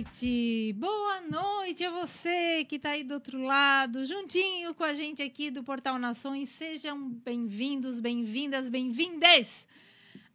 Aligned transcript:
noite! 0.00 0.72
Boa 0.78 1.20
noite 1.20 1.84
a 1.84 1.90
você 1.90 2.64
que 2.64 2.76
está 2.76 2.90
aí 2.90 3.04
do 3.04 3.12
outro 3.12 3.42
lado, 3.42 4.06
juntinho 4.06 4.74
com 4.74 4.82
a 4.82 4.94
gente 4.94 5.22
aqui 5.22 5.50
do 5.50 5.62
Portal 5.62 5.98
Nações. 5.98 6.48
Sejam 6.48 7.10
bem-vindos, 7.10 8.00
bem-vindas, 8.00 8.70
bem-vindes! 8.70 9.68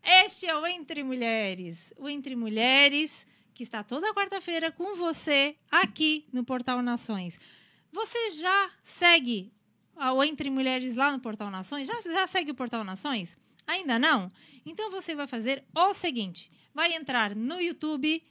Este 0.04 0.46
é 0.46 0.56
o 0.56 0.68
Entre 0.68 1.02
Mulheres, 1.04 1.92
o 1.98 2.08
Entre 2.08 2.36
Mulheres 2.36 3.26
que 3.56 3.64
está 3.64 3.84
toda 3.84 4.14
quarta-feira 4.14 4.72
com 4.72 4.96
você 4.96 5.56
aqui 5.72 6.28
no 6.32 6.44
Portal 6.44 6.84
Nações. 6.84 7.40
Você 7.92 8.32
já 8.32 8.70
segue 8.84 9.52
o 9.96 10.24
Entre 10.24 10.52
Mulheres 10.52 10.96
lá 10.96 11.12
no 11.12 11.20
Portal 11.20 11.50
Nações? 11.50 11.88
Já, 11.88 12.00
já 12.02 12.28
segue 12.28 12.52
o 12.52 12.56
Portal 12.56 12.84
Nações? 12.84 13.36
Ainda 13.66 13.98
não? 13.98 14.30
Então 14.64 14.92
você 14.92 15.16
vai 15.16 15.28
fazer 15.28 15.64
o 15.74 15.92
seguinte: 15.92 16.52
vai 16.72 16.94
entrar 16.94 17.36
no 17.36 17.60
YouTube 17.60 18.22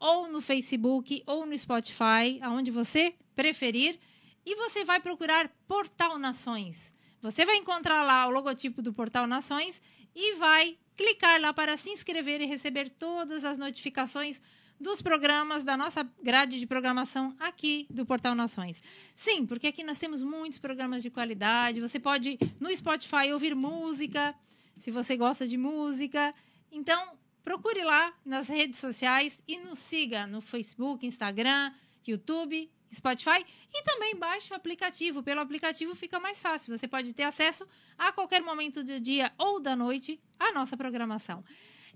ou 0.00 0.28
no 0.28 0.40
Facebook 0.40 1.22
ou 1.26 1.46
no 1.46 1.56
Spotify, 1.56 2.40
aonde 2.40 2.70
você 2.70 3.14
preferir, 3.36 3.98
e 4.44 4.56
você 4.56 4.84
vai 4.84 4.98
procurar 4.98 5.48
Portal 5.68 6.18
Nações. 6.18 6.94
Você 7.22 7.44
vai 7.44 7.56
encontrar 7.56 8.02
lá 8.02 8.26
o 8.26 8.30
logotipo 8.30 8.80
do 8.80 8.92
Portal 8.94 9.26
Nações 9.26 9.80
e 10.16 10.34
vai 10.36 10.78
clicar 10.96 11.40
lá 11.40 11.52
para 11.52 11.76
se 11.76 11.90
inscrever 11.90 12.40
e 12.40 12.46
receber 12.46 12.88
todas 12.88 13.44
as 13.44 13.58
notificações 13.58 14.40
dos 14.80 15.02
programas 15.02 15.62
da 15.62 15.76
nossa 15.76 16.02
grade 16.22 16.58
de 16.58 16.66
programação 16.66 17.36
aqui 17.38 17.86
do 17.90 18.06
Portal 18.06 18.34
Nações. 18.34 18.82
Sim, 19.14 19.44
porque 19.44 19.66
aqui 19.66 19.84
nós 19.84 19.98
temos 19.98 20.22
muitos 20.22 20.58
programas 20.58 21.02
de 21.02 21.10
qualidade. 21.10 21.82
Você 21.82 22.00
pode 22.00 22.38
no 22.58 22.74
Spotify 22.74 23.30
ouvir 23.32 23.54
música, 23.54 24.34
se 24.78 24.90
você 24.90 25.18
gosta 25.18 25.46
de 25.46 25.58
música. 25.58 26.32
Então, 26.72 27.19
procure 27.42 27.82
lá 27.82 28.12
nas 28.24 28.48
redes 28.48 28.78
sociais 28.78 29.42
e 29.46 29.58
nos 29.58 29.78
siga 29.78 30.26
no 30.26 30.40
Facebook, 30.40 31.06
Instagram, 31.06 31.72
YouTube, 32.06 32.70
Spotify 32.92 33.44
e 33.72 33.82
também 33.84 34.16
baixe 34.16 34.52
o 34.52 34.56
aplicativo. 34.56 35.22
Pelo 35.22 35.40
aplicativo 35.40 35.94
fica 35.94 36.18
mais 36.18 36.42
fácil. 36.42 36.76
Você 36.76 36.88
pode 36.88 37.12
ter 37.14 37.22
acesso 37.22 37.66
a 37.96 38.12
qualquer 38.12 38.42
momento 38.42 38.82
do 38.82 39.00
dia 39.00 39.32
ou 39.38 39.60
da 39.60 39.76
noite 39.76 40.20
à 40.38 40.52
nossa 40.52 40.76
programação. 40.76 41.44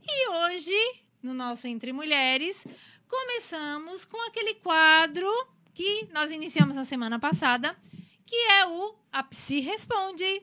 E 0.06 0.28
hoje 0.28 1.04
no 1.24 1.32
nosso 1.32 1.66
Entre 1.66 1.90
Mulheres, 1.90 2.66
começamos 3.08 4.04
com 4.04 4.20
aquele 4.28 4.54
quadro 4.56 5.26
que 5.72 6.06
nós 6.12 6.30
iniciamos 6.30 6.76
na 6.76 6.84
semana 6.84 7.18
passada, 7.18 7.74
que 8.26 8.36
é 8.36 8.66
o 8.66 8.94
A 9.10 9.22
Psi 9.22 9.60
Responde. 9.60 10.42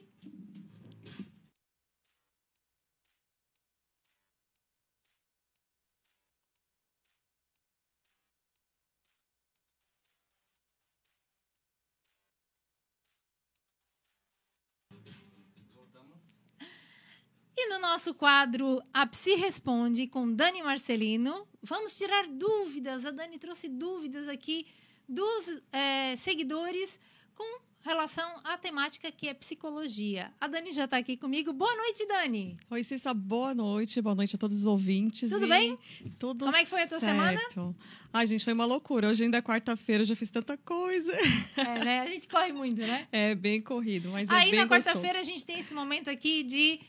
E 17.63 17.69
no 17.69 17.77
nosso 17.77 18.15
quadro 18.15 18.81
A 18.91 19.05
Psi 19.05 19.35
Responde 19.35 20.07
com 20.07 20.33
Dani 20.33 20.63
Marcelino, 20.63 21.47
vamos 21.61 21.95
tirar 21.95 22.25
dúvidas. 22.27 23.05
A 23.05 23.11
Dani 23.11 23.37
trouxe 23.37 23.69
dúvidas 23.69 24.27
aqui 24.27 24.65
dos 25.07 25.61
é, 25.71 26.15
seguidores 26.15 26.99
com 27.35 27.59
relação 27.81 28.27
à 28.43 28.57
temática 28.57 29.11
que 29.11 29.27
é 29.27 29.33
psicologia. 29.35 30.33
A 30.41 30.47
Dani 30.47 30.71
já 30.71 30.85
está 30.85 30.97
aqui 30.97 31.15
comigo. 31.15 31.53
Boa 31.53 31.75
noite, 31.75 32.03
Dani. 32.07 32.57
Oi, 32.67 32.83
Cissa, 32.83 33.13
boa 33.13 33.53
noite. 33.53 34.01
Boa 34.01 34.15
noite 34.15 34.35
a 34.35 34.39
todos 34.39 34.57
os 34.57 34.65
ouvintes. 34.65 35.29
Tudo 35.29 35.45
e... 35.45 35.49
bem? 35.49 35.77
Tudo 36.17 36.45
Como 36.45 36.57
é 36.57 36.63
que 36.63 36.69
foi 36.71 36.81
a 36.81 36.87
tua 36.87 36.99
certo. 36.99 37.15
semana? 37.15 37.75
Ai, 38.11 38.25
gente, 38.25 38.43
foi 38.43 38.53
uma 38.53 38.65
loucura. 38.65 39.07
Hoje 39.07 39.23
ainda 39.23 39.37
é 39.37 39.41
quarta-feira, 39.41 40.03
já 40.03 40.15
fiz 40.15 40.31
tanta 40.31 40.57
coisa. 40.57 41.13
É, 41.55 41.85
né? 41.85 41.99
A 41.99 42.07
gente 42.07 42.27
corre 42.27 42.51
muito, 42.51 42.81
né? 42.81 43.07
É, 43.13 43.35
bem 43.35 43.61
corrido, 43.61 44.09
mas 44.09 44.27
é 44.27 44.33
Aí, 44.33 44.49
bem 44.49 44.59
na 44.61 44.67
quarta-feira, 44.67 45.19
a 45.19 45.23
gente 45.23 45.45
tem 45.45 45.59
esse 45.59 45.75
momento 45.75 46.09
aqui 46.09 46.41
de 46.41 46.79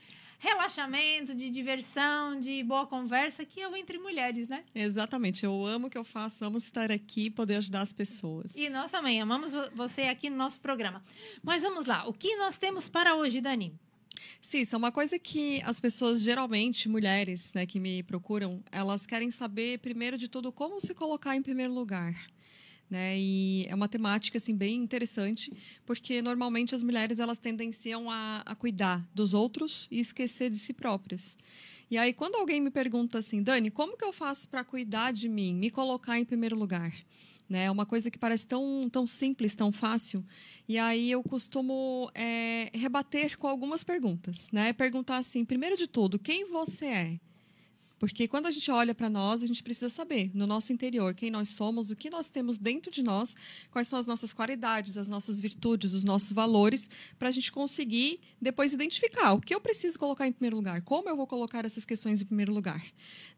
relaxamento, 0.42 1.36
de 1.36 1.48
diversão, 1.50 2.36
de 2.36 2.64
boa 2.64 2.84
conversa, 2.84 3.44
que 3.44 3.60
é 3.60 3.68
o 3.68 3.76
Entre 3.76 3.96
Mulheres, 3.96 4.48
né? 4.48 4.64
Exatamente. 4.74 5.44
Eu 5.44 5.64
amo 5.64 5.86
o 5.86 5.90
que 5.90 5.96
eu 5.96 6.02
faço, 6.02 6.44
amo 6.44 6.58
estar 6.58 6.90
aqui 6.90 7.26
e 7.26 7.30
poder 7.30 7.56
ajudar 7.56 7.80
as 7.80 7.92
pessoas. 7.92 8.52
E 8.56 8.68
nós 8.68 8.90
também 8.90 9.20
amamos 9.20 9.52
você 9.72 10.02
aqui 10.02 10.28
no 10.28 10.36
nosso 10.36 10.60
programa. 10.60 11.00
Mas 11.44 11.62
vamos 11.62 11.84
lá, 11.84 12.08
o 12.08 12.12
que 12.12 12.34
nós 12.34 12.58
temos 12.58 12.88
para 12.88 13.14
hoje, 13.14 13.40
Dani? 13.40 13.72
Sim, 14.40 14.62
isso 14.62 14.74
é 14.74 14.78
uma 14.78 14.90
coisa 14.90 15.16
que 15.16 15.62
as 15.62 15.80
pessoas, 15.80 16.20
geralmente, 16.20 16.88
mulheres, 16.88 17.52
né, 17.54 17.64
que 17.64 17.78
me 17.78 18.02
procuram, 18.02 18.60
elas 18.72 19.06
querem 19.06 19.30
saber, 19.30 19.78
primeiro 19.78 20.18
de 20.18 20.26
tudo, 20.26 20.50
como 20.50 20.80
se 20.80 20.92
colocar 20.92 21.36
em 21.36 21.42
primeiro 21.42 21.72
lugar. 21.72 22.16
Né? 22.92 23.18
E 23.18 23.64
é 23.70 23.74
uma 23.74 23.88
temática 23.88 24.36
assim 24.36 24.54
bem 24.54 24.82
interessante, 24.82 25.50
porque 25.86 26.20
normalmente 26.20 26.74
as 26.74 26.82
mulheres 26.82 27.20
elas 27.20 27.38
tendenciam 27.38 28.10
a, 28.10 28.42
a 28.44 28.54
cuidar 28.54 29.02
dos 29.14 29.32
outros 29.32 29.88
e 29.90 29.98
esquecer 29.98 30.50
de 30.50 30.58
si 30.58 30.74
próprias. 30.74 31.38
E 31.90 31.96
aí 31.96 32.12
quando 32.12 32.34
alguém 32.34 32.60
me 32.60 32.70
pergunta 32.70 33.18
assim, 33.18 33.42
Dani, 33.42 33.70
como 33.70 33.96
que 33.96 34.04
eu 34.04 34.12
faço 34.12 34.46
para 34.46 34.62
cuidar 34.62 35.10
de 35.10 35.26
mim, 35.26 35.54
me 35.54 35.70
colocar 35.70 36.18
em 36.18 36.24
primeiro 36.26 36.54
lugar? 36.54 36.92
Né? 37.48 37.64
É 37.64 37.70
uma 37.70 37.86
coisa 37.86 38.10
que 38.10 38.18
parece 38.18 38.46
tão, 38.46 38.86
tão 38.92 39.06
simples, 39.06 39.54
tão 39.54 39.72
fácil. 39.72 40.22
E 40.68 40.76
aí 40.76 41.10
eu 41.10 41.22
costumo 41.22 42.10
é, 42.14 42.70
rebater 42.74 43.38
com 43.38 43.48
algumas 43.48 43.82
perguntas. 43.82 44.50
Né? 44.52 44.74
Perguntar 44.74 45.16
assim, 45.16 45.46
primeiro 45.46 45.78
de 45.78 45.86
tudo, 45.86 46.18
quem 46.18 46.44
você 46.44 46.86
é? 46.86 47.20
Porque 48.02 48.26
quando 48.26 48.46
a 48.46 48.50
gente 48.50 48.68
olha 48.68 48.92
para 48.92 49.08
nós, 49.08 49.44
a 49.44 49.46
gente 49.46 49.62
precisa 49.62 49.88
saber 49.88 50.28
no 50.34 50.44
nosso 50.44 50.72
interior 50.72 51.14
quem 51.14 51.30
nós 51.30 51.50
somos, 51.50 51.88
o 51.88 51.94
que 51.94 52.10
nós 52.10 52.28
temos 52.28 52.58
dentro 52.58 52.90
de 52.90 53.00
nós, 53.00 53.36
quais 53.70 53.86
são 53.86 53.96
as 53.96 54.08
nossas 54.08 54.32
qualidades, 54.32 54.98
as 54.98 55.06
nossas 55.06 55.38
virtudes, 55.38 55.92
os 55.92 56.02
nossos 56.02 56.32
valores, 56.32 56.90
para 57.16 57.28
a 57.28 57.30
gente 57.30 57.52
conseguir 57.52 58.18
depois 58.40 58.72
identificar 58.72 59.34
o 59.34 59.40
que 59.40 59.54
eu 59.54 59.60
preciso 59.60 60.00
colocar 60.00 60.26
em 60.26 60.32
primeiro 60.32 60.56
lugar, 60.56 60.82
como 60.82 61.08
eu 61.08 61.16
vou 61.16 61.28
colocar 61.28 61.64
essas 61.64 61.84
questões 61.84 62.20
em 62.20 62.24
primeiro 62.24 62.52
lugar. 62.52 62.84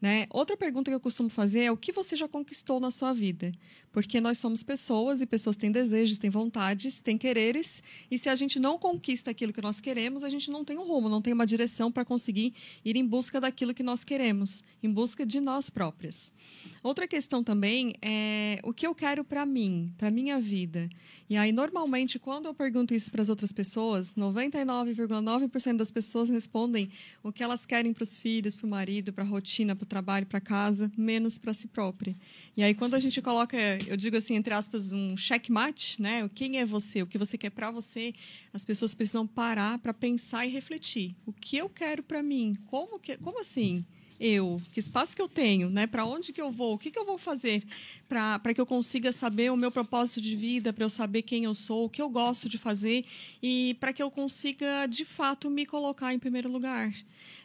Né? 0.00 0.26
Outra 0.30 0.56
pergunta 0.56 0.90
que 0.90 0.94
eu 0.94 1.00
costumo 1.00 1.28
fazer 1.28 1.64
é 1.64 1.70
o 1.70 1.76
que 1.76 1.92
você 1.92 2.16
já 2.16 2.26
conquistou 2.26 2.80
na 2.80 2.90
sua 2.90 3.12
vida? 3.12 3.52
Porque 3.94 4.20
nós 4.20 4.38
somos 4.38 4.64
pessoas 4.64 5.22
e 5.22 5.26
pessoas 5.26 5.54
têm 5.54 5.70
desejos, 5.70 6.18
têm 6.18 6.28
vontades, 6.28 7.00
têm 7.00 7.16
quereres, 7.16 7.80
e 8.10 8.18
se 8.18 8.28
a 8.28 8.34
gente 8.34 8.58
não 8.58 8.76
conquista 8.76 9.30
aquilo 9.30 9.52
que 9.52 9.62
nós 9.62 9.80
queremos, 9.80 10.24
a 10.24 10.28
gente 10.28 10.50
não 10.50 10.64
tem 10.64 10.76
um 10.76 10.82
rumo, 10.82 11.08
não 11.08 11.22
tem 11.22 11.32
uma 11.32 11.46
direção 11.46 11.92
para 11.92 12.04
conseguir 12.04 12.52
ir 12.84 12.96
em 12.96 13.06
busca 13.06 13.40
daquilo 13.40 13.72
que 13.72 13.84
nós 13.84 14.02
queremos 14.02 14.64
em 14.82 14.90
busca 14.90 15.24
de 15.24 15.40
nós 15.40 15.70
próprias. 15.70 16.32
Outra 16.84 17.08
questão 17.08 17.42
também 17.42 17.94
é 18.02 18.60
o 18.62 18.70
que 18.70 18.86
eu 18.86 18.94
quero 18.94 19.24
para 19.24 19.46
mim, 19.46 19.90
para 19.96 20.10
minha 20.10 20.38
vida. 20.38 20.90
E 21.30 21.34
aí, 21.34 21.50
normalmente, 21.50 22.18
quando 22.18 22.44
eu 22.44 22.52
pergunto 22.52 22.92
isso 22.92 23.10
para 23.10 23.22
as 23.22 23.30
outras 23.30 23.52
pessoas, 23.52 24.14
99,9% 24.14 25.78
das 25.78 25.90
pessoas 25.90 26.28
respondem 26.28 26.90
o 27.22 27.32
que 27.32 27.42
elas 27.42 27.64
querem 27.64 27.94
para 27.94 28.02
os 28.02 28.18
filhos, 28.18 28.54
para 28.54 28.66
o 28.66 28.68
marido, 28.68 29.14
para 29.14 29.24
a 29.24 29.26
rotina, 29.26 29.74
para 29.74 29.84
o 29.84 29.86
trabalho, 29.86 30.26
para 30.26 30.42
casa, 30.42 30.92
menos 30.94 31.38
para 31.38 31.54
si 31.54 31.66
própria. 31.68 32.14
E 32.54 32.62
aí, 32.62 32.74
quando 32.74 32.92
a 32.92 33.00
gente 33.00 33.22
coloca, 33.22 33.56
eu 33.86 33.96
digo 33.96 34.18
assim, 34.18 34.34
entre 34.34 34.52
aspas, 34.52 34.92
um 34.92 35.16
checkmate, 35.16 36.02
né? 36.02 36.28
Quem 36.34 36.58
é 36.58 36.66
você, 36.66 37.00
o 37.00 37.06
que 37.06 37.16
você 37.16 37.38
quer 37.38 37.48
para 37.48 37.70
você, 37.70 38.12
as 38.52 38.62
pessoas 38.62 38.94
precisam 38.94 39.26
parar 39.26 39.78
para 39.78 39.94
pensar 39.94 40.44
e 40.44 40.50
refletir. 40.50 41.16
O 41.24 41.32
que 41.32 41.56
eu 41.56 41.70
quero 41.70 42.02
para 42.02 42.22
mim? 42.22 42.54
Como, 42.66 42.98
que, 42.98 43.16
como 43.16 43.40
assim? 43.40 43.86
Eu, 44.24 44.58
que 44.72 44.80
espaço 44.80 45.14
que 45.14 45.20
eu 45.20 45.28
tenho, 45.28 45.68
né? 45.68 45.86
Para 45.86 46.06
onde 46.06 46.32
que 46.32 46.40
eu 46.40 46.50
vou, 46.50 46.72
o 46.72 46.78
que, 46.78 46.90
que 46.90 46.98
eu 46.98 47.04
vou 47.04 47.18
fazer 47.18 47.62
para 48.08 48.54
que 48.54 48.60
eu 48.60 48.64
consiga 48.64 49.12
saber 49.12 49.50
o 49.52 49.56
meu 49.56 49.70
propósito 49.70 50.20
de 50.20 50.34
vida, 50.34 50.72
para 50.72 50.84
eu 50.84 50.88
saber 50.88 51.22
quem 51.22 51.44
eu 51.44 51.52
sou, 51.52 51.84
o 51.84 51.90
que 51.90 52.00
eu 52.00 52.08
gosto 52.08 52.48
de 52.48 52.56
fazer 52.56 53.04
e 53.42 53.76
para 53.80 53.92
que 53.92 54.02
eu 54.02 54.10
consiga 54.10 54.86
de 54.86 55.04
fato 55.04 55.50
me 55.50 55.66
colocar 55.66 56.14
em 56.14 56.18
primeiro 56.18 56.50
lugar. 56.50 56.94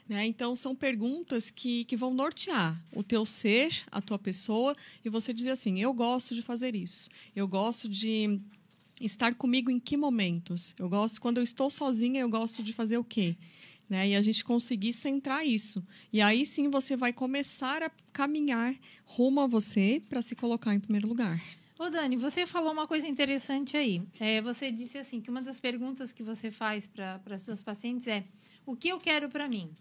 Né? 0.08 0.26
Então 0.26 0.56
são 0.56 0.74
perguntas 0.74 1.52
que, 1.52 1.84
que 1.84 1.98
vão 1.98 2.14
nortear 2.14 2.82
o 2.94 3.04
teu 3.04 3.26
ser, 3.26 3.84
a 3.92 4.00
tua 4.00 4.18
pessoa 4.18 4.76
e 5.04 5.10
você 5.10 5.34
dizer 5.34 5.52
assim, 5.52 5.82
eu 5.82 5.94
gosto 5.94 6.34
de 6.34 6.42
fazer 6.42 6.76
isso, 6.76 7.10
eu 7.36 7.48
gosto 7.48 7.90
de 7.90 8.40
estar 9.02 9.36
comigo 9.36 9.70
em 9.70 9.80
que 9.80 9.98
momentos, 9.98 10.76
eu 10.80 10.88
gosto 10.88 11.20
quando 11.20 11.38
eu 11.38 11.44
estou 11.44 11.70
sozinha, 11.70 12.22
eu 12.22 12.30
gosto 12.30 12.64
de 12.64 12.72
fazer 12.72 12.98
o 12.98 13.04
quê? 13.04 13.36
Né? 13.90 14.10
E 14.10 14.16
a 14.16 14.22
gente 14.22 14.44
conseguir 14.44 14.94
centrar 14.94 15.46
isso. 15.46 15.84
E 16.14 16.22
aí 16.22 16.46
sim 16.46 16.70
você 16.70 16.96
vai 16.96 17.12
começar 17.12 17.82
a 17.82 17.90
caminhar 18.14 18.76
rumo 19.04 19.42
a 19.42 19.48
você 19.48 20.02
para 20.08 20.22
se 20.22 20.36
colocar 20.36 20.76
em 20.76 20.80
primeiro 20.80 21.08
lugar. 21.08 21.42
Ô 21.78 21.90
Dani, 21.90 22.18
você 22.18 22.46
falou 22.46 22.74
uma 22.74 22.86
coisa 22.86 23.08
interessante 23.08 23.76
aí. 23.78 24.04
É, 24.20 24.42
você 24.42 24.70
disse 24.70 24.98
assim 24.98 25.22
que 25.22 25.30
uma 25.30 25.42
das 25.42 25.60
perguntas 25.60 26.12
que 26.12 26.22
você 26.22 26.52
faz 26.52 26.88
para 26.88 27.22
as 27.32 27.42
suas 27.42 27.64
pacientes 27.64 28.06
é 28.06 28.26
o 28.66 28.76
que 28.76 28.90
eu 28.90 29.00
quero 29.00 29.30
para 29.30 29.48
mim. 29.48 29.76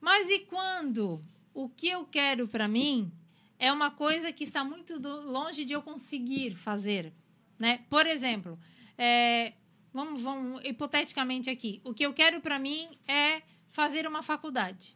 Mas 0.00 0.30
e 0.30 0.38
quando 0.38 1.20
o 1.52 1.68
que 1.68 1.88
eu 1.88 2.04
quero 2.04 2.46
para 2.46 2.68
mim 2.68 3.10
é 3.58 3.72
uma 3.72 3.90
coisa 3.90 4.32
que 4.32 4.44
está 4.44 4.62
muito 4.62 4.98
do, 4.98 5.30
longe 5.30 5.64
de 5.64 5.72
eu 5.72 5.82
conseguir 5.82 6.54
fazer, 6.54 7.12
né? 7.58 7.80
Por 7.90 8.06
exemplo, 8.06 8.58
é, 8.96 9.52
vamos, 9.96 10.20
vamos 10.20 10.60
hipoteticamente 10.62 11.48
aqui, 11.48 11.80
o 11.82 11.94
que 11.94 12.04
eu 12.04 12.12
quero 12.12 12.38
para 12.40 12.58
mim 12.58 12.86
é 13.08 13.42
fazer 13.70 14.06
uma 14.06 14.22
faculdade. 14.22 14.94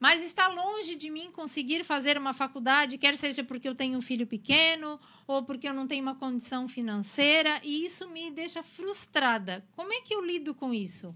mas 0.00 0.22
está 0.22 0.46
longe 0.46 0.94
de 0.94 1.10
mim 1.10 1.30
conseguir 1.32 1.82
fazer 1.84 2.16
uma 2.16 2.32
faculdade, 2.32 2.96
quer 2.98 3.16
seja 3.16 3.42
porque 3.42 3.68
eu 3.68 3.74
tenho 3.74 3.98
um 3.98 4.00
filho 4.00 4.26
pequeno 4.28 5.00
ou 5.26 5.42
porque 5.42 5.68
eu 5.68 5.74
não 5.74 5.88
tenho 5.88 6.02
uma 6.02 6.14
condição 6.14 6.68
financeira, 6.68 7.60
e 7.64 7.84
isso 7.84 8.08
me 8.08 8.30
deixa 8.30 8.62
frustrada. 8.62 9.66
Como 9.74 9.92
é 9.92 10.00
que 10.00 10.14
eu 10.14 10.24
lido 10.24 10.54
com 10.54 10.72
isso? 10.72 11.12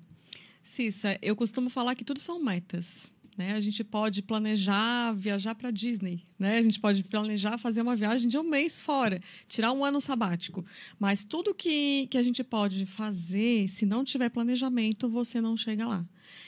Cissa, 0.63 1.17
eu 1.23 1.37
costumo 1.37 1.71
falar 1.71 1.95
que 1.95 2.05
tudo 2.05 2.19
são 2.19 2.43
metas. 2.43 3.12
Né? 3.37 3.55
A 3.55 3.61
gente 3.61 3.83
pode 3.83 4.23
planejar 4.23 5.15
viajar 5.15 5.55
para 5.55 5.71
Disney, 5.71 6.23
né? 6.39 6.59
A 6.59 6.61
gente 6.61 6.79
pode 6.79 7.03
planejar 7.03 7.57
fazer 7.57 7.81
uma 7.81 7.97
viagem 7.97 8.29
de 8.29 8.37
um 8.37 8.43
mês 8.43 8.79
fora, 8.79 9.23
tirar 9.49 9.73
um 9.73 9.83
ano 9.83 10.03
sabático. 10.03 10.65
Mas 10.99 11.25
tudo 11.25 11.55
que, 11.55 12.07
que 12.09 12.19
a 12.19 12.23
gente 12.23 12.45
pode 12.45 12.85
fazer, 12.85 13.69
se 13.69 13.87
não 13.87 14.05
tiver 14.05 14.29
planejamento, 14.29 15.09
você 15.09 15.41
não 15.41 15.57
chega 15.57 15.87
lá. 15.87 16.07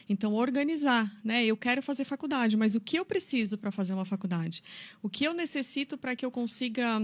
Então, 0.08 0.34
organizar, 0.34 1.10
né? 1.24 1.44
Eu 1.44 1.56
quero 1.56 1.82
fazer 1.82 2.04
faculdade, 2.04 2.56
mas 2.56 2.74
o 2.74 2.80
que 2.80 2.98
eu 2.98 3.04
preciso 3.04 3.56
para 3.56 3.70
fazer 3.70 3.94
uma 3.94 4.04
faculdade? 4.04 4.62
O 5.02 5.08
que 5.08 5.24
eu 5.24 5.32
necessito 5.32 5.96
para 5.96 6.14
que 6.14 6.24
eu 6.24 6.30
consiga 6.30 7.00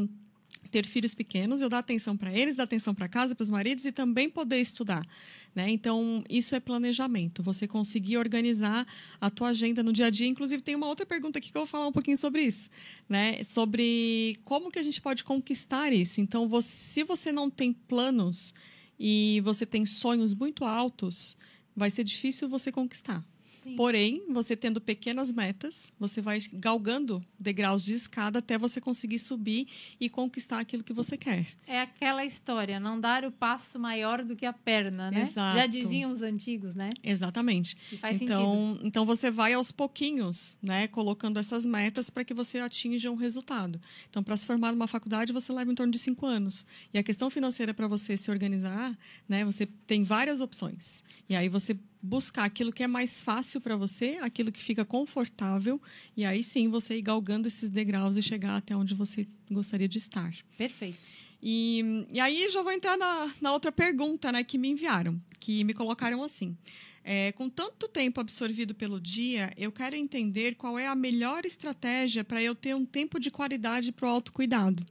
ter 0.71 0.87
filhos 0.87 1.15
pequenos, 1.15 1.61
eu 1.61 1.69
dar 1.69 1.79
atenção 1.79 2.17
para 2.17 2.33
eles, 2.33 2.57
dar 2.57 2.65
atenção 2.65 2.95
para 2.95 3.09
casa, 3.09 3.35
para 3.35 3.43
os 3.43 3.51
maridos 3.51 3.85
e 3.85 3.93
também 3.93 4.31
poder 4.31 4.61
estudar. 4.61 5.07
Né? 5.55 5.71
Então, 5.71 6.25
isso 6.29 6.55
é 6.55 6.61
planejamento. 6.61 7.43
Você 7.43 7.67
conseguir 7.67 8.17
organizar 8.19 8.87
a 9.21 9.31
tua 9.31 9.49
agenda 9.49 9.83
no 9.83 9.93
dia 9.93 10.07
a 10.07 10.11
dia. 10.11 10.27
Inclusive, 10.27 10.63
tem 10.63 10.77
uma 10.77 10.87
outra 10.87 11.05
pergunta 11.05 11.39
aqui 11.39 11.51
que 11.51 11.57
eu 11.57 11.63
vou 11.63 11.67
falar 11.67 11.89
um 11.89 11.93
pouquinho 11.93 12.17
sobre 12.17 12.43
isso. 12.43 12.71
Né? 13.09 13.43
Sobre 13.43 14.39
como 14.45 14.71
que 14.71 14.79
a 14.79 14.83
gente 14.83 15.01
pode 15.01 15.25
conquistar 15.25 15.93
isso. 15.93 16.21
Então, 16.21 16.49
você, 16.49 16.71
se 16.71 17.05
você 17.05 17.33
não 17.33 17.51
tem 17.51 17.73
planos 17.73 18.55
e 18.99 19.41
você 19.43 19.67
tem 19.67 19.85
sonhos 19.85 20.35
muito 20.35 20.65
altos, 20.65 21.37
vai 21.75 21.91
ser 21.91 22.05
difícil 22.05 22.49
você 22.49 22.71
conquistar. 22.71 23.25
Sim. 23.63 23.77
Porém, 23.77 24.23
você 24.31 24.57
tendo 24.57 24.81
pequenas 24.81 25.31
metas, 25.31 25.93
você 25.99 26.23
vai 26.23 26.39
galgando 26.55 27.23
degraus 27.39 27.85
de 27.85 27.93
escada 27.93 28.39
até 28.39 28.57
você 28.57 28.81
conseguir 28.81 29.19
subir 29.19 29.69
e 30.01 30.09
conquistar 30.09 30.61
aquilo 30.61 30.83
que 30.83 30.95
você 30.95 31.15
quer. 31.15 31.47
É 31.67 31.83
aquela 31.83 32.25
história, 32.25 32.81
não 32.81 32.99
dar 32.99 33.23
o 33.23 33.31
passo 33.31 33.79
maior 33.79 34.25
do 34.25 34.35
que 34.35 34.47
a 34.47 34.53
perna, 34.53 35.11
né? 35.11 35.23
Exato. 35.23 35.59
Já 35.59 35.67
diziam 35.67 36.11
os 36.11 36.23
antigos, 36.23 36.75
né? 36.75 36.89
Exatamente. 37.03 37.77
E 37.93 37.99
faz 37.99 38.23
então, 38.23 38.71
sentido. 38.71 38.87
então 38.87 39.05
você 39.05 39.31
vai 39.31 39.53
aos 39.53 39.71
pouquinhos, 39.71 40.57
né, 40.63 40.89
colocando 40.89 41.39
essas 41.39 41.67
metas 41.67 42.09
para 42.09 42.25
que 42.25 42.33
você 42.33 42.61
atinja 42.61 43.11
um 43.11 43.15
resultado. 43.15 43.79
Então, 44.09 44.23
para 44.23 44.37
se 44.39 44.47
formar 44.47 44.73
numa 44.73 44.89
faculdade, 44.89 45.35
você 45.35 45.53
leva 45.53 45.71
em 45.71 45.75
torno 45.75 45.93
de 45.93 45.99
cinco 45.99 46.25
anos. 46.25 46.65
E 46.95 46.99
a 46.99 47.03
questão 47.03 47.29
financeira 47.29 47.75
para 47.75 47.87
você 47.87 48.17
se 48.17 48.31
organizar, 48.31 48.99
né, 49.29 49.45
você 49.45 49.67
tem 49.67 50.03
várias 50.03 50.41
opções. 50.41 51.05
E 51.29 51.37
aí 51.37 51.49
você 51.49 51.77
buscar 52.03 52.45
aquilo 52.45 52.73
que 52.73 52.83
é 52.83 52.87
mais 52.87 53.21
fácil 53.21 53.61
para 53.61 53.77
você, 53.77 54.19
aquilo 54.23 54.51
que 54.51 54.61
fica 54.61 54.85
confortável, 54.85 55.81
e 56.17 56.25
aí 56.25 56.43
sim 56.43 56.69
você 56.69 56.97
ir 56.97 57.03
galgando 57.03 57.47
esses 57.47 57.69
degraus 57.69 58.17
e 58.17 58.23
chegar 58.23 58.57
até 58.57 58.75
onde 58.75 58.95
você 58.95 59.27
gostaria 59.51 59.89
de 59.89 59.99
estar. 59.99 60.35
Perfeito. 60.57 60.99
E, 61.43 62.07
e 62.13 62.21
aí 62.21 62.51
já 62.51 62.63
vou 62.63 62.73
entrar 62.73 62.97
na, 62.99 63.33
na 63.41 63.53
outra 63.53 63.73
pergunta 63.73 64.31
né, 64.31 64.45
que 64.45 64.59
me 64.59 64.69
enviaram, 64.69 65.21
que 65.39 65.65
me 65.65 65.75
colocaram 65.75 66.23
assim. 66.23 66.57
É, 67.03 67.33
com 67.33 67.49
tanto 67.49 67.89
tempo 67.89 68.21
absorvido 68.21 68.75
pelo 68.75 69.01
dia, 69.01 69.53
eu 69.57 69.73
quero 69.73 69.97
entender 69.97 70.55
qual 70.55 70.79
é 70.79 70.87
a 70.87 70.95
melhor 70.95 71.47
estratégia 71.47 72.23
para 72.23 72.43
eu 72.43 72.55
ter 72.55 72.75
um 72.75 72.85
tempo 72.85 73.19
de 73.19 73.31
qualidade 73.31 73.91
para 73.91 74.07
o 74.07 74.11
autocuidado 74.11 74.85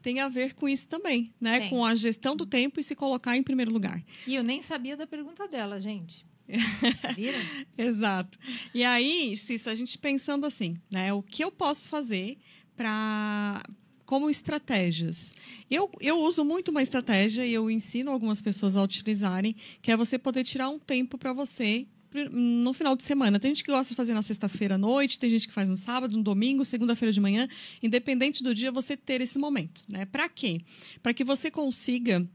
tem 0.00 0.20
a 0.20 0.28
ver 0.28 0.54
com 0.54 0.68
isso 0.68 0.86
também, 0.86 1.32
né? 1.40 1.60
Tem. 1.60 1.70
Com 1.70 1.84
a 1.84 1.94
gestão 1.94 2.36
do 2.36 2.46
tempo 2.46 2.78
e 2.80 2.82
se 2.82 2.94
colocar 2.94 3.36
em 3.36 3.42
primeiro 3.42 3.72
lugar. 3.72 4.02
E 4.26 4.34
eu 4.34 4.42
nem 4.42 4.62
sabia 4.62 4.96
da 4.96 5.06
pergunta 5.06 5.46
dela, 5.48 5.80
gente. 5.80 6.24
Viram? 7.14 7.38
Exato. 7.76 8.38
E 8.74 8.82
aí, 8.82 9.36
Cissa, 9.36 9.70
a 9.70 9.74
gente 9.74 9.98
pensando 9.98 10.46
assim, 10.46 10.76
né? 10.90 11.12
O 11.12 11.22
que 11.22 11.44
eu 11.44 11.52
posso 11.52 11.88
fazer 11.88 12.38
para 12.76 13.62
como 14.06 14.30
estratégias. 14.30 15.34
Eu, 15.70 15.90
eu 16.00 16.18
uso 16.20 16.42
muito 16.42 16.70
uma 16.70 16.82
estratégia 16.82 17.44
e 17.44 17.52
eu 17.52 17.70
ensino 17.70 18.10
algumas 18.10 18.40
pessoas 18.40 18.74
a 18.74 18.82
utilizarem, 18.82 19.54
que 19.82 19.92
é 19.92 19.96
você 19.98 20.18
poder 20.18 20.44
tirar 20.44 20.70
um 20.70 20.78
tempo 20.78 21.18
para 21.18 21.34
você 21.34 21.86
no 22.30 22.72
final 22.72 22.96
de 22.96 23.02
semana. 23.02 23.38
Tem 23.38 23.50
gente 23.50 23.62
que 23.62 23.70
gosta 23.70 23.92
de 23.92 23.96
fazer 23.96 24.14
na 24.14 24.22
sexta-feira 24.22 24.76
à 24.76 24.78
noite, 24.78 25.18
tem 25.18 25.28
gente 25.28 25.46
que 25.46 25.52
faz 25.52 25.68
no 25.68 25.76
sábado, 25.76 26.16
no 26.16 26.22
domingo, 26.22 26.64
segunda-feira 26.64 27.12
de 27.12 27.20
manhã. 27.20 27.46
Independente 27.82 28.42
do 28.42 28.54
dia, 28.54 28.72
você 28.72 28.96
ter 28.96 29.20
esse 29.20 29.38
momento. 29.38 29.84
Né? 29.86 30.06
Para 30.06 30.26
quê? 30.26 30.62
Para 31.02 31.12
que 31.12 31.22
você 31.22 31.50
consiga 31.50 32.26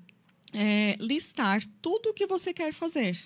é, 0.54 0.96
listar 1.00 1.64
tudo 1.82 2.10
o 2.10 2.14
que 2.14 2.28
você 2.28 2.54
quer 2.54 2.72
fazer. 2.72 3.18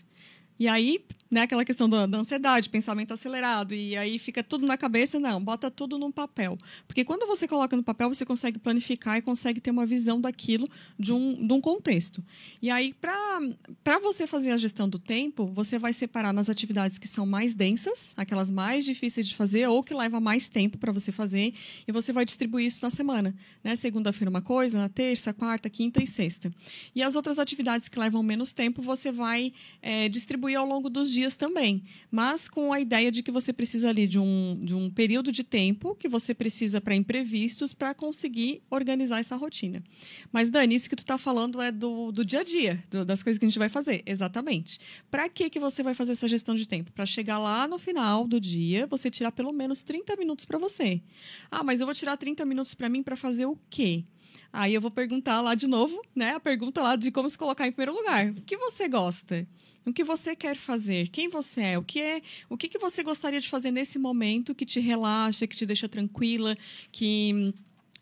E 0.60 0.68
aí, 0.68 1.04
né, 1.30 1.42
aquela 1.42 1.64
questão 1.66 1.90
da, 1.90 2.06
da, 2.06 2.18
ansiedade, 2.18 2.70
pensamento 2.70 3.14
acelerado, 3.14 3.74
e 3.74 3.96
aí 3.96 4.18
fica 4.18 4.44
tudo 4.44 4.66
na 4.66 4.78
cabeça, 4.78 5.20
não, 5.20 5.44
bota 5.44 5.70
tudo 5.70 5.98
num 5.98 6.12
papel. 6.12 6.58
Porque 6.88 7.04
quando 7.04 7.28
você 7.28 7.48
coloca 7.48 7.76
no 7.76 7.84
papel, 7.84 8.10
você 8.10 8.26
consegue 8.26 8.58
planificar 8.58 9.18
e 9.18 9.22
consegue 9.22 9.60
ter 9.60 9.72
uma 9.72 9.86
visão 9.86 10.20
daquilo 10.20 10.68
de 10.98 11.14
um, 11.14 11.46
de 11.46 11.54
um 11.54 11.62
contexto. 11.62 12.24
E 12.62 12.70
aí, 12.70 12.94
para 12.94 14.00
você 14.00 14.26
fazer 14.26 14.52
a 14.52 14.58
gestão 14.58 14.88
do 14.88 14.98
tempo, 14.98 15.48
você 15.48 15.78
vai 15.78 15.94
separar 15.94 16.34
nas 16.34 16.50
atividades 16.50 16.98
que 16.98 17.08
são 17.08 17.26
mais 17.26 17.54
densas, 17.54 18.14
aquelas 18.16 18.50
mais 18.50 18.86
difíceis 18.86 19.28
de 19.28 19.36
fazer, 19.36 19.68
ou 19.68 19.84
que 19.84 19.94
leva 19.94 20.20
mais 20.20 20.48
tempo 20.48 20.78
para 20.78 20.92
você 20.92 21.12
fazer, 21.12 21.54
e 21.88 21.92
você 21.92 22.14
vai 22.14 22.26
distribuir 22.26 22.68
isso 22.68 22.84
na 22.84 22.90
semana. 22.90 23.36
Né? 23.64 23.76
Segunda-feira 23.76 24.30
uma 24.30 24.42
coisa, 24.42 24.78
na 24.78 24.90
terça, 24.90 25.34
quarta, 25.34 25.70
quinta 25.70 26.02
e 26.02 26.08
sexta. 26.08 26.52
E 26.96 27.04
as 27.04 27.16
outras 27.16 27.38
atividades 27.38 27.90
que 27.90 28.00
levam 28.00 28.24
menos 28.24 28.54
tempo, 28.54 28.82
você 28.82 29.12
vai 29.12 29.52
é, 29.82 30.08
distribuir 30.08 30.47
distribuir 30.48 30.58
ao 30.58 30.66
longo 30.66 30.90
dos 30.90 31.12
dias 31.12 31.36
também, 31.36 31.84
mas 32.10 32.48
com 32.48 32.72
a 32.72 32.80
ideia 32.80 33.12
de 33.12 33.22
que 33.22 33.32
você 33.32 33.52
precisa 33.52 33.90
ali 33.90 34.08
de 34.08 34.18
um, 34.18 34.58
de 34.64 34.74
um 34.74 34.90
período 34.90 35.32
de 35.32 35.44
tempo 35.44 35.96
que 35.96 36.08
você 36.08 36.34
precisa 36.34 36.80
para 36.80 36.96
imprevistos 36.96 37.74
para 37.74 37.94
conseguir 37.94 38.62
organizar 38.70 39.20
essa 39.20 39.36
rotina. 39.36 39.84
Mas, 40.32 40.50
Dani, 40.50 40.76
isso 40.76 40.90
que 40.90 40.96
tu 40.96 41.00
está 41.00 41.18
falando 41.18 41.62
é 41.62 41.72
do, 41.72 42.12
do 42.12 42.24
dia 42.26 42.40
a 42.40 42.44
dia, 42.44 42.84
do, 42.90 43.04
das 43.04 43.22
coisas 43.22 43.38
que 43.38 43.46
a 43.46 43.50
gente 43.50 43.60
vai 43.60 43.70
fazer. 43.70 44.02
Exatamente. 44.06 44.80
Para 45.12 45.28
que, 45.30 45.50
que 45.50 45.60
você 45.60 45.84
vai 45.84 45.94
fazer 45.94 46.14
essa 46.14 46.28
gestão 46.28 46.56
de 46.56 46.68
tempo? 46.68 46.92
Para 46.92 47.06
chegar 47.06 47.38
lá 47.38 47.68
no 47.68 47.78
final 47.78 48.28
do 48.28 48.40
dia, 48.40 48.88
você 48.88 49.10
tirar 49.10 49.32
pelo 49.32 49.52
menos 49.52 49.84
30 49.84 50.16
minutos 50.16 50.46
para 50.46 50.58
você. 50.58 51.02
Ah, 51.52 51.64
mas 51.64 51.82
eu 51.82 51.86
vou 51.86 51.96
tirar 51.96 52.18
30 52.18 52.46
minutos 52.46 52.74
para 52.74 52.90
mim 52.90 53.04
para 53.04 53.16
fazer 53.16 53.46
o 53.46 53.58
quê? 53.70 54.06
Aí 54.52 54.74
eu 54.74 54.82
vou 54.82 54.92
perguntar 54.92 55.42
lá 55.42 55.56
de 55.56 55.68
novo, 55.68 56.02
né? 56.16 56.32
A 56.32 56.40
pergunta 56.40 56.82
lá 56.82 56.96
de 56.96 57.12
como 57.12 57.30
se 57.30 57.38
colocar 57.38 57.68
em 57.68 57.72
primeiro 57.72 57.94
lugar. 57.94 58.30
O 58.30 58.42
que 58.42 58.58
você 58.58 58.88
gosta? 58.88 59.48
O 59.88 59.94
que 59.94 60.04
você 60.04 60.36
quer 60.36 60.56
fazer, 60.56 61.08
quem 61.08 61.30
você 61.30 61.62
é, 61.62 61.78
o 61.78 61.84
que 61.84 62.02
é, 62.02 62.22
o 62.50 62.58
que, 62.58 62.68
que 62.68 62.78
você 62.78 63.02
gostaria 63.02 63.40
de 63.40 63.48
fazer 63.48 63.72
nesse 63.72 63.98
momento 63.98 64.54
que 64.54 64.66
te 64.66 64.80
relaxa, 64.80 65.48
que 65.48 65.56
te 65.56 65.66
deixa 65.66 65.88
tranquila, 65.88 66.58
que 66.92 67.54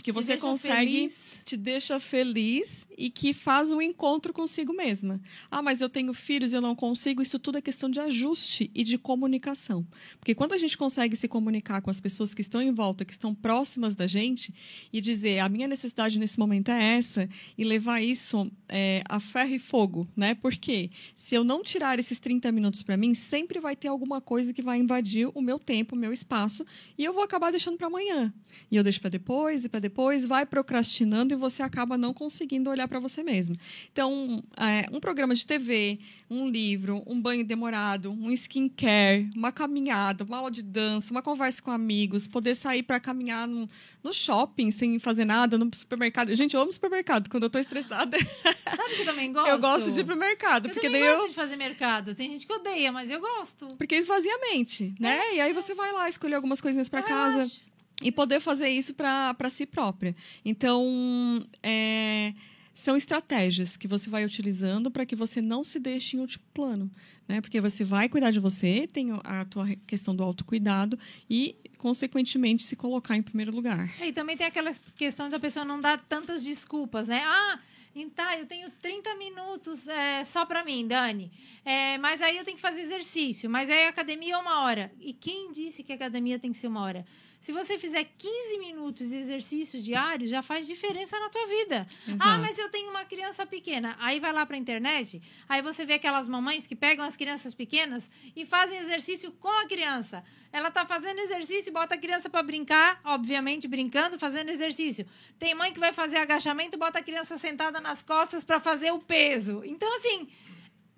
que 0.01 0.11
você 0.11 0.37
consegue 0.37 1.09
feliz 1.09 1.24
te 1.45 1.55
deixa 1.55 1.99
feliz 1.99 2.87
e 2.97 3.11
que 3.11 3.31
faz 3.31 3.71
um 3.71 3.79
encontro 3.79 4.33
consigo 4.33 4.73
mesma. 4.73 5.21
Ah, 5.51 5.61
mas 5.61 5.79
eu 5.79 5.87
tenho 5.87 6.11
filhos, 6.11 6.53
eu 6.53 6.61
não 6.61 6.75
consigo. 6.75 7.21
Isso 7.21 7.37
tudo 7.37 7.59
é 7.59 7.61
questão 7.61 7.87
de 7.87 7.99
ajuste 7.99 8.71
e 8.73 8.83
de 8.83 8.97
comunicação. 8.97 9.85
Porque 10.17 10.33
quando 10.33 10.53
a 10.53 10.57
gente 10.57 10.75
consegue 10.75 11.15
se 11.15 11.27
comunicar 11.27 11.83
com 11.83 11.91
as 11.91 11.99
pessoas 11.99 12.33
que 12.33 12.41
estão 12.41 12.59
em 12.59 12.71
volta, 12.71 13.05
que 13.05 13.13
estão 13.13 13.35
próximas 13.35 13.95
da 13.95 14.07
gente, 14.07 14.51
e 14.91 14.99
dizer 14.99 15.37
a 15.37 15.47
minha 15.47 15.67
necessidade 15.67 16.17
nesse 16.17 16.39
momento 16.39 16.71
é 16.71 16.95
essa, 16.95 17.29
e 17.55 17.63
levar 17.63 18.01
isso 18.01 18.51
é, 18.67 19.03
a 19.07 19.19
ferro 19.19 19.53
e 19.53 19.59
fogo, 19.59 20.07
né? 20.17 20.33
Porque 20.33 20.89
se 21.15 21.35
eu 21.35 21.43
não 21.43 21.61
tirar 21.61 21.99
esses 21.99 22.19
30 22.19 22.51
minutos 22.51 22.81
para 22.81 22.97
mim, 22.97 23.13
sempre 23.13 23.59
vai 23.59 23.75
ter 23.75 23.89
alguma 23.89 24.19
coisa 24.19 24.51
que 24.51 24.63
vai 24.63 24.79
invadir 24.79 25.29
o 25.35 25.41
meu 25.41 25.59
tempo, 25.59 25.95
o 25.95 25.99
meu 25.99 26.11
espaço, 26.11 26.65
e 26.97 27.05
eu 27.05 27.13
vou 27.13 27.23
acabar 27.23 27.51
deixando 27.51 27.77
para 27.77 27.85
amanhã. 27.85 28.33
E 28.71 28.75
eu 28.75 28.83
deixo 28.83 28.99
para 28.99 29.11
depois 29.11 29.63
e 29.63 29.69
para 29.69 29.79
depois, 29.79 30.25
vai 30.25 30.43
procrastinando 30.43 31.34
e 31.35 31.39
você 31.39 31.61
acaba 31.61 31.97
não 31.97 32.13
conseguindo 32.13 32.69
olhar 32.69 32.87
para 32.87 32.99
você 32.99 33.23
mesmo. 33.23 33.55
Então, 33.91 34.43
é, 34.57 34.87
um 34.91 34.99
programa 34.99 35.35
de 35.35 35.45
TV, 35.45 35.99
um 36.29 36.49
livro, 36.49 37.03
um 37.05 37.19
banho 37.19 37.45
demorado, 37.45 38.11
um 38.11 38.31
skincare, 38.31 39.29
uma 39.35 39.51
caminhada, 39.51 40.23
uma 40.23 40.37
aula 40.37 40.51
de 40.51 40.63
dança, 40.63 41.11
uma 41.11 41.21
conversa 41.21 41.61
com 41.61 41.71
amigos, 41.71 42.27
poder 42.27 42.55
sair 42.55 42.83
para 42.83 42.99
caminhar 42.99 43.47
no, 43.47 43.69
no, 44.03 44.13
shopping 44.13 44.71
sem 44.71 44.97
fazer 44.99 45.25
nada, 45.25 45.57
no 45.57 45.69
supermercado. 45.73 46.33
Gente, 46.35 46.55
eu 46.55 46.61
amo 46.61 46.71
supermercado. 46.71 47.29
Quando 47.29 47.43
eu 47.43 47.47
estou 47.47 47.61
estressada. 47.61 48.17
Sabe 48.19 48.95
que 48.95 49.01
eu 49.01 49.05
também 49.05 49.31
gosto? 49.33 49.49
Eu 49.49 49.59
gosto 49.59 49.91
de 49.91 50.01
ir 50.01 50.03
pro 50.03 50.15
mercado. 50.15 50.67
Eu 50.67 50.73
porque 50.73 50.87
também 50.87 51.01
daí 51.01 51.11
gosto 51.11 51.25
eu... 51.25 51.29
de 51.29 51.35
fazer 51.35 51.55
mercado. 51.55 52.15
Tem 52.15 52.31
gente 52.31 52.47
que 52.47 52.53
odeia, 52.53 52.91
mas 52.91 53.11
eu 53.11 53.19
gosto. 53.19 53.67
Porque 53.77 53.95
esvazia 53.95 54.33
a 54.33 54.39
mente, 54.39 54.95
né? 54.99 55.15
É, 55.15 55.35
e 55.35 55.41
aí 55.41 55.53
você 55.53 55.73
vai 55.75 55.91
lá 55.91 56.09
escolher 56.09 56.35
algumas 56.35 56.61
coisinhas 56.61 56.89
para 56.89 57.03
casa. 57.03 57.37
Relaxa 57.37 57.74
e 58.01 58.11
poder 58.11 58.39
fazer 58.39 58.69
isso 58.69 58.93
para 58.93 59.49
si 59.49 59.65
própria. 59.65 60.15
Então, 60.43 61.45
é, 61.63 62.33
são 62.73 62.97
estratégias 62.97 63.77
que 63.77 63.87
você 63.87 64.09
vai 64.09 64.25
utilizando 64.25 64.91
para 64.91 65.05
que 65.05 65.15
você 65.15 65.41
não 65.41 65.63
se 65.63 65.79
deixe 65.79 66.17
em 66.17 66.19
último 66.19 66.43
plano. 66.53 66.91
Né? 67.27 67.41
Porque 67.41 67.59
você 67.61 67.83
vai 67.83 68.09
cuidar 68.09 68.31
de 68.31 68.39
você, 68.39 68.85
tem 68.85 69.09
a 69.23 69.45
tua 69.45 69.67
questão 69.87 70.15
do 70.15 70.21
autocuidado 70.21 70.99
e, 71.29 71.55
consequentemente, 71.77 72.63
se 72.63 72.75
colocar 72.75 73.15
em 73.15 73.23
primeiro 73.23 73.51
lugar. 73.51 73.89
É, 73.99 74.07
e 74.07 74.13
também 74.13 74.35
tem 74.35 74.45
aquela 74.45 74.71
questão 74.95 75.29
da 75.29 75.39
pessoa 75.39 75.63
não 75.65 75.79
dar 75.79 75.97
tantas 75.97 76.43
desculpas, 76.43 77.07
né? 77.07 77.23
Ah, 77.25 77.59
E 77.95 78.05
tá, 78.07 78.37
eu 78.37 78.45
tenho 78.45 78.69
30 78.81 79.15
minutos 79.15 79.87
é, 79.87 80.21
só 80.25 80.45
para 80.45 80.65
mim, 80.65 80.85
Dani. 80.85 81.31
É, 81.63 81.97
mas 81.97 82.21
aí 82.21 82.35
eu 82.37 82.43
tenho 82.43 82.57
que 82.57 82.61
fazer 82.61 82.81
exercício. 82.81 83.49
Mas 83.49 83.69
aí 83.69 83.85
a 83.85 83.89
academia 83.89 84.33
é 84.33 84.37
uma 84.37 84.63
hora. 84.63 84.91
E 84.99 85.13
quem 85.13 85.51
disse 85.53 85.81
que 85.81 85.93
a 85.93 85.95
academia 85.95 86.37
tem 86.37 86.51
que 86.51 86.57
ser 86.57 86.67
uma 86.67 86.81
hora? 86.81 87.05
Se 87.45 87.51
você 87.51 87.77
fizer 87.77 88.03
15 88.17 88.57
minutos 88.57 89.09
de 89.11 89.17
exercício 89.17 89.79
diário, 89.79 90.27
já 90.27 90.41
faz 90.41 90.65
diferença 90.65 91.19
na 91.19 91.29
tua 91.29 91.45
vida. 91.45 91.87
Exato. 92.07 92.19
Ah, 92.19 92.39
mas 92.39 92.57
eu 92.57 92.69
tenho 92.69 92.89
uma 92.89 93.05
criança 93.05 93.45
pequena. 93.45 93.95
Aí 93.99 94.19
vai 94.19 94.33
lá 94.33 94.43
para 94.47 94.55
a 94.55 94.59
internet, 94.59 95.21
aí 95.47 95.61
você 95.61 95.85
vê 95.85 95.93
aquelas 95.93 96.27
mamães 96.27 96.65
que 96.65 96.75
pegam 96.75 97.05
as 97.05 97.15
crianças 97.15 97.53
pequenas 97.53 98.09
e 98.35 98.47
fazem 98.47 98.79
exercício 98.79 99.31
com 99.33 99.61
a 99.61 99.67
criança. 99.67 100.23
Ela 100.51 100.71
tá 100.71 100.87
fazendo 100.87 101.19
exercício, 101.19 101.71
bota 101.71 101.93
a 101.93 101.99
criança 101.99 102.31
para 102.31 102.41
brincar, 102.41 102.99
obviamente 103.03 103.67
brincando, 103.67 104.17
fazendo 104.17 104.49
exercício. 104.49 105.05
Tem 105.37 105.53
mãe 105.53 105.71
que 105.71 105.79
vai 105.79 105.93
fazer 105.93 106.17
agachamento, 106.17 106.79
bota 106.79 106.97
a 106.97 107.03
criança 107.03 107.37
sentada 107.37 107.79
nas 107.79 108.01
costas 108.01 108.43
para 108.43 108.59
fazer 108.59 108.89
o 108.89 108.97
peso. 108.97 109.61
Então 109.63 109.97
assim, 109.97 110.27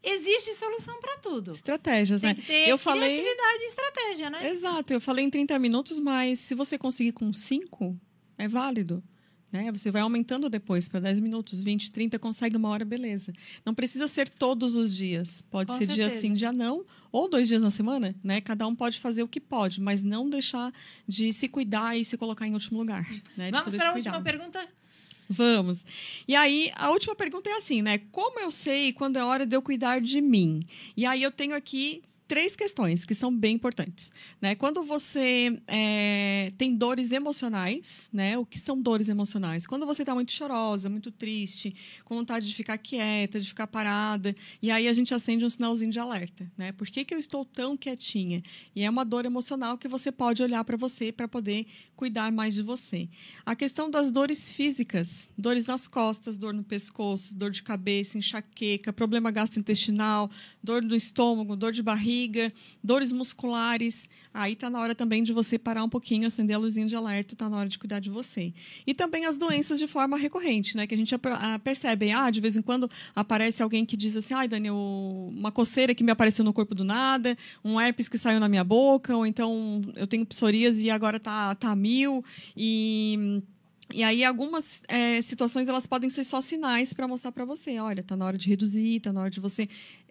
existe 0.04 0.54
solução 0.56 1.00
para 1.00 1.18
tudo. 1.18 1.52
Estratégias, 1.52 2.22
Tem 2.22 2.30
né? 2.30 2.36
que 2.36 2.42
ter 2.44 2.70
eu 2.70 2.78
falei. 2.78 3.12
criatividade 3.14 3.64
e 3.64 3.68
estratégia, 3.68 4.30
né? 4.30 4.50
Exato, 4.50 4.94
eu 4.94 5.02
falei 5.02 5.26
em 5.26 5.30
30 5.30 5.58
minutos, 5.60 6.00
mas 6.00 6.40
se 6.40 6.56
você 6.56 6.78
conseguir 6.78 7.12
com 7.12 7.32
5, 7.34 8.00
é 8.38 8.48
válido. 8.48 9.04
Né? 9.52 9.72
Você 9.72 9.90
vai 9.90 10.02
aumentando 10.02 10.50
depois 10.50 10.90
para 10.90 11.00
10 11.00 11.20
minutos, 11.22 11.62
20, 11.62 11.90
30, 11.92 12.20
consegue 12.20 12.58
uma 12.58 12.68
hora, 12.70 12.84
beleza. 12.84 13.32
Não 13.66 13.74
precisa 13.74 14.08
ser 14.08 14.28
todos 14.30 14.76
os 14.76 14.94
dias. 14.96 15.42
Pode 15.42 15.72
Com 15.72 15.78
ser 15.78 15.86
dia 15.88 16.10
certeza. 16.10 16.20
sim, 16.20 16.34
dia 16.34 16.52
não, 16.52 16.84
ou 17.12 17.30
dois 17.30 17.48
dias 17.48 17.64
na 17.64 17.70
semana, 17.70 18.14
né? 18.24 18.42
Cada 18.42 18.68
um 18.68 18.76
pode 18.76 19.00
fazer 19.00 19.24
o 19.24 19.28
que 19.28 19.40
pode, 19.40 19.80
mas 19.80 20.04
não 20.04 20.30
deixar 20.30 20.74
de 21.08 21.32
se 21.32 21.48
cuidar 21.48 21.98
e 21.98 22.04
se 22.04 22.18
colocar 22.18 22.46
em 22.46 22.54
último 22.54 22.78
lugar. 22.80 23.10
Né? 23.38 23.50
Vamos 23.52 23.74
para 23.74 23.92
a 23.92 23.94
última 23.94 24.22
pergunta. 24.22 24.68
Vamos. 25.30 25.86
E 26.28 26.36
aí, 26.36 26.72
a 26.76 26.90
última 26.90 27.16
pergunta 27.16 27.50
é 27.50 27.54
assim, 27.54 27.82
né? 27.82 27.98
Como 28.12 28.40
eu 28.40 28.52
sei 28.52 28.94
quando 28.94 29.18
é 29.18 29.24
hora 29.24 29.46
de 29.46 29.56
eu 29.56 29.62
cuidar 29.62 30.00
de 30.00 30.22
mim? 30.22 30.62
E 30.96 31.06
aí 31.06 31.22
eu 31.22 31.32
tenho 31.32 31.56
aqui 31.56 32.02
três 32.28 32.56
questões 32.56 33.06
que 33.06 33.16
são 33.16 33.36
bem 33.36 33.56
importantes. 33.56 34.12
Né? 34.42 34.54
Quando 34.54 34.84
você 34.84 35.60
é, 35.68 36.52
tem 36.58 36.76
dores 36.76 37.12
emocionais, 37.12 38.10
né? 38.12 38.38
O 38.38 38.46
que 38.46 38.60
são 38.60 38.80
dores 38.80 39.10
emocionais? 39.10 39.66
Quando 39.66 39.86
você 39.86 40.02
está 40.02 40.14
muito 40.14 40.32
chorosa, 40.32 40.90
muito 40.90 41.12
triste, 41.12 41.74
com 42.04 42.16
vontade 42.16 42.48
de 42.48 42.54
ficar 42.54 42.78
quieta, 42.78 43.40
de 43.40 43.48
ficar 43.48 43.68
parada, 43.68 44.36
e 44.62 44.70
aí 44.70 44.88
a 44.88 44.94
gente 44.94 45.14
acende 45.14 45.46
um 45.46 45.50
sinalzinho 45.50 45.92
de 45.92 46.00
alerta, 46.00 46.52
né? 46.58 46.72
Por 46.72 46.88
que, 46.88 47.06
que 47.06 47.14
eu 47.14 47.20
estou 47.20 47.46
tão 47.46 47.78
quietinha? 47.78 48.44
E 48.76 48.84
é 48.84 48.90
uma 48.90 49.06
dor 49.06 49.26
emocional 49.26 49.78
que 49.78 49.88
você 49.88 50.12
pode 50.12 50.44
olhar 50.44 50.64
para 50.64 50.76
você 50.76 51.12
para 51.12 51.28
poder 51.28 51.66
cuidar 51.96 52.32
mais 52.32 52.54
de 52.54 52.62
você. 52.62 53.08
A 53.46 53.56
questão 53.56 53.90
das 53.90 54.12
dores 54.12 54.52
físicas, 54.52 55.30
dores 55.38 55.68
nas 55.68 55.88
costas, 55.88 56.38
dor 56.38 56.54
no 56.54 56.64
pescoço, 56.64 57.34
dor 57.36 57.52
de 57.52 57.64
cabeça, 57.64 58.18
enxaqueca, 58.18 58.92
problema 58.92 59.32
gastrointestinal, 59.32 60.30
dor 60.62 60.84
no 60.84 60.96
estômago, 60.96 61.56
dor 61.56 61.72
de 61.72 61.82
barriga, 61.82 62.17
dores 62.84 63.12
musculares. 63.12 64.10
Aí 64.34 64.54
está 64.54 64.70
na 64.70 64.80
hora 64.80 64.94
também 64.94 65.24
de 65.24 65.34
você 65.34 65.58
parar 65.58 65.84
um 65.84 65.90
pouquinho, 65.90 66.28
acender 66.28 66.56
a 66.56 66.60
luzinha 66.60 66.86
de 66.86 66.96
alerta, 66.96 67.34
está 67.34 67.50
na 67.50 67.58
hora 67.58 67.68
de 67.70 67.78
cuidar 67.78 68.00
de 68.00 68.10
você. 68.10 68.54
E 68.86 68.94
também 68.94 69.26
as 69.26 69.38
doenças 69.38 69.80
de 69.80 69.88
forma 69.88 70.16
recorrente, 70.18 70.78
né? 70.78 70.86
Que 70.86 70.94
a 70.94 70.98
gente 70.98 71.14
ah, 71.16 71.60
percebe, 71.60 72.12
ah, 72.12 72.30
de 72.30 72.40
vez 72.40 72.56
em 72.56 72.62
quando 72.62 72.90
aparece 73.16 73.64
alguém 73.64 73.84
que 73.86 73.98
diz 73.98 74.16
assim, 74.16 74.34
ai, 74.34 74.48
Dani, 74.48 74.68
eu- 74.68 75.30
uma 75.36 75.52
coceira 75.52 75.94
que 75.96 76.04
me 76.04 76.12
apareceu 76.12 76.46
no 76.46 76.54
corpo 76.54 76.74
do 76.76 76.84
nada, 76.84 77.36
um 77.64 77.80
herpes 77.82 78.08
que 78.08 78.18
saiu 78.18 78.40
na 78.40 78.48
minha 78.48 78.64
boca, 78.64 79.16
ou 79.16 79.26
então 79.26 79.82
eu 79.96 80.06
tenho 80.08 80.26
psoríase 80.26 80.86
e 80.86 80.90
agora 80.90 81.20
tá, 81.20 81.54
tá 81.56 81.76
mil. 81.76 82.24
E 82.56 83.42
e 83.94 84.04
aí, 84.04 84.22
algumas 84.26 84.82
eh, 84.90 85.22
situações 85.22 85.70
elas 85.70 85.88
podem 85.88 86.10
ser 86.10 86.26
só 86.26 86.42
sinais 86.42 86.92
para 86.92 87.08
mostrar 87.08 87.32
para 87.32 87.46
você: 87.46 87.80
olha, 87.80 88.04
tá 88.04 88.18
na 88.18 88.26
hora 88.26 88.38
de 88.38 88.50
reduzir, 88.50 89.00
tá 89.00 89.14
na 89.14 89.22
hora 89.22 89.30
de 89.30 89.40
você 89.40 89.70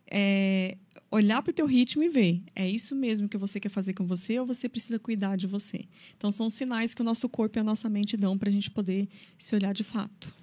eh, 0.08 0.76
olhar 1.10 1.42
para 1.42 1.50
o 1.50 1.54
teu 1.54 1.66
ritmo 1.66 2.02
e 2.02 2.08
ver: 2.08 2.42
é 2.54 2.68
isso 2.68 2.94
mesmo 2.94 3.28
que 3.28 3.36
você 3.36 3.58
quer 3.60 3.68
fazer 3.68 3.94
com 3.94 4.06
você 4.06 4.38
ou 4.38 4.46
você 4.46 4.68
precisa 4.68 4.98
cuidar 4.98 5.36
de 5.36 5.46
você? 5.46 5.84
Então, 6.16 6.30
são 6.30 6.48
sinais 6.50 6.94
que 6.94 7.02
o 7.02 7.04
nosso 7.04 7.28
corpo 7.28 7.58
e 7.58 7.60
a 7.60 7.64
nossa 7.64 7.88
mente 7.88 8.16
dão 8.16 8.36
para 8.36 8.48
a 8.48 8.52
gente 8.52 8.70
poder 8.70 9.08
se 9.38 9.54
olhar 9.54 9.72
de 9.72 9.84
fato. 9.84 10.34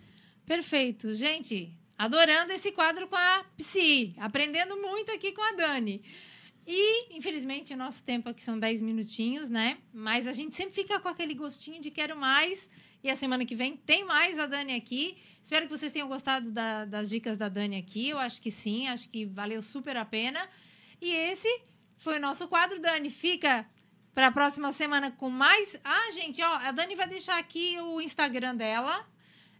Perfeito. 0.45 1.15
Gente, 1.15 1.71
adorando 1.97 2.51
esse 2.51 2.71
quadro 2.71 3.07
com 3.07 3.15
a 3.15 3.45
Psi. 3.57 4.13
Aprendendo 4.17 4.75
muito 4.77 5.11
aqui 5.11 5.31
com 5.31 5.41
a 5.41 5.51
Dani. 5.53 6.01
E, 6.65 7.15
infelizmente, 7.17 7.73
o 7.73 7.77
nosso 7.77 8.03
tempo 8.03 8.29
aqui 8.29 8.41
são 8.41 8.57
10 8.57 8.79
minutinhos, 8.81 9.49
né? 9.49 9.77
Mas 9.93 10.27
a 10.27 10.31
gente 10.31 10.55
sempre 10.55 10.73
fica 10.73 10.99
com 10.99 11.09
aquele 11.09 11.33
gostinho 11.33 11.81
de 11.81 11.91
quero 11.91 12.17
mais. 12.17 12.69
E 13.03 13.09
a 13.09 13.15
semana 13.17 13.45
que 13.45 13.55
vem 13.55 13.75
tem 13.75 14.05
mais 14.05 14.39
a 14.39 14.45
Dani 14.45 14.73
aqui. 14.75 15.17
Espero 15.41 15.65
que 15.67 15.77
vocês 15.77 15.91
tenham 15.91 16.07
gostado 16.07 16.51
da- 16.51 16.85
das 16.85 17.09
dicas 17.09 17.35
da 17.37 17.49
Dani 17.49 17.75
aqui. 17.77 18.09
Eu 18.09 18.17
acho 18.17 18.41
que 18.41 18.49
sim, 18.49 18.87
acho 18.87 19.09
que 19.09 19.25
valeu 19.25 19.61
super 19.61 19.97
a 19.97 20.05
pena. 20.05 20.39
E 21.01 21.11
esse 21.11 21.49
foi 21.97 22.17
o 22.17 22.21
nosso 22.21 22.47
quadro, 22.47 22.79
Dani. 22.79 23.09
Fica 23.11 23.67
para 24.13 24.27
a 24.27 24.31
próxima 24.31 24.71
semana 24.71 25.11
com 25.11 25.29
mais. 25.29 25.77
Ah, 25.83 26.11
gente, 26.11 26.41
ó, 26.41 26.53
a 26.55 26.71
Dani 26.71 26.95
vai 26.95 27.07
deixar 27.07 27.37
aqui 27.37 27.77
o 27.81 27.99
Instagram 27.99 28.55
dela 28.55 29.05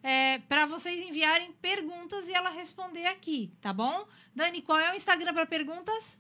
é, 0.02 0.40
para 0.48 0.66
vocês 0.66 1.02
enviarem 1.02 1.52
perguntas 1.54 2.30
e 2.30 2.34
ela 2.34 2.50
responder 2.50 3.06
aqui, 3.08 3.52
tá 3.60 3.74
bom? 3.74 4.08
Dani, 4.34 4.62
qual 4.62 4.80
é 4.80 4.92
o 4.92 4.96
Instagram 4.96 5.34
para 5.34 5.46
perguntas? 5.46 6.18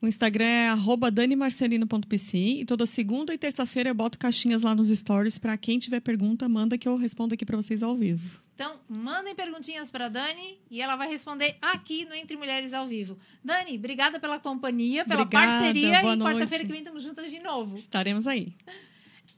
O 0.00 0.06
Instagram 0.06 0.44
é 0.44 1.10
danimarcelino.pc 1.10 2.36
e 2.36 2.64
toda 2.64 2.86
segunda 2.86 3.32
e 3.32 3.38
terça-feira 3.38 3.90
eu 3.90 3.94
boto 3.94 4.18
caixinhas 4.18 4.62
lá 4.62 4.74
nos 4.74 4.88
stories 4.88 5.38
para 5.38 5.56
quem 5.56 5.78
tiver 5.78 6.00
pergunta, 6.00 6.48
manda 6.48 6.76
que 6.76 6.86
eu 6.86 6.96
respondo 6.96 7.34
aqui 7.34 7.44
para 7.44 7.56
vocês 7.56 7.82
ao 7.82 7.96
vivo. 7.96 8.42
Então, 8.54 8.78
mandem 8.88 9.34
perguntinhas 9.34 9.90
para 9.90 10.08
Dani 10.08 10.58
e 10.70 10.80
ela 10.80 10.94
vai 10.94 11.08
responder 11.08 11.56
aqui 11.60 12.04
no 12.04 12.14
Entre 12.14 12.36
Mulheres 12.36 12.72
ao 12.72 12.86
Vivo. 12.86 13.18
Dani, 13.42 13.76
obrigada 13.76 14.20
pela 14.20 14.38
companhia, 14.38 15.04
pela 15.04 15.22
Obrigada, 15.22 15.46
parceria 15.46 15.98
e 15.98 16.18
quarta-feira 16.18 16.64
que 16.64 16.70
vem 16.70 16.80
estamos 16.80 17.02
juntas 17.02 17.30
de 17.32 17.40
novo. 17.40 17.74
Estaremos 17.74 18.28
aí. 18.28 18.46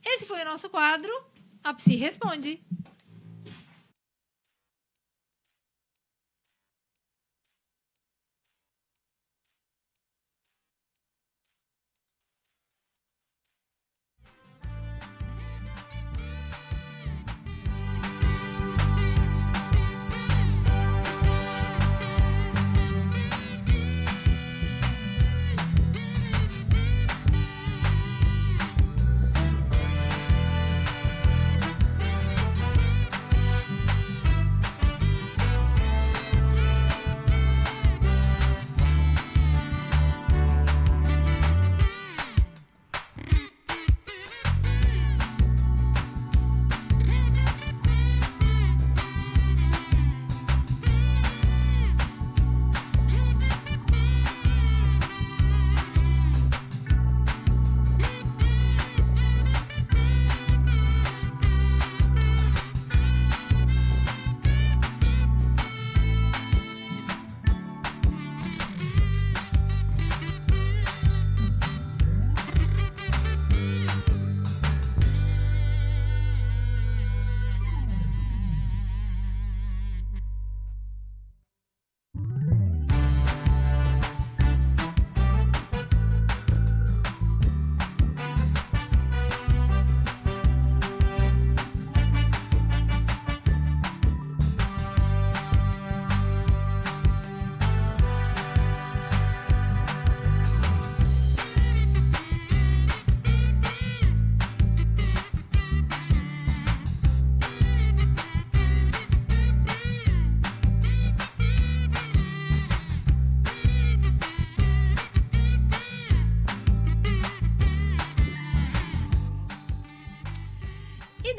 Esse 0.05 0.25
foi 0.25 0.41
o 0.41 0.45
nosso 0.45 0.69
quadro. 0.69 1.11
A 1.63 1.73
Psi 1.73 1.95
responde. 1.95 2.61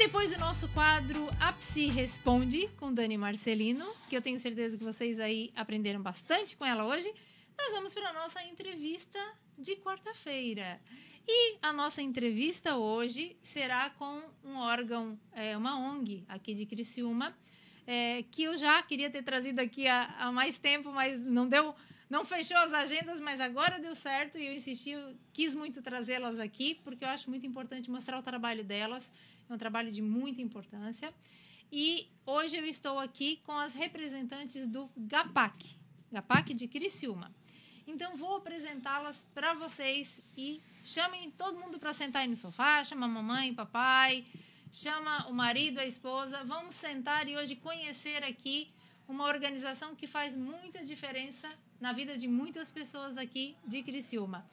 Depois 0.09 0.31
do 0.31 0.39
nosso 0.39 0.67
quadro 0.69 1.29
A 1.39 1.53
Psi 1.53 1.85
Responde 1.85 2.67
com 2.79 2.91
Dani 2.91 3.15
Marcelino, 3.15 3.85
que 4.09 4.17
eu 4.17 4.21
tenho 4.23 4.39
certeza 4.39 4.75
que 4.75 4.83
vocês 4.83 5.19
aí 5.19 5.51
aprenderam 5.55 6.01
bastante 6.01 6.57
com 6.57 6.65
ela 6.65 6.83
hoje, 6.83 7.13
nós 7.55 7.71
vamos 7.73 7.93
para 7.93 8.09
a 8.09 8.13
nossa 8.13 8.41
entrevista 8.41 9.19
de 9.55 9.75
quarta-feira. 9.75 10.81
E 11.27 11.57
a 11.61 11.71
nossa 11.71 12.01
entrevista 12.01 12.75
hoje 12.75 13.37
será 13.43 13.91
com 13.91 14.19
um 14.43 14.57
órgão, 14.57 15.15
é, 15.31 15.55
uma 15.55 15.77
ONG 15.77 16.25
aqui 16.27 16.55
de 16.55 16.65
Criciúma, 16.65 17.37
é, 17.85 18.23
que 18.31 18.41
eu 18.41 18.57
já 18.57 18.81
queria 18.81 19.11
ter 19.11 19.21
trazido 19.21 19.59
aqui 19.59 19.87
há, 19.87 20.05
há 20.17 20.31
mais 20.31 20.57
tempo, 20.57 20.91
mas 20.91 21.19
não 21.19 21.47
deu 21.47 21.75
não 22.09 22.25
fechou 22.25 22.57
as 22.57 22.73
agendas, 22.73 23.19
mas 23.19 23.39
agora 23.39 23.77
deu 23.77 23.93
certo 23.93 24.39
e 24.39 24.47
eu 24.47 24.53
insisti, 24.53 24.89
eu 24.89 25.15
quis 25.31 25.53
muito 25.53 25.79
trazê-las 25.79 26.39
aqui, 26.39 26.73
porque 26.83 27.05
eu 27.05 27.09
acho 27.09 27.29
muito 27.29 27.45
importante 27.45 27.91
mostrar 27.91 28.17
o 28.17 28.23
trabalho 28.23 28.63
delas. 28.63 29.11
É 29.49 29.53
um 29.53 29.57
trabalho 29.57 29.91
de 29.91 30.01
muita 30.01 30.41
importância. 30.41 31.11
E 31.71 32.07
hoje 32.23 32.55
eu 32.55 32.65
estou 32.65 32.99
aqui 32.99 33.37
com 33.43 33.51
as 33.51 33.73
representantes 33.73 34.67
do 34.67 34.87
GAPAC, 34.95 35.75
GAPAC 36.11 36.53
de 36.53 36.67
Criciúma. 36.67 37.31
Então 37.87 38.15
vou 38.15 38.35
apresentá-las 38.35 39.27
para 39.33 39.55
vocês 39.55 40.21
e 40.37 40.61
chamem 40.83 41.31
todo 41.31 41.59
mundo 41.59 41.79
para 41.79 41.93
sentar 41.93 42.21
aí 42.21 42.27
no 42.27 42.35
sofá, 42.35 42.83
chama 42.83 43.07
a 43.07 43.09
mamãe, 43.09 43.51
papai, 43.51 44.23
chama 44.71 45.27
o 45.27 45.33
marido, 45.33 45.79
a 45.79 45.85
esposa. 45.85 46.43
Vamos 46.43 46.75
sentar 46.75 47.27
e 47.27 47.35
hoje 47.35 47.55
conhecer 47.55 48.23
aqui 48.23 48.71
uma 49.07 49.25
organização 49.25 49.95
que 49.95 50.05
faz 50.05 50.35
muita 50.35 50.85
diferença 50.85 51.49
na 51.81 51.91
vida 51.91 52.15
de 52.15 52.27
muitas 52.27 52.69
pessoas 52.69 53.17
aqui 53.17 53.55
de 53.65 53.81
Criciúma. 53.81 54.45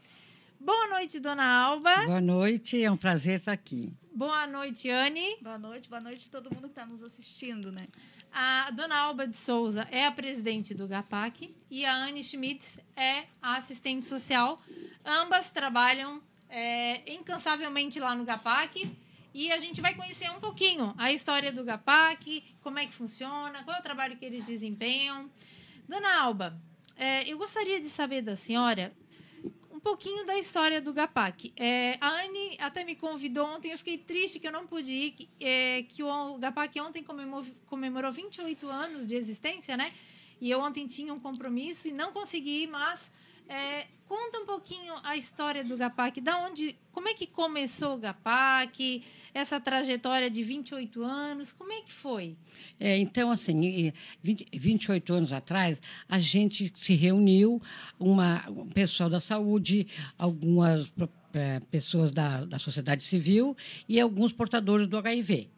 Boa 0.59 0.89
noite, 0.89 1.21
dona 1.21 1.45
Alba. 1.45 2.07
Boa 2.07 2.21
noite, 2.21 2.83
é 2.83 2.91
um 2.91 2.97
prazer 2.97 3.39
estar 3.39 3.53
aqui. 3.53 3.93
Boa 4.13 4.47
noite, 4.47 4.89
Anne. 4.89 5.37
Boa 5.43 5.59
noite, 5.59 5.89
boa 5.89 6.01
noite 6.01 6.29
a 6.29 6.33
todo 6.33 6.53
mundo 6.53 6.63
que 6.63 6.73
está 6.73 6.87
nos 6.87 7.03
assistindo, 7.03 7.71
né? 7.71 7.87
A 8.33 8.71
dona 8.71 8.97
Alba 8.97 9.27
de 9.27 9.37
Souza 9.37 9.87
é 9.91 10.07
a 10.07 10.13
presidente 10.13 10.75
do 10.75 10.89
GAPAC 10.89 11.55
e 11.71 11.85
a 11.85 11.95
Anne 11.95 12.23
Schmitz 12.23 12.79
é 12.97 13.25
a 13.41 13.57
assistente 13.57 14.07
social. 14.07 14.61
Ambas 15.05 15.51
trabalham 15.51 16.23
é, 16.49 17.13
incansavelmente 17.13 18.01
lá 18.01 18.15
no 18.15 18.25
GAPAC 18.25 18.91
e 19.35 19.53
a 19.53 19.59
gente 19.59 19.81
vai 19.81 19.95
conhecer 19.95 20.31
um 20.31 20.41
pouquinho 20.41 20.95
a 20.97 21.13
história 21.13 21.53
do 21.53 21.63
GAPAC, 21.65 22.43
como 22.63 22.79
é 22.79 22.87
que 22.87 22.95
funciona, 22.95 23.63
qual 23.65 23.77
é 23.77 23.81
o 23.81 23.83
trabalho 23.83 24.17
que 24.17 24.25
eles 24.25 24.47
desempenham. 24.47 25.31
Dona 25.87 26.23
Alba, 26.23 26.59
é, 26.97 27.31
eu 27.31 27.37
gostaria 27.37 27.81
de 27.81 27.89
saber 27.89 28.23
da 28.23 28.35
senhora 28.35 28.93
pouquinho 29.87 30.27
da 30.27 30.37
história 30.37 30.81
do 30.81 30.93
GAPAC. 30.93 31.53
É, 31.57 31.97
a 32.01 32.09
Anne 32.09 32.57
até 32.59 32.83
me 32.83 32.97
convidou 32.97 33.47
ontem, 33.47 33.71
eu 33.71 33.79
fiquei 33.79 33.97
triste 33.97 34.41
que 34.41 34.49
eu 34.49 34.51
não 34.51 34.67
pude 34.67 34.93
ir, 34.93 35.11
que, 35.13 35.29
é, 35.39 35.85
que 35.85 36.03
o 36.03 36.39
GAPAC 36.39 36.81
ontem 36.81 37.05
comemorou, 37.05 37.47
comemorou 37.67 38.11
28 38.11 38.69
anos 38.69 39.07
de 39.07 39.15
existência, 39.15 39.77
né? 39.77 39.93
E 40.41 40.51
eu 40.51 40.59
ontem 40.59 40.89
tinha 40.89 41.15
um 41.15 41.21
compromisso 41.21 41.87
e 41.87 41.93
não 41.93 42.11
consegui 42.11 42.65
ir, 42.65 42.67
mas 42.67 43.13
é, 43.49 43.87
conta 44.07 44.39
um 44.39 44.47
pouquinho 44.47 44.95
a 45.03 45.17
história 45.17 45.63
do 45.63 45.77
GAPAC, 45.77 46.21
da 46.21 46.39
onde, 46.39 46.77
como 46.93 47.09
é 47.09 47.15
que 47.15 47.27
começou 47.27 47.95
o 47.95 47.99
GAPAC, 47.99 49.03
essa 49.35 49.61
trajetória 49.61 50.31
de 50.31 50.43
28 50.43 51.03
anos, 51.03 51.53
como 51.53 51.73
é 51.73 51.83
que 51.83 51.93
foi? 51.93 52.37
É, 52.79 52.97
então, 52.99 53.31
assim, 53.31 53.93
20, 54.23 54.47
28 54.53 55.13
anos 55.13 55.33
atrás, 55.33 55.81
a 56.09 56.19
gente 56.19 56.73
se 56.75 56.95
reuniu, 56.95 57.61
uma, 57.99 58.49
um 58.49 58.69
pessoal 58.69 59.09
da 59.09 59.21
saúde, 59.21 59.87
algumas 60.19 60.93
é, 61.35 61.61
pessoas 61.71 62.11
da, 62.11 62.45
da 62.45 62.59
sociedade 62.59 63.03
civil 63.03 63.57
e 63.89 64.01
alguns 64.01 64.33
portadores 64.33 64.87
do 64.87 64.97
HIV. 64.97 65.56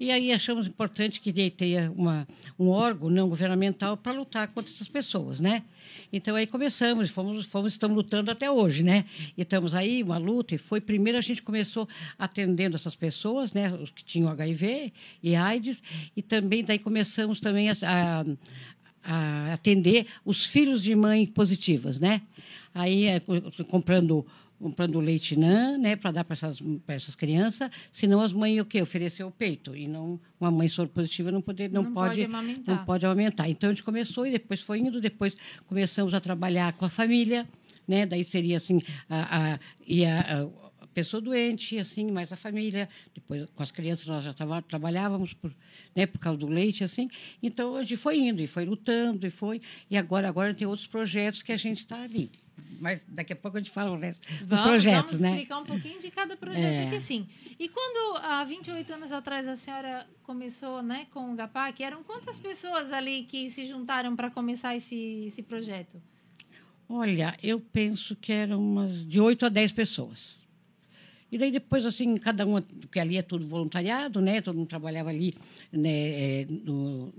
E 0.00 0.10
aí 0.10 0.32
achamos 0.32 0.66
importante 0.66 1.20
que 1.20 1.50
tenha 1.50 1.90
uma, 1.90 2.26
um 2.58 2.68
órgão 2.68 3.10
não 3.10 3.28
governamental 3.28 3.96
para 3.96 4.12
lutar 4.12 4.48
contra 4.48 4.72
essas 4.72 4.88
pessoas, 4.88 5.40
né? 5.40 5.64
Então 6.12 6.36
aí 6.36 6.46
começamos, 6.46 7.10
fomos, 7.10 7.46
fomos, 7.46 7.72
estamos 7.72 7.96
lutando 7.96 8.30
até 8.30 8.50
hoje, 8.50 8.82
né? 8.82 9.04
E 9.36 9.42
estamos 9.42 9.74
aí, 9.74 10.02
uma 10.02 10.18
luta, 10.18 10.54
e 10.54 10.58
foi 10.58 10.80
primeiro 10.80 11.18
a 11.18 11.20
gente 11.20 11.42
começou 11.42 11.88
atendendo 12.18 12.76
essas 12.76 12.94
pessoas, 12.94 13.52
né? 13.52 13.72
Os 13.74 13.90
que 13.90 14.04
tinham 14.04 14.28
HIV 14.28 14.92
e 15.22 15.34
AIDS, 15.34 15.82
e 16.16 16.22
também 16.22 16.62
daí 16.64 16.78
começamos 16.78 17.40
também 17.40 17.68
a, 17.70 17.74
a 19.02 19.52
atender 19.52 20.06
os 20.24 20.44
filhos 20.44 20.82
de 20.82 20.94
mãe 20.94 21.26
positivas, 21.26 21.98
né? 21.98 22.22
Aí 22.74 23.06
é, 23.06 23.20
comprando 23.68 24.24
comprando 24.58 24.98
leite 24.98 25.36
NAN, 25.36 25.78
né, 25.78 25.94
para 25.94 26.10
dar 26.10 26.24
para 26.24 26.34
essas, 26.34 26.58
essas 26.88 27.14
crianças, 27.14 27.70
senão 27.92 28.20
as 28.20 28.32
mães 28.32 28.60
o 28.60 28.64
quê? 28.64 28.82
Oferecer 28.82 29.22
o 29.22 29.30
peito 29.30 29.76
e 29.76 29.86
não 29.86 30.20
uma 30.40 30.50
mãe 30.50 30.68
soro 30.68 30.88
positiva 30.88 31.30
não 31.30 31.40
poder 31.40 31.70
não, 31.70 31.84
não 31.84 31.92
pode, 31.92 32.10
pode 32.10 32.24
amamentar. 32.24 32.76
não 32.76 32.84
pode 32.84 33.06
aumentar. 33.06 33.48
Então 33.48 33.70
a 33.70 33.72
gente 33.72 33.82
começou 33.82 34.26
e 34.26 34.32
depois 34.32 34.60
foi 34.60 34.80
indo, 34.80 35.00
depois 35.00 35.36
começamos 35.66 36.12
a 36.12 36.20
trabalhar 36.20 36.72
com 36.72 36.84
a 36.84 36.88
família, 36.88 37.46
né? 37.86 38.04
Daí 38.04 38.24
seria 38.24 38.56
assim 38.56 38.82
a, 39.08 39.54
a, 39.54 39.60
e 39.86 40.04
a, 40.04 40.48
a 40.80 40.86
pessoa 40.88 41.20
doente, 41.20 41.78
assim, 41.78 42.10
mais 42.10 42.32
a 42.32 42.36
família. 42.36 42.88
Depois, 43.14 43.48
com 43.50 43.62
as 43.62 43.70
crianças, 43.70 44.06
nós 44.06 44.24
já 44.24 44.34
tava, 44.34 44.60
trabalhávamos 44.60 45.32
por, 45.32 45.54
né, 45.94 46.06
por 46.06 46.18
causa 46.18 46.38
do 46.38 46.48
leite, 46.48 46.82
assim. 46.82 47.08
Então, 47.42 47.70
hoje 47.70 47.96
foi 47.96 48.18
indo, 48.18 48.42
e 48.42 48.46
foi 48.46 48.64
lutando, 48.64 49.26
e 49.26 49.30
foi. 49.30 49.60
E 49.88 49.96
agora, 49.96 50.28
agora 50.28 50.52
tem 50.52 50.66
outros 50.66 50.88
projetos 50.88 51.40
que 51.40 51.52
a 51.52 51.56
gente 51.56 51.78
está 51.78 52.02
ali 52.02 52.30
mas 52.80 53.04
daqui 53.08 53.32
a 53.32 53.36
pouco 53.36 53.56
a 53.56 53.60
gente 53.60 53.70
fala 53.70 53.90
o 53.90 53.98
resto 53.98 54.26
dos 54.40 54.48
vamos, 54.48 54.64
projetos, 54.64 55.12
vamos 55.12 55.20
né? 55.20 55.28
Vamos 55.28 55.42
explicar 55.42 55.58
um 55.60 55.64
pouquinho 55.64 56.00
de 56.00 56.10
cada 56.10 56.36
projeto 56.36 56.94
é. 56.94 57.00
sim. 57.00 57.26
E 57.58 57.68
quando, 57.68 58.18
há 58.22 58.44
28 58.44 58.92
anos 58.92 59.12
atrás, 59.12 59.48
a 59.48 59.56
senhora 59.56 60.06
começou 60.22 60.82
né, 60.82 61.06
com 61.10 61.32
o 61.32 61.34
GAPAC, 61.34 61.82
eram 61.82 62.02
quantas 62.02 62.38
pessoas 62.38 62.92
ali 62.92 63.24
que 63.24 63.50
se 63.50 63.66
juntaram 63.66 64.14
para 64.14 64.30
começar 64.30 64.76
esse, 64.76 65.24
esse 65.26 65.42
projeto? 65.42 66.00
Olha, 66.88 67.36
eu 67.42 67.60
penso 67.60 68.16
que 68.16 68.32
eram 68.32 68.62
umas 68.62 69.06
de 69.06 69.20
8 69.20 69.46
a 69.46 69.48
10 69.48 69.72
pessoas. 69.72 70.37
E 71.30 71.36
daí 71.36 71.50
depois, 71.50 71.84
assim, 71.84 72.16
cada 72.16 72.46
uma, 72.46 72.62
porque 72.62 72.98
ali 72.98 73.16
é 73.16 73.22
tudo 73.22 73.46
voluntariado, 73.46 74.20
né? 74.20 74.40
Todo 74.40 74.56
mundo 74.56 74.68
trabalhava 74.68 75.10
ali, 75.10 75.34
né? 75.70 75.90
É, 75.90 76.46
no, 76.48 77.12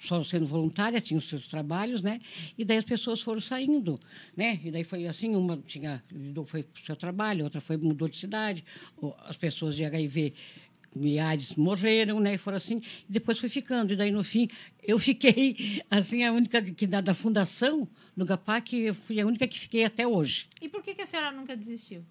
só 0.00 0.22
sendo 0.22 0.46
voluntária, 0.46 1.00
tinha 1.00 1.18
os 1.18 1.28
seus 1.28 1.46
trabalhos, 1.46 2.02
né? 2.02 2.20
E 2.58 2.64
daí 2.64 2.78
as 2.78 2.84
pessoas 2.84 3.20
foram 3.20 3.40
saindo, 3.40 3.98
né? 4.36 4.60
E 4.62 4.70
daí 4.70 4.84
foi 4.84 5.06
assim, 5.06 5.34
uma 5.34 5.56
tinha 5.56 6.02
foi 6.46 6.62
para 6.62 6.82
o 6.82 6.84
seu 6.84 6.96
trabalho, 6.96 7.44
outra 7.44 7.60
foi 7.60 7.76
mudou 7.76 8.08
de 8.08 8.16
cidade, 8.16 8.64
as 9.24 9.36
pessoas 9.36 9.76
de 9.76 9.84
HIV 9.84 10.34
e 10.96 11.18
AIDS 11.18 11.56
morreram, 11.56 12.20
né? 12.20 12.34
E 12.34 12.38
foram 12.38 12.56
assim, 12.56 12.82
e 13.08 13.12
depois 13.12 13.38
foi 13.38 13.48
ficando. 13.48 13.92
E 13.92 13.96
daí 13.96 14.10
no 14.10 14.22
fim 14.22 14.48
eu 14.82 14.98
fiquei 14.98 15.82
assim 15.90 16.24
a 16.24 16.32
única 16.32 16.62
que 16.62 16.86
da, 16.86 17.00
da 17.00 17.14
fundação 17.14 17.88
do 18.16 18.24
GAPAC, 18.24 18.76
eu 18.76 18.94
fui 18.94 19.20
a 19.20 19.26
única 19.26 19.46
que 19.46 19.58
fiquei 19.58 19.84
até 19.84 20.06
hoje. 20.06 20.46
E 20.60 20.68
por 20.68 20.82
que, 20.82 20.94
que 20.94 21.02
a 21.02 21.06
senhora 21.06 21.32
nunca 21.32 21.56
desistiu? 21.56 22.04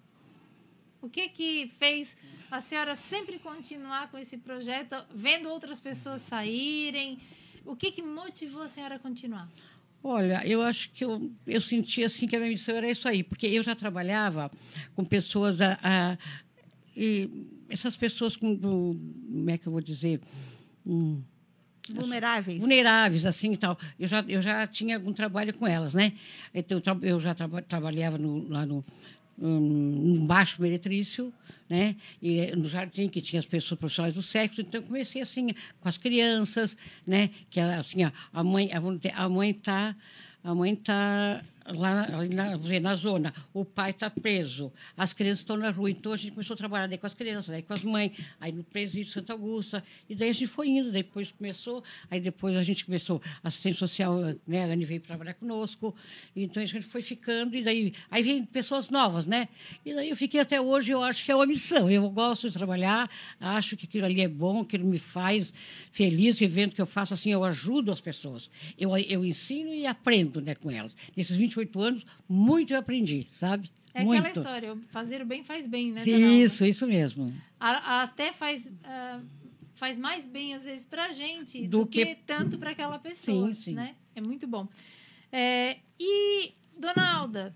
O 1.04 1.08
que 1.10 1.28
que 1.28 1.70
fez 1.78 2.16
a 2.50 2.62
senhora 2.62 2.96
sempre 2.96 3.38
continuar 3.38 4.10
com 4.10 4.16
esse 4.16 4.38
projeto, 4.38 4.96
vendo 5.14 5.50
outras 5.50 5.78
pessoas 5.78 6.22
saírem? 6.22 7.18
O 7.66 7.76
que 7.76 7.90
que 7.90 8.00
motivou 8.00 8.62
a 8.62 8.68
senhora 8.68 8.94
a 8.94 8.98
continuar? 8.98 9.46
Olha, 10.02 10.40
eu 10.46 10.62
acho 10.62 10.90
que 10.92 11.04
eu, 11.04 11.30
eu 11.46 11.60
senti 11.60 12.02
assim 12.02 12.26
que 12.26 12.34
a 12.34 12.38
minha 12.38 12.50
missão 12.50 12.74
era 12.74 12.90
isso 12.90 13.06
aí, 13.06 13.22
porque 13.22 13.46
eu 13.46 13.62
já 13.62 13.76
trabalhava 13.76 14.50
com 14.94 15.04
pessoas 15.04 15.60
a, 15.60 15.78
a 15.82 16.18
e 16.96 17.28
essas 17.68 17.98
pessoas 17.98 18.34
com 18.34 18.58
como 18.58 19.50
é 19.50 19.58
que 19.58 19.66
eu 19.66 19.72
vou 19.72 19.82
dizer 19.82 20.22
hum, 20.86 21.22
vulneráveis 21.92 22.60
vulneráveis 22.60 23.26
assim 23.26 23.52
e 23.52 23.56
tal 23.56 23.76
eu 23.98 24.06
já 24.06 24.24
eu 24.28 24.40
já 24.40 24.66
tinha 24.66 24.96
algum 24.96 25.12
trabalho 25.12 25.52
com 25.54 25.66
elas 25.66 25.92
né 25.92 26.12
então 26.54 26.80
eu 27.02 27.20
já 27.20 27.34
tra 27.34 27.48
trabalhava 27.62 28.16
no, 28.16 28.48
lá 28.48 28.64
no 28.64 28.84
um, 29.38 30.26
baixo 30.26 30.60
meretrício, 30.60 31.32
né? 31.68 31.96
E 32.22 32.54
no 32.56 32.68
jardim 32.68 33.08
que 33.08 33.20
tinha 33.20 33.40
as 33.40 33.46
pessoas 33.46 33.78
profissionais 33.78 34.14
do 34.14 34.22
sexo, 34.22 34.60
então 34.60 34.80
eu 34.80 34.86
comecei 34.86 35.22
assim 35.22 35.48
com 35.80 35.88
as 35.88 35.96
crianças, 35.96 36.76
né? 37.06 37.30
Que 37.50 37.60
assim 37.60 38.02
a 38.32 38.44
mãe 38.44 38.70
a 38.72 39.28
mãe 39.28 39.50
está 39.50 39.96
a 40.42 40.54
mãe 40.54 40.72
está 40.72 41.42
lá 41.66 42.06
na, 42.28 42.80
na 42.80 42.96
zona, 42.96 43.32
o 43.52 43.64
pai 43.64 43.90
está 43.90 44.10
preso, 44.10 44.72
as 44.96 45.12
crianças 45.12 45.38
estão 45.40 45.56
na 45.56 45.70
rua, 45.70 45.90
então 45.90 46.12
a 46.12 46.16
gente 46.16 46.32
começou 46.32 46.54
a 46.54 46.56
trabalhar 46.56 46.86
daí 46.86 46.98
com 46.98 47.06
as 47.06 47.14
crianças, 47.14 47.54
aí 47.54 47.62
com 47.62 47.72
as 47.72 47.82
mães, 47.82 48.12
aí 48.38 48.52
no 48.52 48.62
presídio 48.62 49.12
Santa 49.12 49.32
Augusta, 49.32 49.82
e 50.08 50.14
daí 50.14 50.30
a 50.30 50.32
gente 50.32 50.46
foi 50.46 50.68
indo, 50.68 50.92
depois 50.92 51.32
começou, 51.32 51.82
aí 52.10 52.20
depois 52.20 52.56
a 52.56 52.62
gente 52.62 52.84
começou, 52.84 53.20
assistente 53.42 53.78
social, 53.78 54.18
né, 54.46 54.64
a 54.64 54.66
Anne 54.66 54.84
veio 54.84 55.00
trabalhar 55.00 55.34
conosco, 55.34 55.94
então 56.36 56.62
a 56.62 56.66
gente 56.66 56.82
foi 56.82 57.00
ficando, 57.00 57.56
e 57.56 57.62
daí, 57.62 57.94
aí 58.10 58.22
vem 58.22 58.44
pessoas 58.44 58.90
novas, 58.90 59.26
né, 59.26 59.48
e 59.84 59.94
daí 59.94 60.10
eu 60.10 60.16
fiquei 60.16 60.40
até 60.40 60.60
hoje, 60.60 60.92
eu 60.92 61.02
acho 61.02 61.24
que 61.24 61.32
é 61.32 61.34
uma 61.34 61.46
missão, 61.46 61.90
eu 61.90 62.08
gosto 62.10 62.48
de 62.48 62.54
trabalhar, 62.54 63.10
acho 63.40 63.76
que 63.76 63.86
aquilo 63.86 64.04
ali 64.04 64.20
é 64.20 64.28
bom, 64.28 64.60
aquilo 64.60 64.86
me 64.86 64.98
faz 64.98 65.52
feliz, 65.92 66.38
o 66.40 66.44
evento 66.44 66.74
que 66.74 66.80
eu 66.82 66.86
faço, 66.86 67.14
assim, 67.14 67.30
eu 67.30 67.42
ajudo 67.42 67.90
as 67.90 68.00
pessoas, 68.02 68.50
eu, 68.78 68.94
eu 68.98 69.24
ensino 69.24 69.72
e 69.72 69.86
aprendo, 69.86 70.42
né, 70.42 70.54
com 70.54 70.70
elas, 70.70 70.94
nesses 71.16 71.34
20 71.36 71.53
28 71.54 71.80
anos, 71.80 72.06
muito 72.28 72.72
eu 72.72 72.78
aprendi, 72.78 73.26
sabe? 73.30 73.70
É 73.92 74.04
muito. 74.04 74.18
aquela 74.26 74.44
história, 74.44 74.78
fazer 74.88 75.22
o 75.22 75.26
bem 75.26 75.44
faz 75.44 75.66
bem, 75.66 75.92
né? 75.92 76.02
Isso, 76.02 76.64
isso 76.66 76.86
mesmo. 76.86 77.32
A, 77.60 78.02
até 78.02 78.32
faz. 78.32 78.66
Uh, 78.66 79.24
faz 79.74 79.98
mais 79.98 80.26
bem 80.26 80.54
às 80.54 80.64
vezes 80.64 80.86
para 80.86 81.06
a 81.06 81.12
gente 81.12 81.66
Do 81.66 81.80
do, 81.80 81.86
que... 81.86 82.04
que- 82.06 82.14
tanto 82.26 82.58
para 82.58 82.70
aquela 82.70 82.98
pessoa, 82.98 83.52
Sim, 83.52 83.60
sim. 83.60 83.74
né? 83.74 83.94
É 84.14 84.20
muito 84.20 84.46
bom. 84.46 84.68
É, 85.30 85.78
e 85.98 86.52
Dona 86.78 87.12
Alda, 87.16 87.54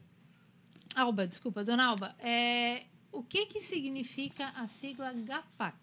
Alba, 0.95 1.27
desculpa, 1.27 1.65
Dona 1.65 1.87
Alba, 1.87 2.15
é, 2.19 2.83
o 3.13 3.23
que 3.23 3.47
que 3.47 3.61
significa 3.61 4.49
a 4.57 4.67
sigla 4.67 5.13
GAPAC? 5.13 5.77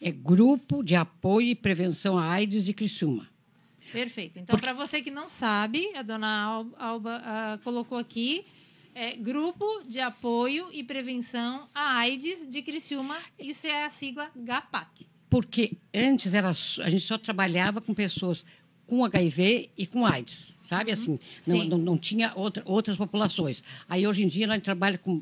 É 0.00 0.10
Grupo 0.10 0.82
de 0.82 0.94
Apoio 0.94 1.48
e 1.48 1.54
Prevenção 1.54 2.18
à 2.18 2.30
AIDS 2.30 2.64
de 2.64 2.72
Criciúma. 2.72 3.28
Perfeito. 4.00 4.38
Então, 4.38 4.58
para 4.58 4.72
você 4.72 5.00
que 5.00 5.10
não 5.10 5.28
sabe, 5.28 5.90
a 5.94 6.02
Dona 6.02 6.28
Al- 6.44 6.66
Alba 6.78 7.22
ah, 7.24 7.58
colocou 7.64 7.96
aqui 7.96 8.44
é, 8.94 9.16
Grupo 9.16 9.64
de 9.88 10.00
Apoio 10.00 10.68
e 10.72 10.82
Prevenção 10.84 11.68
à 11.74 11.98
AIDS 11.98 12.46
de 12.48 12.60
Criciúma. 12.62 13.16
Isso 13.38 13.66
é 13.66 13.84
a 13.84 13.90
sigla 13.90 14.30
GAPAC. 14.36 15.06
Porque 15.30 15.72
antes 15.94 16.32
era, 16.34 16.48
a 16.50 16.90
gente 16.90 17.00
só 17.00 17.16
trabalhava 17.18 17.80
com 17.80 17.92
pessoas 17.94 18.44
com 18.86 19.04
HIV 19.04 19.70
e 19.76 19.86
com 19.86 20.06
AIDS, 20.06 20.54
sabe? 20.62 20.92
Assim, 20.92 21.18
não, 21.46 21.64
não, 21.64 21.78
não 21.78 21.98
tinha 21.98 22.32
outra, 22.36 22.62
outras 22.64 22.96
populações. 22.96 23.64
Aí, 23.88 24.06
hoje 24.06 24.22
em 24.22 24.28
dia, 24.28 24.46
a 24.48 24.54
gente 24.54 24.62
trabalha 24.62 24.96
com 24.96 25.20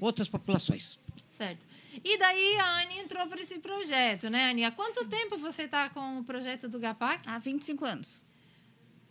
outras 0.00 0.28
populações. 0.28 0.98
Certo. 1.36 1.66
E 2.02 2.16
daí 2.16 2.56
a 2.56 2.82
Anne 2.82 2.98
entrou 2.98 3.26
para 3.26 3.40
esse 3.40 3.58
projeto, 3.58 4.30
né, 4.30 4.50
Anne? 4.50 4.64
Há 4.64 4.70
quanto 4.70 5.06
tempo 5.06 5.36
você 5.36 5.62
está 5.62 5.88
com 5.88 6.20
o 6.20 6.24
projeto 6.24 6.68
do 6.68 6.78
GAPAC? 6.78 7.28
Há 7.28 7.38
25 7.38 7.84
anos. 7.84 8.24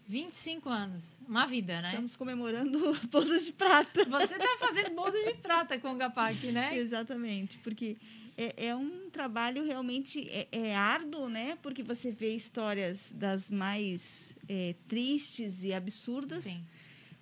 25 0.08 0.70
anos. 0.70 1.20
Uma 1.28 1.46
vida, 1.46 1.82
né? 1.82 1.90
Estamos 1.90 2.16
comemorando 2.16 2.80
bodas 3.10 3.46
de 3.46 3.54
prata. 3.54 4.06
Você 4.06 4.36
está 4.36 4.58
fazendo 4.60 4.96
bodas 4.96 5.24
de 5.26 5.34
prata 5.36 5.80
com 5.80 5.92
o 5.92 5.96
GAPAC, 5.96 6.52
né? 6.52 6.78
Exatamente, 6.78 7.58
porque 7.60 7.98
é, 8.38 8.68
é 8.68 8.76
um 8.76 9.10
trabalho 9.10 9.64
realmente 9.64 10.28
é, 10.30 10.48
é 10.52 10.76
árduo, 10.76 11.30
né? 11.30 11.58
Porque 11.62 11.84
você 11.84 12.12
vê 12.12 12.36
histórias 12.36 13.12
das 13.14 13.50
mais 13.50 14.34
é, 14.48 14.76
tristes 14.88 15.64
e 15.64 15.74
absurdas. 15.74 16.44
Sim. 16.44 16.66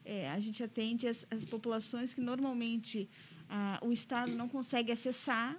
É, 0.03 0.29
a 0.31 0.39
gente 0.39 0.63
atende 0.63 1.07
as, 1.07 1.27
as 1.29 1.45
populações 1.45 2.13
que 2.13 2.21
normalmente 2.21 3.07
ah, 3.53 3.77
o 3.83 3.91
Estado 3.91 4.31
não 4.33 4.47
consegue 4.47 4.91
acessar 4.93 5.57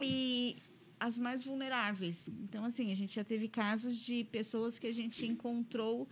e 0.00 0.56
as 0.98 1.18
mais 1.18 1.42
vulneráveis. 1.44 2.26
Então, 2.28 2.64
assim, 2.64 2.90
a 2.90 2.94
gente 2.94 3.14
já 3.14 3.22
teve 3.24 3.46
casos 3.48 3.96
de 3.96 4.24
pessoas 4.24 4.78
que 4.78 4.86
a 4.86 4.92
gente 4.92 5.26
encontrou 5.26 6.08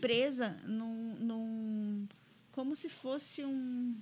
presa 0.00 0.56
num, 0.66 1.14
num 1.20 2.08
como 2.50 2.74
se 2.74 2.88
fosse 2.88 3.44
um 3.44 3.94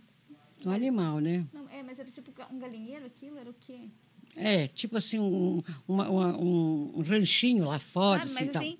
Um 0.64 0.70
animal, 0.70 1.18
né? 1.20 1.46
não, 1.52 1.68
é, 1.68 1.82
mas 1.82 1.98
era 1.98 2.10
tipo 2.10 2.32
um 2.50 2.58
galinheiro 2.58 3.04
aquilo, 3.06 3.36
era 3.38 3.50
o 3.50 3.54
quê? 3.54 3.88
É, 4.34 4.68
tipo 4.68 4.96
assim, 4.96 5.18
um, 5.18 5.62
uma- 5.86 6.08
uma- 6.08 6.36
um, 6.38 7.02
ranchinho 7.02 7.64
lá 7.64 7.78
fora. 7.78 8.20
Sabe? 8.26 8.30
assim, 8.30 8.46
Mas 8.46 8.54
e 8.54 8.58
assim, 8.58 8.78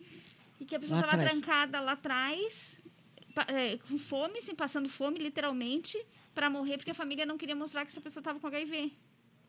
e 0.61 0.65
que 0.65 0.75
a 0.77 0.81
pessoa 0.81 1.01
estava 1.01 1.23
trancada 1.23 1.81
lá 1.81 1.93
atrás, 1.93 2.79
é, 3.49 3.77
com 3.79 3.99
fome, 3.99 4.39
assim, 4.39 4.55
passando 4.55 4.89
fome, 4.89 5.19
literalmente, 5.19 5.99
para 6.39 6.49
morrer, 6.49 6.77
porque 6.79 6.93
a 6.93 6.95
família 6.95 7.27
não 7.27 7.37
queria 7.37 7.57
mostrar 7.57 7.85
que 7.85 7.91
essa 7.91 8.01
pessoa 8.01 8.21
estava 8.21 8.39
com 8.39 8.47
HIV. 8.47 8.93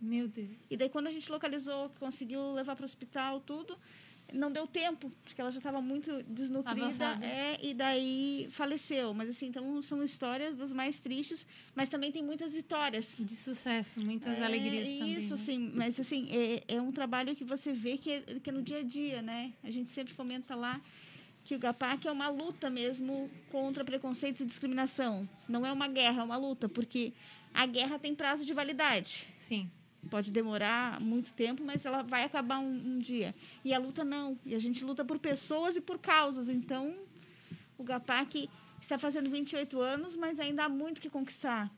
Meu 0.02 0.28
Deus. 0.28 0.72
E 0.72 0.76
daí, 0.76 0.90
quando 0.90 1.06
a 1.06 1.12
gente 1.12 1.32
localizou, 1.32 1.92
conseguiu 2.00 2.52
levar 2.54 2.76
para 2.76 2.82
o 2.82 2.86
hospital, 2.86 3.40
tudo, 3.42 3.78
não 4.34 4.52
deu 4.52 4.66
tempo, 4.66 5.12
porque 5.24 5.40
ela 5.40 5.52
já 5.52 5.60
estava 5.60 5.82
muito 5.84 6.24
desnutrida, 6.24 6.86
Avançada. 6.86 7.24
é, 7.24 7.60
e 7.62 7.76
daí 7.76 8.50
faleceu. 8.54 9.14
Mas, 9.14 9.30
assim, 9.30 9.46
então, 9.48 9.80
são 9.84 10.02
histórias 10.04 10.56
das 10.56 10.74
mais 10.74 10.98
tristes, 11.00 11.46
mas 11.76 11.90
também 11.90 12.12
tem 12.12 12.24
muitas 12.24 12.56
vitórias. 12.56 13.18
De 13.20 13.36
sucesso, 13.36 14.04
muitas 14.04 14.40
É, 14.40 14.44
alegrias 14.44 14.88
também. 14.88 15.14
Isso, 15.16 15.36
né? 15.36 15.38
sim. 15.38 15.72
Mas, 15.76 16.00
assim, 16.00 16.28
é, 16.32 16.64
é 16.76 16.82
um 16.82 16.92
trabalho 16.92 17.36
que 17.36 17.44
você 17.44 17.72
vê 17.72 18.00
que 18.00 18.10
é, 18.10 18.22
que 18.42 18.50
é 18.50 18.54
no 18.54 18.64
dia 18.64 18.80
a 18.80 18.84
dia, 18.84 19.22
né? 19.22 19.54
A 19.64 19.70
gente 19.70 19.92
sempre 19.92 20.16
comenta 20.16 20.56
lá 20.56 20.82
que 21.44 21.56
o 21.56 21.60
GAPAC 21.60 22.08
é 22.08 22.12
uma 22.12 22.30
luta 22.30 22.70
mesmo 22.70 23.30
contra 23.52 23.84
preconceito 23.84 24.42
e 24.42 24.46
discriminação. 24.46 25.28
Não 25.48 25.66
é 25.66 25.72
uma 25.72 25.88
guerra, 25.88 26.22
é 26.22 26.26
uma 26.26 26.38
luta, 26.38 26.70
porque 26.70 27.14
a 27.54 27.66
guerra 27.66 27.98
tem 27.98 28.14
prazo 28.14 28.46
de 28.46 28.54
validade. 28.54 29.28
Sim. 29.38 29.70
Pode 30.10 30.32
demorar 30.32 31.00
muito 31.02 31.34
tempo, 31.34 31.64
mas 31.64 31.86
ela 31.86 32.02
vai 32.04 32.24
acabar 32.24 32.60
um, 32.60 32.72
um 32.72 33.00
dia. 33.00 33.36
E 33.66 33.74
a 33.74 33.80
luta 33.80 34.04
não. 34.04 34.40
E 34.46 34.56
a 34.56 34.60
gente 34.60 34.84
luta 34.86 35.04
por 35.04 35.20
pessoas 35.20 35.76
e 35.76 35.82
por 35.82 36.00
causas. 36.00 36.48
Então, 36.48 36.96
o 37.78 37.84
GAPAC 37.84 38.50
está 38.82 38.98
fazendo 38.98 39.30
28 39.30 39.80
anos, 39.80 40.16
mas 40.16 40.40
ainda 40.40 40.66
há 40.66 40.70
muito 40.70 41.02
que 41.02 41.10
conquistar. 41.10 41.70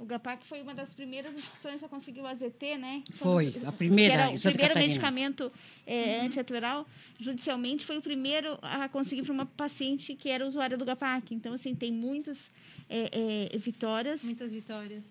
O 0.00 0.06
GAPAC 0.06 0.46
foi 0.46 0.62
uma 0.62 0.74
das 0.74 0.94
primeiras 0.94 1.36
instituições 1.36 1.84
a 1.84 1.88
conseguir 1.88 2.22
o 2.22 2.26
AZT, 2.26 2.78
né? 2.78 3.02
Foi, 3.12 3.54
a 3.66 3.70
primeira 3.70 4.14
que 4.14 4.20
era 4.20 4.30
o 4.30 4.40
primeiro 4.40 4.58
Catarina. 4.58 4.86
medicamento 4.86 5.52
é, 5.86 6.20
antirretroviral, 6.20 6.86
judicialmente, 7.18 7.84
foi 7.84 7.98
o 7.98 8.02
primeiro 8.02 8.58
a 8.62 8.88
conseguir 8.88 9.22
para 9.22 9.32
uma 9.32 9.44
paciente 9.44 10.14
que 10.14 10.30
era 10.30 10.46
usuária 10.46 10.74
do 10.78 10.86
GAPAC. 10.86 11.34
Então, 11.34 11.52
assim, 11.52 11.74
tem 11.74 11.92
muitas 11.92 12.50
é, 12.88 13.50
é, 13.52 13.58
vitórias, 13.58 14.24
Muitas 14.24 14.50
vitórias. 14.52 15.04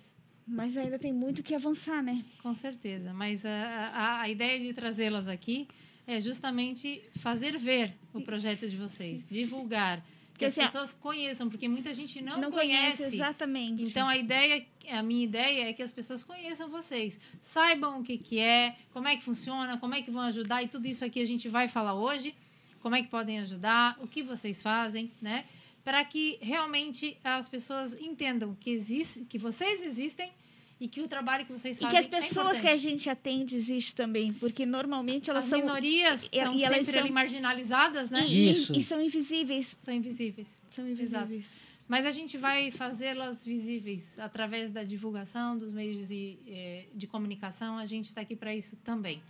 mas 0.48 0.76
ainda 0.76 0.98
tem 0.98 1.14
muito 1.14 1.44
que 1.44 1.54
avançar, 1.54 2.02
né? 2.02 2.26
Com 2.42 2.56
certeza, 2.56 3.14
mas 3.14 3.46
a, 3.46 3.52
a, 3.52 4.22
a 4.22 4.30
ideia 4.30 4.60
de 4.60 4.74
trazê-las 4.74 5.28
aqui 5.28 5.68
é 6.08 6.20
justamente 6.20 7.04
fazer 7.20 7.60
ver 7.60 7.94
o 8.12 8.22
projeto 8.22 8.68
de 8.68 8.76
vocês, 8.76 9.28
divulgar, 9.30 10.04
que 10.40 10.46
as 10.46 10.54
assim, 10.54 10.62
a- 10.62 10.66
pessoas 10.66 10.94
conheçam, 10.94 11.50
porque 11.50 11.68
muita 11.68 11.94
gente 11.94 12.22
não, 12.22 12.40
Não, 12.40 12.50
conhece. 12.52 12.98
conhece 12.98 13.16
exatamente. 13.16 13.84
Então 13.84 14.08
a 14.08 14.18
ideia, 14.18 14.66
a 14.90 15.04
minha 15.04 15.24
ideia 15.24 15.70
é 15.70 15.74
que 15.74 15.84
as 15.84 15.92
pessoas 15.92 16.24
conheçam 16.24 16.70
vocês, 16.70 17.20
saibam 17.42 18.00
o 18.00 18.04
que, 18.04 18.18
que 18.18 18.40
é, 18.40 18.76
como 18.92 19.08
é 19.08 19.16
que 19.16 19.24
funciona, 19.24 19.78
como 19.78 19.94
é 19.94 20.02
que 20.02 20.10
vão 20.10 20.22
ajudar 20.24 20.64
e 20.64 20.68
tudo 20.68 20.88
isso 20.88 21.06
aqui 21.06 21.22
a 21.22 21.26
gente 21.26 21.48
vai 21.48 21.68
falar 21.68 21.94
hoje, 21.94 22.34
como 22.82 22.96
é 22.96 23.04
que 23.04 23.10
podem 23.10 23.40
ajudar, 23.40 23.98
o 24.02 24.08
que 24.08 24.24
vocês 24.24 24.62
fazem, 24.62 25.12
né? 25.22 25.46
Para 25.84 26.04
que 26.06 26.38
realmente 26.42 27.18
as 27.24 27.48
pessoas 27.48 27.94
entendam 28.00 28.56
que 28.60 28.70
existe, 28.70 29.26
que 29.26 29.38
vocês 29.38 29.82
existem 29.82 30.32
e 30.80 30.88
que 30.88 31.02
o 31.02 31.08
trabalho 31.08 31.46
que 31.46 31.52
vocês 31.52 31.78
E 31.78 31.82
fazem 31.82 31.92
que 31.92 31.98
as 32.00 32.06
é 32.06 32.10
pessoas 32.28 32.52
que 32.52 32.58
importante. 32.60 32.74
a 32.74 32.78
gente 32.78 33.10
atende 33.10 33.56
existe 33.56 33.94
também, 33.96 34.32
porque 34.34 34.66
normalmente 34.66 35.30
elas 35.30 35.44
As 35.44 35.50
são 35.50 35.60
minorias 35.60 36.24
e- 36.24 36.38
estão 36.38 36.54
e 36.56 36.64
elas 36.64 36.78
sempre 36.80 36.94
são- 36.94 37.02
ali 37.04 37.12
marginalizadas, 37.12 38.10
né? 38.10 38.26
e, 38.28 38.52
Isso. 38.52 38.74
e 38.78 38.82
são 38.84 39.02
invisíveis. 39.02 39.76
São 39.82 39.94
invisíveis. 39.94 40.56
São 40.70 40.88
invisíveis. 40.88 41.60
Mas 41.88 42.06
a 42.06 42.12
gente 42.12 42.38
vai 42.38 42.70
fazê-las 42.72 43.44
visíveis 43.44 44.18
através 44.20 44.70
da 44.70 44.84
divulgação 44.84 45.58
dos 45.58 45.74
meios 45.74 46.08
de, 46.08 46.38
eh, 46.48 46.86
de 46.94 47.08
comunicação. 47.08 47.78
A 47.80 47.86
gente 47.86 48.06
está 48.06 48.22
aqui 48.22 48.36
para 48.36 48.54
isso 48.56 48.76
também. 48.84 49.22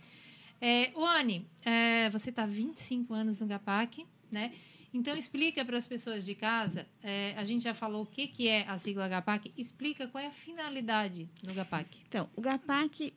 É, 0.60 0.90
Oane, 0.94 1.46
é, 1.64 2.10
você 2.10 2.28
está 2.28 2.42
há 2.42 2.46
25 2.46 3.14
anos 3.14 3.40
no 3.40 3.46
GAPAC, 3.46 4.06
né? 4.30 4.52
Então, 4.92 5.16
explica 5.16 5.64
para 5.64 5.76
as 5.76 5.86
pessoas 5.86 6.24
de 6.24 6.34
casa. 6.34 6.86
é, 7.02 7.34
a 7.36 7.44
gente 7.44 7.62
já 7.62 7.72
falou 7.74 8.02
o 8.02 8.06
que, 8.06 8.26
que 8.26 8.48
é 8.48 8.66
a 8.68 8.76
sigla 8.78 9.08
GAPAC. 9.08 9.52
Explica 9.56 10.08
qual 10.08 10.22
é 10.22 10.26
a 10.26 10.32
finalidade 10.32 11.28
do 11.42 11.54
GAPAC. 11.54 11.98
Então, 12.08 12.28
o 12.34 12.40
GAPAC, 12.40 13.12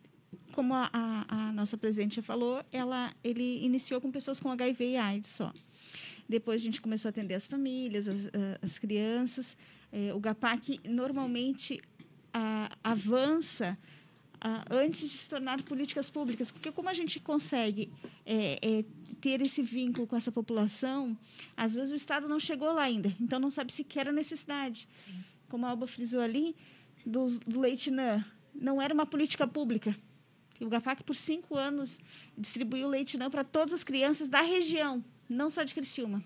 como 0.51 0.73
a, 0.75 0.89
a- 0.93 1.51
nossa 1.51 1.75
presidente 1.77 2.17
já 2.17 2.21
falou, 2.21 2.63
ela, 2.71 3.11
ele 3.23 3.63
iniciou 3.65 3.99
com 3.99 4.11
pessoas 4.11 4.39
com 4.39 4.49
HIV 4.51 4.91
e 4.91 4.97
AIDS 4.97 5.31
só. 5.31 5.51
Depois 6.29 6.61
a 6.61 6.63
gente 6.63 6.79
começou 6.79 7.09
a 7.09 7.11
atender 7.11 7.33
as 7.33 7.47
famílias, 7.47 8.07
as, 8.07 8.19
as 8.61 8.77
crianças. 8.79 9.57
É, 9.91 10.13
o 10.13 10.19
GAPAC 10.19 10.79
normalmente 10.87 11.81
a- 12.33 12.69
avança 12.83 13.77
antes 14.69 15.01
de 15.09 15.17
se 15.17 15.29
tornar 15.29 15.61
políticas 15.63 16.09
públicas, 16.09 16.51
porque 16.51 16.71
como 16.71 16.89
a 16.89 16.93
gente 16.93 17.19
consegue 17.19 17.91
é, 18.25 18.59
é, 18.61 18.85
ter 19.21 19.41
esse 19.41 19.61
vínculo 19.61 20.05
com 20.05 20.15
essa 20.17 20.31
população, 20.31 21.17
às 21.55 21.75
vezes 21.75 21.91
o 21.91 21.95
Estado 21.95 22.27
não 22.27 22.39
chegou 22.39 22.73
lá 22.73 22.83
ainda, 22.83 23.15
então 23.21 23.39
não 23.39 23.49
sabe 23.49 23.71
sequer 23.71 24.07
a 24.09 24.11
necessidade. 24.11 24.87
Como 25.47 25.65
a 25.65 25.69
Alba 25.69 25.87
frisou 25.87 26.19
ali, 26.19 26.55
dos- 27.05 27.39
do 27.39 27.59
leite 27.61 27.89
NAN, 27.89 28.23
não 28.53 28.81
era 28.81 28.93
uma 28.93 29.05
política 29.05 29.47
pública. 29.47 29.95
O 30.59 30.67
GAPAC, 30.69 31.03
por 31.03 31.15
cinco 31.15 31.55
anos, 31.57 31.99
distribuiu 32.37 32.87
leite 32.87 33.17
NAN 33.17 33.29
para 33.29 33.43
todas 33.43 33.73
as 33.73 33.83
crianças 33.83 34.27
da 34.27 34.41
região, 34.41 35.03
não 35.29 35.49
só 35.49 35.63
de 35.63 35.73
Criciúma. 35.73 36.23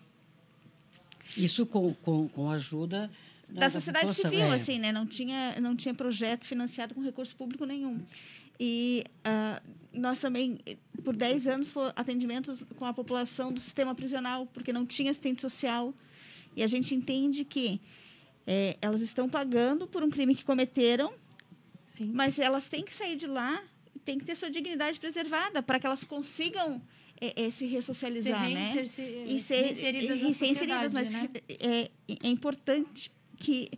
Isso 1.36 1.66
com, 1.66 1.94
com, 1.96 2.28
com 2.30 2.50
a 2.50 2.54
ajuda 2.56 3.12
da 3.50 3.70
sociedade 3.70 4.14
civil, 4.14 4.42
é. 4.42 4.54
assim, 4.56 4.80
né? 4.80 4.92
Não 4.92 5.06
tinha, 5.06 5.60
não 5.60 5.76
tinha 5.76 5.94
projeto 5.94 6.46
financiado 6.46 6.94
com 6.94 7.02
recurso 7.02 7.36
público 7.36 7.66
nenhum. 7.66 8.00
E 8.60 9.04
ah, 9.24 9.62
nós 9.94 10.20
também, 10.20 10.60
por 11.04 11.16
10 11.16 11.48
anos, 11.48 11.72
foi 11.72 11.92
atendimentos 11.96 12.66
com 12.76 12.86
a 12.86 12.94
população 12.94 13.52
do 13.54 13.60
sistema 13.60 13.94
prisional, 13.96 14.46
porque 14.48 14.74
não 14.74 14.86
tinha 14.86 15.12
assistente 15.12 15.42
social. 15.42 15.94
E 16.56 16.64
a 16.64 16.68
gente 16.68 16.94
entende 16.94 17.46
que 17.46 17.80
eh, 18.46 18.78
elas 18.82 19.02
estão 19.02 19.30
pagando 19.30 19.88
por 19.88 20.04
um 20.04 20.10
crime 20.10 20.34
que 20.34 20.44
cometeram, 20.44 21.14
Sim. 21.86 22.12
mas 22.14 22.40
elas 22.40 22.68
têm 22.68 22.84
que 22.84 22.94
sair 22.94 23.16
de 23.16 23.28
lá 23.28 23.64
têm 24.08 24.18
que 24.18 24.24
ter 24.24 24.36
sua 24.36 24.50
dignidade 24.50 24.98
preservada 25.02 25.62
para 25.62 25.78
que 25.82 25.86
elas 25.86 26.02
consigam 26.06 26.82
eh, 27.20 27.34
eh, 27.36 27.52
se 27.52 27.66
ressocializar, 27.66 28.48
Ser 28.48 28.54
né? 28.54 28.72
reinserci- 28.72 29.02
e 29.02 29.40
ser 29.42 29.72
inseridas 29.72 30.18
e, 30.18 30.24
na 30.24 30.30
e 30.30 30.34
ser 30.34 30.46
inseridas, 30.48 30.94
mas 30.94 31.12
né? 31.12 31.30
é, 31.50 31.92
é 32.24 32.30
importante 32.30 33.12
que 33.38 33.70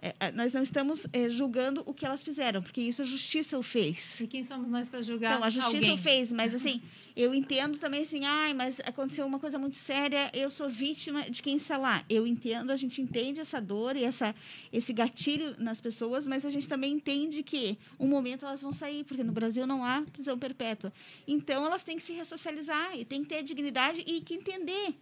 é, 0.00 0.14
é, 0.20 0.32
nós 0.32 0.52
não 0.52 0.62
estamos 0.62 1.06
é, 1.12 1.28
julgando 1.28 1.82
o 1.84 1.92
que 1.92 2.06
elas 2.06 2.22
fizeram, 2.22 2.62
porque 2.62 2.80
isso 2.80 3.02
a 3.02 3.04
justiça 3.04 3.58
o 3.58 3.64
fez. 3.64 4.20
E 4.20 4.28
quem 4.28 4.44
somos 4.44 4.70
nós 4.70 4.88
para 4.88 5.02
julgar 5.02 5.34
Então, 5.34 5.44
a 5.44 5.50
justiça 5.50 5.76
alguém? 5.76 5.94
o 5.94 5.98
fez, 5.98 6.32
mas 6.32 6.54
assim, 6.54 6.80
eu 7.16 7.34
entendo 7.34 7.78
também 7.78 8.02
assim, 8.02 8.24
ai, 8.24 8.54
mas 8.54 8.78
aconteceu 8.80 9.26
uma 9.26 9.40
coisa 9.40 9.58
muito 9.58 9.74
séria, 9.74 10.30
eu 10.32 10.52
sou 10.52 10.68
vítima 10.68 11.28
de 11.28 11.42
quem 11.42 11.56
está 11.56 11.76
lá. 11.76 12.04
Eu 12.08 12.28
entendo, 12.28 12.70
a 12.70 12.76
gente 12.76 13.02
entende 13.02 13.40
essa 13.40 13.60
dor 13.60 13.96
e 13.96 14.04
essa, 14.04 14.32
esse 14.72 14.92
gatilho 14.92 15.56
nas 15.58 15.80
pessoas, 15.80 16.24
mas 16.26 16.46
a 16.46 16.50
gente 16.50 16.68
também 16.68 16.92
entende 16.92 17.42
que 17.42 17.76
um 17.98 18.06
momento 18.06 18.46
elas 18.46 18.62
vão 18.62 18.72
sair, 18.72 19.02
porque 19.02 19.24
no 19.24 19.32
Brasil 19.32 19.66
não 19.66 19.84
há 19.84 20.02
prisão 20.12 20.38
perpétua. 20.38 20.92
Então, 21.26 21.66
elas 21.66 21.82
têm 21.82 21.96
que 21.96 22.04
se 22.04 22.12
ressocializar 22.12 22.96
e 22.96 23.04
têm 23.04 23.24
que 23.24 23.30
ter 23.30 23.42
dignidade 23.42 24.04
e 24.06 24.20
que 24.20 24.34
entender. 24.34 24.94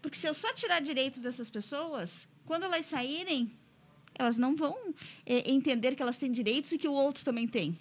Porque 0.00 0.16
se 0.16 0.28
eu 0.28 0.34
só 0.34 0.52
tirar 0.52 0.80
direitos 0.80 1.20
dessas 1.22 1.50
pessoas, 1.50 2.28
quando 2.46 2.62
elas 2.64 2.86
saírem, 2.86 3.50
elas 4.14 4.38
não 4.38 4.56
vão 4.56 4.74
é, 5.26 5.50
entender 5.50 5.94
que 5.94 6.02
elas 6.02 6.16
têm 6.16 6.32
direitos 6.32 6.72
e 6.72 6.78
que 6.78 6.88
o 6.88 6.92
outro 6.92 7.24
também 7.24 7.46
tem. 7.46 7.78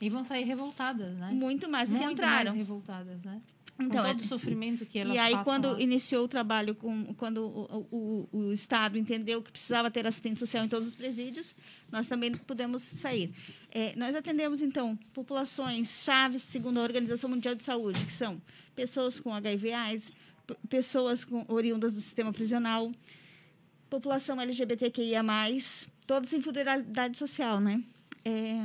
E 0.00 0.10
vão 0.10 0.24
sair 0.24 0.44
revoltadas, 0.44 1.16
né? 1.16 1.30
Muito 1.32 1.68
mais 1.70 1.88
do 1.88 1.96
que 1.96 2.02
Muito 2.02 2.14
entraram. 2.14 2.46
mais 2.46 2.56
revoltadas, 2.58 3.22
né? 3.22 3.40
Então, 3.76 4.02
Com 4.02 4.08
todo 4.08 4.20
é- 4.20 4.24
o 4.24 4.28
sofrimento 4.28 4.86
que 4.86 4.98
elas 5.00 5.14
E 5.14 5.18
aí, 5.18 5.36
quando 5.42 5.72
lá. 5.72 5.80
iniciou 5.80 6.24
o 6.24 6.28
trabalho, 6.28 6.76
com, 6.76 7.12
quando 7.14 7.38
o, 7.44 7.86
o, 7.90 8.28
o 8.38 8.52
Estado 8.52 8.96
entendeu 8.96 9.42
que 9.42 9.50
precisava 9.50 9.90
ter 9.90 10.06
assistente 10.06 10.38
social 10.38 10.64
em 10.64 10.68
todos 10.68 10.86
os 10.86 10.94
presídios, 10.94 11.56
nós 11.90 12.06
também 12.06 12.30
pudemos 12.32 12.82
sair. 12.82 13.32
É, 13.72 13.92
nós 13.96 14.14
atendemos, 14.14 14.62
então, 14.62 14.96
populações 15.12 16.04
chaves, 16.04 16.42
segundo 16.42 16.78
a 16.78 16.82
Organização 16.82 17.28
Mundial 17.28 17.56
de 17.56 17.64
Saúde, 17.64 18.04
que 18.04 18.12
são 18.12 18.40
pessoas 18.76 19.18
com 19.18 19.32
HIV/AIDS, 19.34 20.12
p- 20.46 20.56
pessoas 20.68 21.24
com, 21.24 21.44
oriundas 21.48 21.94
do 21.94 22.00
sistema 22.00 22.32
prisional, 22.32 22.92
população 23.94 24.40
LGBTQIA+, 24.40 25.22
todos 26.06 26.32
em 26.32 26.40
vulnerabilidade 26.40 27.16
social, 27.16 27.60
né? 27.60 27.82
É, 28.24 28.62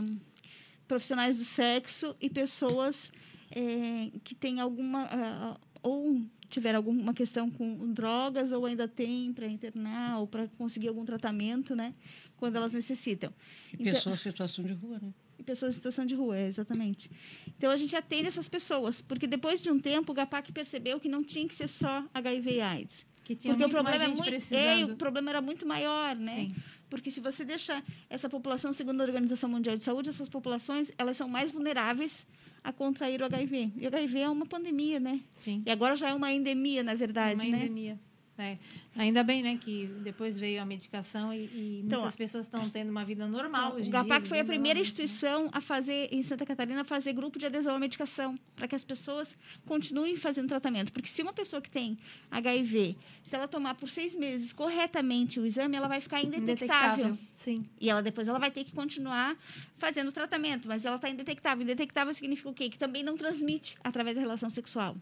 profissionais 0.87 1.37
do 1.37 1.43
sexo 1.43 2.15
e 2.19 2.29
pessoas 2.29 3.11
é, 3.51 4.11
que 4.23 4.33
têm 4.33 4.59
alguma 4.59 5.07
ah, 5.11 5.57
ou 5.83 6.19
tiveram 6.49 6.77
alguma 6.77 7.13
questão 7.13 7.47
com 7.51 7.93
drogas 7.93 8.51
ou 8.51 8.65
ainda 8.65 8.87
tem 8.87 9.31
para 9.31 9.45
internar 9.47 10.19
ou 10.19 10.25
para 10.25 10.47
conseguir 10.57 10.87
algum 10.87 11.05
tratamento, 11.05 11.75
né? 11.75 11.93
Quando 12.37 12.55
elas 12.55 12.73
necessitam. 12.73 13.31
E 13.71 13.75
Então- 13.83 13.93
pessoas 13.93 14.19
em 14.19 14.23
situação 14.23 14.65
de 14.65 14.73
rua, 14.73 14.99
né? 14.99 15.13
E 15.37 15.43
pessoas 15.43 15.73
em 15.73 15.77
situação 15.77 16.05
de 16.07 16.15
rua, 16.15 16.39
exatamente. 16.39 17.09
Então 17.55 17.69
a 17.69 17.77
gente 17.77 17.95
atende 17.95 18.27
essas 18.27 18.49
pessoas, 18.49 18.99
porque 18.99 19.27
depois 19.27 19.61
de 19.61 19.69
um 19.69 19.79
tempo 19.79 20.11
o 20.11 20.15
GAPAC 20.15 20.51
percebeu 20.51 20.99
que 20.99 21.07
não 21.07 21.23
tinha 21.23 21.47
que 21.47 21.53
ser 21.53 21.67
só 21.67 22.03
HIV 22.15 22.55
e 22.55 22.61
AIDS. 22.61 23.05
Que 23.29 23.35
tinha 23.35 23.53
Porque 23.53 23.65
o 23.65 23.69
problema, 23.69 23.95
é 23.95 24.07
gente 24.07 24.17
muito, 24.17 24.55
é, 24.55 24.85
o 24.85 24.95
problema 24.95 25.29
era 25.29 25.39
muito 25.39 25.63
maior, 25.63 26.15
né? 26.15 26.35
Sim. 26.35 26.55
Porque 26.89 27.11
se 27.11 27.19
você 27.21 27.45
deixar 27.45 27.83
essa 28.09 28.27
população, 28.27 28.73
segundo 28.73 29.01
a 29.01 29.03
Organização 29.03 29.47
Mundial 29.47 29.77
de 29.77 29.83
Saúde, 29.83 30.09
essas 30.09 30.27
populações 30.27 30.91
elas 30.97 31.15
são 31.15 31.29
mais 31.29 31.51
vulneráveis 31.51 32.25
a 32.63 32.73
contrair 32.73 33.21
o 33.21 33.25
HIV. 33.25 33.73
E 33.77 33.85
o 33.85 33.87
HIV 33.87 34.19
é 34.19 34.29
uma 34.29 34.47
pandemia, 34.47 34.99
né? 34.99 35.21
Sim. 35.29 35.61
E 35.63 35.69
agora 35.69 35.95
já 35.95 36.09
é 36.09 36.13
uma 36.15 36.31
endemia, 36.31 36.81
na 36.81 36.95
verdade, 36.95 37.45
uma 37.45 37.55
né? 37.55 37.65
endemia. 37.65 37.99
É. 38.39 38.57
Ainda 38.95 39.21
bem, 39.21 39.43
né, 39.43 39.57
que 39.57 39.87
depois 40.01 40.37
veio 40.37 40.61
a 40.61 40.65
medicação 40.65 41.33
e, 41.33 41.45
e 41.45 41.81
Então, 41.85 41.99
muitas 41.99 42.15
pessoas 42.15 42.45
estão 42.45 42.69
tendo 42.69 42.89
uma 42.89 43.03
vida 43.03 43.27
normal. 43.27 43.75
O 43.77 43.89
GAPAC 43.89 44.27
foi 44.27 44.39
a 44.39 44.45
primeira 44.45 44.79
né? 44.79 44.81
instituição 44.81 45.49
a 45.51 45.59
fazer, 45.59 46.07
em 46.11 46.23
Santa 46.23 46.45
Catarina, 46.45 46.81
a 46.81 46.85
fazer 46.85 47.11
grupo 47.11 47.37
de 47.37 47.45
adesão 47.45 47.75
à 47.75 47.79
medicação, 47.79 48.39
para 48.55 48.67
que 48.67 48.75
as 48.75 48.83
pessoas 48.83 49.35
continuem 49.65 50.15
fazendo 50.15 50.47
tratamento. 50.47 50.93
Porque 50.93 51.09
se 51.09 51.21
uma 51.21 51.33
pessoa 51.33 51.61
que 51.61 51.69
tem 51.69 51.97
HIV, 52.31 52.95
se 53.21 53.35
ela 53.35 53.47
tomar 53.47 53.75
por 53.75 53.89
seis 53.89 54.15
meses 54.15 54.53
corretamente 54.53 55.39
o 55.39 55.45
exame, 55.45 55.75
ela 55.75 55.87
vai 55.87 55.99
ficar 55.99 56.21
indetectável. 56.21 57.17
Sim. 57.33 57.65
E 57.79 57.89
ela 57.89 58.01
depois 58.01 58.27
ela 58.27 58.39
vai 58.39 58.51
ter 58.51 58.63
que 58.63 58.71
continuar 58.71 59.37
fazendo 59.77 60.07
o 60.07 60.11
tratamento, 60.11 60.67
mas 60.67 60.85
ela 60.85 60.95
está 60.95 61.09
indetectável. 61.09 61.63
Indetectável 61.63 62.13
significa 62.13 62.49
o 62.49 62.53
quê? 62.53 62.69
Que 62.69 62.77
também 62.77 63.03
não 63.03 63.17
transmite 63.17 63.77
através 63.83 64.15
da 64.15 64.21
relação 64.21 64.49
sexual. 64.49 64.95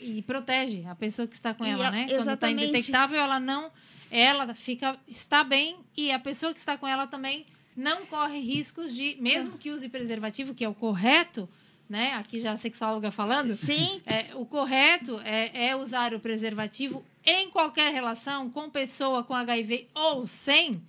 E 0.00 0.22
protege 0.22 0.84
a 0.86 0.94
pessoa 0.94 1.26
que 1.26 1.34
está 1.34 1.54
com 1.54 1.64
E 1.64 1.70
ela, 1.70 1.88
a- 1.88 1.90
né? 1.90 2.00
Quando 2.04 2.10
está 2.18 2.22
exatamente. 2.32 2.64
indetectável, 2.68 3.20
ela 3.20 3.40
não. 3.40 3.70
Ela 4.10 4.54
fica, 4.54 4.98
está 5.08 5.42
bem 5.42 5.76
e 5.96 6.12
a 6.12 6.18
pessoa 6.18 6.52
que 6.52 6.60
está 6.60 6.76
com 6.78 6.86
ela 6.86 7.06
também 7.06 7.44
não 7.76 8.06
corre 8.06 8.38
riscos 8.38 8.94
de, 8.94 9.16
mesmo 9.20 9.58
que 9.58 9.70
use 9.70 9.88
preservativo, 9.88 10.54
que 10.54 10.64
é 10.64 10.68
o 10.68 10.74
correto, 10.74 11.48
né? 11.88 12.14
Aqui 12.14 12.38
já 12.40 12.52
a 12.52 12.56
sexóloga 12.56 13.10
falando. 13.10 13.54
Sim. 13.56 14.00
É, 14.06 14.34
o 14.34 14.46
correto 14.46 15.20
é, 15.24 15.68
é 15.70 15.76
usar 15.76 16.14
o 16.14 16.20
preservativo 16.20 17.04
em 17.24 17.50
qualquer 17.50 17.92
relação, 17.92 18.48
com 18.48 18.70
pessoa 18.70 19.24
com 19.24 19.34
HIV 19.34 19.88
ou 19.94 20.24
sem. 20.26 20.80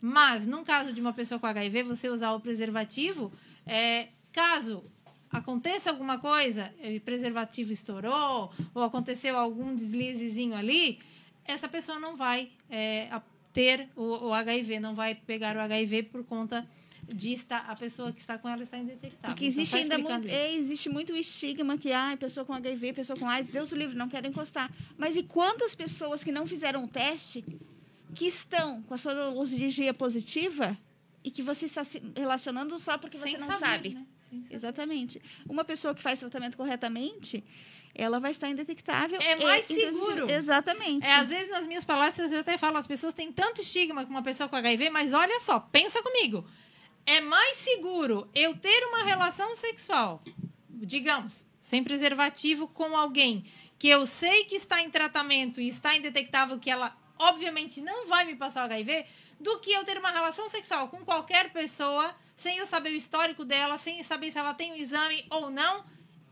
Mas, 0.00 0.46
num 0.46 0.64
caso 0.64 0.92
de 0.92 1.00
uma 1.00 1.12
pessoa 1.12 1.38
com 1.38 1.46
HIV, 1.46 1.82
você 1.84 2.08
usar 2.08 2.32
o 2.32 2.40
preservativo, 2.40 3.30
é, 3.66 4.08
caso 4.32 4.82
aconteça 5.32 5.90
alguma 5.90 6.18
coisa, 6.18 6.72
o 6.78 7.00
preservativo 7.00 7.72
estourou, 7.72 8.52
ou 8.74 8.82
aconteceu 8.82 9.38
algum 9.38 9.74
deslizezinho 9.74 10.54
ali, 10.54 10.98
essa 11.44 11.68
pessoa 11.68 11.98
não 11.98 12.16
vai 12.16 12.50
é, 12.70 13.08
ter 13.52 13.88
o, 13.96 14.28
o 14.28 14.34
HIV, 14.34 14.78
não 14.78 14.94
vai 14.94 15.14
pegar 15.14 15.56
o 15.56 15.60
HIV 15.60 16.04
por 16.04 16.24
conta 16.24 16.68
de 17.08 17.32
estar, 17.32 17.58
a 17.68 17.74
pessoa 17.74 18.12
que 18.12 18.20
está 18.20 18.38
com 18.38 18.48
ela 18.48 18.62
está 18.62 18.78
indetectável. 18.78 19.34
Porque 19.34 19.46
Então, 19.46 19.62
existe 19.62 19.70
só 19.70 19.78
ainda 19.78 19.98
muito, 19.98 20.26
isso. 20.26 20.34
é, 20.34 20.54
existe 20.54 20.88
muito 20.88 21.16
estigma 21.16 21.76
que 21.76 21.92
ah, 21.92 22.16
pessoa 22.18 22.44
com 22.46 22.52
HIV, 22.52 22.92
pessoa 22.92 23.18
com 23.18 23.28
AIDS, 23.28 23.50
Deus 23.50 23.72
o 23.72 23.76
livre, 23.76 23.96
não 23.96 24.08
quero 24.08 24.26
encostar. 24.26 24.70
Mas 24.96 25.16
e 25.16 25.22
quantas 25.22 25.74
pessoas 25.74 26.22
que 26.22 26.30
não 26.30 26.46
fizeram 26.46 26.84
o 26.84 26.88
teste, 26.88 27.44
que 28.14 28.26
estão 28.26 28.82
com 28.82 28.94
a 28.94 28.98
sorologia 28.98 29.92
positiva 29.92 30.78
e 31.24 31.30
que 31.30 31.42
você 31.42 31.66
está 31.66 31.82
se 31.82 32.02
relacionando 32.16 32.78
só 32.78 32.98
porque 32.98 33.16
você 33.16 33.30
Sem 33.30 33.38
não 33.38 33.46
saber, 33.46 33.58
sabe? 33.58 33.94
né? 33.94 34.06
Exatamente. 34.50 35.20
Uma 35.48 35.64
pessoa 35.64 35.94
que 35.94 36.02
faz 36.02 36.18
tratamento 36.18 36.56
corretamente, 36.56 37.44
ela 37.94 38.18
vai 38.18 38.30
estar 38.30 38.48
indetectável. 38.48 39.20
É 39.20 39.38
e 39.38 39.44
mais 39.44 39.68
intransmissível. 39.70 40.04
seguro. 40.04 40.32
Exatamente. 40.32 41.06
É, 41.06 41.14
às 41.14 41.28
vezes 41.28 41.50
nas 41.50 41.66
minhas 41.66 41.84
palestras 41.84 42.32
eu 42.32 42.40
até 42.40 42.56
falo, 42.56 42.76
as 42.76 42.86
pessoas 42.86 43.14
têm 43.14 43.30
tanto 43.30 43.60
estigma 43.60 44.04
com 44.04 44.10
uma 44.10 44.22
pessoa 44.22 44.48
com 44.48 44.56
HIV, 44.56 44.90
mas 44.90 45.12
olha 45.12 45.38
só, 45.40 45.60
pensa 45.60 46.02
comigo. 46.02 46.46
É 47.04 47.20
mais 47.20 47.56
seguro 47.56 48.28
eu 48.34 48.56
ter 48.56 48.84
uma 48.84 49.02
relação 49.02 49.56
sexual, 49.56 50.22
digamos, 50.68 51.44
sem 51.58 51.82
preservativo 51.82 52.68
com 52.68 52.96
alguém 52.96 53.44
que 53.78 53.88
eu 53.88 54.06
sei 54.06 54.44
que 54.44 54.54
está 54.54 54.80
em 54.80 54.88
tratamento 54.88 55.60
e 55.60 55.66
está 55.66 55.96
indetectável 55.96 56.58
que 56.58 56.70
ela 56.70 56.96
obviamente 57.18 57.80
não 57.80 58.06
vai 58.06 58.24
me 58.24 58.36
passar 58.36 58.62
o 58.62 58.64
HIV, 58.64 59.04
do 59.42 59.58
que 59.60 59.72
eu 59.72 59.84
ter 59.84 59.98
uma 59.98 60.10
relação 60.10 60.48
sexual 60.48 60.88
com 60.88 61.04
qualquer 61.04 61.52
pessoa 61.52 62.14
sem 62.36 62.58
eu 62.58 62.66
saber 62.66 62.90
o 62.90 62.96
histórico 62.96 63.44
dela, 63.44 63.76
sem 63.78 64.02
saber 64.02 64.30
se 64.30 64.38
ela 64.38 64.54
tem 64.54 64.72
o 64.72 64.76
exame 64.76 65.24
ou 65.30 65.50
não, 65.50 65.84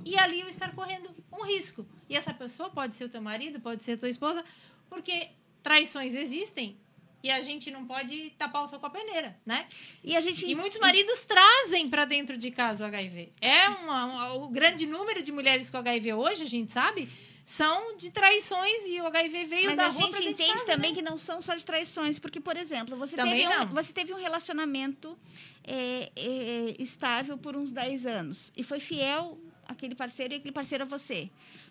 e 0.04 0.16
ali 0.18 0.40
eu 0.40 0.48
estar 0.48 0.74
correndo 0.74 1.10
um 1.32 1.44
risco. 1.44 1.86
E 2.08 2.16
essa 2.16 2.32
pessoa 2.32 2.70
pode 2.70 2.94
ser 2.96 3.04
o 3.04 3.08
teu 3.08 3.20
marido, 3.20 3.60
pode 3.60 3.84
ser 3.84 3.92
a 3.92 3.98
tua 3.98 4.08
esposa, 4.08 4.44
porque 4.88 5.28
traições 5.62 6.14
existem 6.14 6.78
e 7.22 7.30
a 7.30 7.42
gente 7.42 7.70
não 7.70 7.84
pode 7.86 8.30
tapar 8.38 8.64
o 8.64 8.68
sol 8.68 8.80
com 8.80 8.86
a 8.86 8.90
peneira, 8.90 9.38
né? 9.44 9.66
E 10.02 10.16
a 10.16 10.20
gente 10.22 10.46
E 10.46 10.54
muitos 10.54 10.78
maridos 10.78 11.20
trazem 11.20 11.88
para 11.90 12.06
dentro 12.06 12.36
de 12.38 12.50
casa 12.50 12.82
o 12.82 12.86
HIV. 12.86 13.30
É 13.42 13.68
uma, 13.68 14.04
uma- 14.06 14.32
o 14.34 14.48
grande 14.48 14.86
número 14.86 15.22
de 15.22 15.30
mulheres 15.30 15.68
com 15.68 15.76
HIV 15.76 16.14
hoje, 16.14 16.42
a 16.44 16.46
gente 16.46 16.72
sabe, 16.72 17.08
são 17.44 17.96
de 17.96 18.10
traições 18.10 18.86
e 18.86 19.00
o 19.00 19.06
HIV 19.06 19.44
veio 19.44 19.66
Mas 19.66 19.76
da 19.76 19.86
a 19.86 19.88
rua 19.88 20.02
gente 20.02 20.10
pra 20.10 20.20
dentro 20.20 20.34
de 20.34 20.42
entende 20.42 20.58
casa, 20.58 20.66
também 20.66 20.90
né? 20.90 20.96
que 20.96 21.02
não 21.02 21.18
são 21.18 21.42
só 21.42 21.54
de 21.54 21.64
traições, 21.64 22.18
porque, 22.18 22.40
por 22.40 22.56
exemplo, 22.56 22.96
você, 22.96 23.16
Também 23.16 23.46
teve 23.46 23.62
um, 23.62 23.66
você 23.66 23.92
teve 23.92 24.12
um 24.12 24.18
relacionamento 24.18 25.18
é, 25.64 26.10
é, 26.14 26.74
estável 26.78 27.36
por 27.36 27.56
uns 27.56 27.72
10 27.72 28.06
anos 28.06 28.52
e 28.56 28.62
foi 28.62 28.80
fiel 28.80 29.38
àquele 29.66 29.94
parceiro 29.94 30.34
e 30.34 30.36
aquele 30.36 30.52
parceiro 30.52 30.84
a 30.84 30.86
você. 30.86 31.30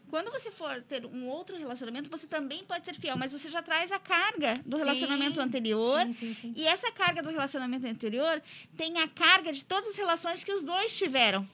Quando 0.10 0.32
você 0.32 0.50
for 0.50 0.82
ter 0.82 1.06
um 1.06 1.28
outro 1.28 1.56
relacionamento, 1.56 2.10
você 2.10 2.26
também 2.26 2.64
pode 2.66 2.84
ser 2.84 2.96
fiel, 2.96 3.16
mas 3.16 3.32
você 3.32 3.48
já 3.50 3.62
traz 3.62 3.92
a 3.92 4.00
carga 4.00 4.56
do 4.66 4.76
Sim, 4.78 4.84
relacionamento 4.84 5.40
anterior. 5.40 6.02
Sim, 6.08 6.14
sim, 6.14 6.34
sim. 6.34 6.54
E 6.56 6.66
essa 6.66 6.92
carga 6.92 7.22
do 7.22 7.30
relacionamento 7.30 7.86
anterior 7.86 8.42
tem 8.76 8.98
a 8.98 9.08
carga 9.08 9.54
de 9.54 9.64
todas 9.64 9.90
as 9.90 9.96
relações 9.96 10.44
que 10.44 10.52
os 10.52 10.64
dois 10.64 10.98
tiveram. 10.98 11.48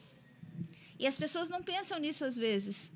E 0.97 1.05
as 1.05 1.17
pessoas 1.17 1.49
não 1.49 1.61
pensam 1.61 1.99
nisso 1.99 2.23
às 2.23 2.37
vezes. 2.37 2.89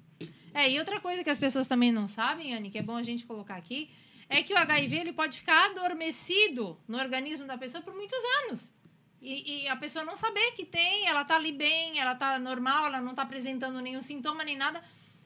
É, 0.53 0.69
e 0.69 0.79
outra 0.79 0.99
coisa 0.99 1.23
que 1.23 1.29
as 1.29 1.39
pessoas 1.39 1.67
também 1.67 1.91
não 1.91 2.07
sabem, 2.07 2.53
Anne, 2.55 2.69
que 2.69 2.77
é 2.77 2.81
bom 2.81 2.95
a 2.95 3.03
gente 3.03 3.25
colocar 3.25 3.55
aqui, 3.55 3.89
é 4.27 4.43
que 4.43 4.53
o 4.53 4.57
HIV 4.57 4.97
ele 4.97 5.13
pode 5.13 5.37
ficar 5.37 5.71
adormecido 5.71 6.79
no 6.87 6.97
organismo 6.97 7.45
da 7.45 7.57
pessoa 7.57 7.81
por 7.81 7.93
muitos 7.95 8.19
anos. 8.43 8.73
E, 9.21 9.63
e 9.63 9.67
a 9.67 9.75
pessoa 9.75 10.05
não 10.05 10.15
saber 10.15 10.51
que 10.51 10.65
tem, 10.65 11.07
ela 11.07 11.25
tá 11.25 11.35
ali 11.35 11.51
bem, 11.51 11.99
ela 11.99 12.15
tá 12.15 12.39
normal, 12.39 12.85
ela 12.85 13.01
não 13.01 13.13
tá 13.13 13.23
apresentando 13.23 13.81
nenhum 13.81 14.01
sintoma 14.01 14.43
nem 14.43 14.55
nada, 14.55 14.83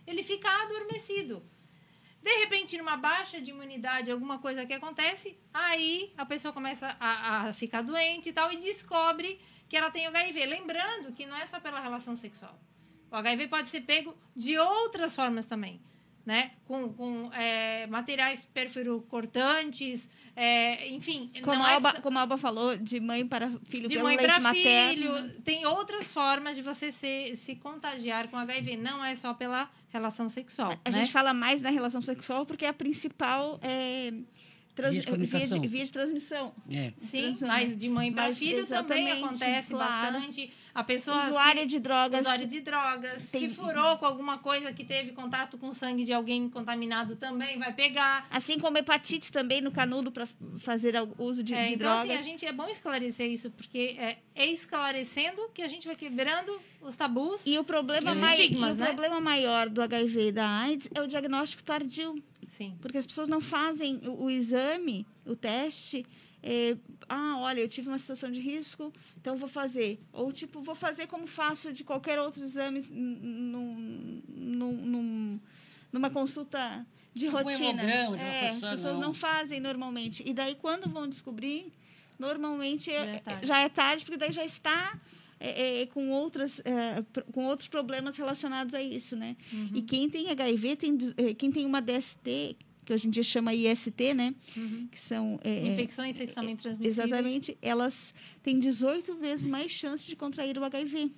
ele 0.08 0.24
fica 0.24 0.50
adormecido. 0.64 1.44
De 2.22 2.32
repente, 2.40 2.78
numa 2.78 2.96
baixa 2.96 3.42
de 3.42 3.52
imunidade, 3.52 4.10
alguma 4.10 4.40
coisa 4.40 4.66
que 4.66 4.74
acontece, 4.74 5.38
aí 5.54 6.14
a 6.18 6.26
pessoa 6.26 6.54
começa 6.54 6.96
a, 7.00 7.50
a 7.50 7.54
ficar 7.54 7.82
doente 7.82 8.30
e 8.30 8.34
tal, 8.34 8.52
e 8.52 8.58
descobre 8.58 9.40
que 9.68 9.76
ela 9.76 9.92
tem 9.92 10.08
HIV. 10.08 10.46
Lembrando 10.46 11.12
que 11.12 11.26
não 11.26 11.36
é 11.36 11.46
só 11.46 11.60
pela 11.60 11.82
relação 11.82 12.16
sexual. 12.16 12.58
O 13.14 13.16
HIV 13.16 13.48
pode 13.48 13.70
ser 13.70 13.82
pego 13.82 14.14
de 14.36 14.58
outras 14.58 15.16
formas 15.16 15.46
também. 15.46 15.80
né? 16.26 16.52
Com, 16.66 16.90
com 16.94 17.30
é, 17.34 17.86
materiais 17.88 18.48
cortantes, 19.10 20.10
é, 20.36 20.88
enfim. 20.90 21.30
Como, 21.44 21.58
não 21.58 21.66
a 21.66 21.72
é 21.72 21.74
Alba, 21.76 21.92
só- 21.92 22.02
como 22.02 22.18
a 22.18 22.22
Alba 22.22 22.38
falou, 22.38 22.76
de 22.78 23.00
mãe 23.00 23.28
para 23.28 23.50
filho 23.70 23.88
de 23.88 23.96
pelo 23.96 24.06
mãe 24.06 24.18
para 24.18 24.40
materno. 24.40 25.16
filho. 25.18 25.42
Tem 25.44 25.66
outras 25.66 26.12
formas 26.12 26.56
de 26.56 26.62
você 26.62 26.92
se, 26.92 27.36
se 27.36 27.56
contagiar 27.58 28.30
com 28.30 28.38
HIV. 28.38 28.78
Não 28.78 29.04
é 29.06 29.14
só 29.16 29.34
pela 29.34 29.70
relação 29.90 30.28
sexual. 30.30 30.72
A 30.84 30.90
né? 30.90 30.98
gente 30.98 31.12
fala 31.12 31.34
mais 31.34 31.62
na 31.62 31.70
relação 31.70 32.02
sexual 32.02 32.46
porque 32.46 32.66
é 32.66 32.70
a 32.70 32.74
principal 32.74 33.60
é, 33.62 34.12
trans- 34.74 34.92
Via 34.94 35.02
de 35.02 35.08
comunicação. 35.08 35.60
de, 35.60 35.68
via 35.68 35.84
de 35.86 35.92
transmissão. 35.92 36.54
É. 36.72 36.94
Sim, 36.98 37.22
transforma. 37.24 37.54
mas 37.54 37.78
de 37.78 37.90
mãe 37.90 38.12
para 38.12 38.34
filho 38.34 38.66
também 38.66 39.12
acontece 39.12 39.74
claro. 39.74 40.14
bastante. 40.14 40.52
A 40.76 40.84
pessoa 40.84 41.24
Usuária 41.28 41.62
se, 41.62 41.68
de 41.68 41.80
drogas. 41.80 42.22
usuário 42.22 42.48
de 42.48 42.60
drogas, 42.60 43.30
Tem- 43.30 43.48
se 43.48 43.56
furou 43.56 43.96
com 43.98 44.06
alguma 44.08 44.40
coisa 44.40 44.74
que 44.74 44.84
teve 44.84 45.12
contato 45.12 45.56
com 45.58 45.72
sangue 45.72 46.04
de 46.04 46.12
alguém 46.12 46.50
contaminado 46.50 47.16
também 47.16 47.60
vai 47.60 47.72
pegar. 47.72 48.26
Assim 48.32 48.58
como 48.58 48.76
hepatite 48.78 49.32
também 49.32 49.62
no 49.62 49.72
canudo 49.72 50.12
para 50.12 50.28
fazer 50.60 50.96
uso 51.20 51.44
de, 51.44 51.54
É, 51.54 51.66
de 51.66 51.76
então, 51.76 51.88
drogas. 51.92 52.10
assim, 52.10 52.20
a 52.20 52.24
gente 52.24 52.46
é 52.46 52.52
bom 52.52 52.68
esclarecer 52.68 53.30
isso, 53.30 53.52
porque 53.52 53.96
é, 54.00 54.18
é 54.34 54.48
esclarecendo 54.48 55.48
que 55.54 55.62
a 55.62 55.68
gente 55.68 55.86
vai 55.86 55.96
quebrando 55.96 56.60
os 56.82 56.96
tabus. 56.96 57.46
E 57.46 57.58
o 57.60 57.64
problema, 57.64 58.12
E 58.12 58.16
mai- 58.16 58.32
estigmas, 58.34 58.72
e 58.72 58.74
o 58.74 58.76
né? 58.78 58.86
problema 58.88 59.22
maior 59.22 59.70
do 59.70 59.80
HIV 59.82 60.30
e 60.30 60.32
da 60.32 60.48
AIDS 60.48 60.90
é 60.96 61.02
o 61.02 61.08
diagnóstico 61.08 61.62
tardio. 61.64 62.16
Sim. 62.48 62.76
Porque 62.82 62.98
as 62.98 63.06
pessoas 63.06 63.30
não 63.30 63.40
fazem 63.40 64.02
o, 64.08 64.24
o 64.26 64.30
exame, 64.30 65.06
o 65.26 65.36
teste. 65.36 66.06
É, 66.44 66.78
ah, 67.10 67.38
olha, 67.40 67.62
eu 67.62 67.68
tive 67.70 67.88
uma 67.88 67.98
situação 67.98 68.30
de 68.30 68.40
risco, 68.40 68.92
então 69.18 69.38
vou 69.38 69.48
fazer. 69.50 70.00
Ou, 70.12 70.32
tipo, 70.32 70.62
vou 70.62 70.76
fazer 70.76 71.08
como 71.08 71.26
faço 71.26 71.72
de 71.72 71.84
qualquer 71.84 72.20
outro 72.20 72.44
exame 72.44 72.80
n- 72.80 73.20
num, 73.52 74.22
num, 74.28 74.72
num- 74.74 75.40
numa 75.92 76.10
consulta 76.10 76.86
de 77.14 77.28
Um 77.30 77.32
rotina. 77.32 77.56
hemograma 77.84 78.18
de 78.18 78.24
uma 78.24 78.30
é, 78.30 78.50
as 78.50 78.56
pessoa, 78.56 78.72
pessoas 78.72 78.94
não. 78.96 79.02
não 79.08 79.14
fazem 79.14 79.60
normalmente. 79.60 80.24
E 80.26 80.34
daí, 80.34 80.56
quando 80.56 80.90
vão 80.90 81.08
descobrir, 81.08 81.72
normalmente 82.20 82.92
Já 82.92 82.98
é- 83.06 83.16
é 83.16 83.20
tarde. 83.20 83.48
já 83.48 83.60
é 83.60 83.70
tarde, 83.70 84.06
porque 84.06 84.18
daí 84.18 84.32
já 84.32 84.44
está 84.46 85.00
é, 85.40 85.82
é, 85.82 85.86
com, 85.88 86.10
outras, 86.12 86.62
é, 86.64 87.04
com 87.32 87.46
outros 87.46 87.68
problemas 87.68 88.16
relacionados 88.16 88.74
a 88.74 88.82
isso, 88.82 89.16
né? 89.16 89.36
Uhum. 89.52 89.70
E 89.76 89.82
quem 89.82 90.10
tem 90.10 90.30
HIV, 90.30 90.76
tem, 90.78 90.98
eh, 91.18 91.34
quem 91.34 91.52
tem 91.52 91.66
uma 91.66 91.82
DST, 91.82 92.56
que 92.86 92.94
hoje 92.94 93.08
em 93.08 93.12
dia 93.12 93.24
chama 93.24 93.54
IST, 93.54 94.14
né? 94.14 94.34
Uhum. 94.56 94.88
Que 94.92 95.00
são... 95.00 95.40
eh, 95.44 95.68
Infecções 95.74 96.16
sexualmente 96.18 96.62
transmissíveis. 96.64 96.98
Exatamente. 97.10 97.58
Elas 97.62 98.14
têm 98.42 98.60
18 98.60 99.16
vezes 99.18 99.48
mais 99.48 99.72
chance 99.72 100.06
de 100.06 100.16
contrair 100.16 100.58
o 100.58 100.64
HIV. 100.64 101.12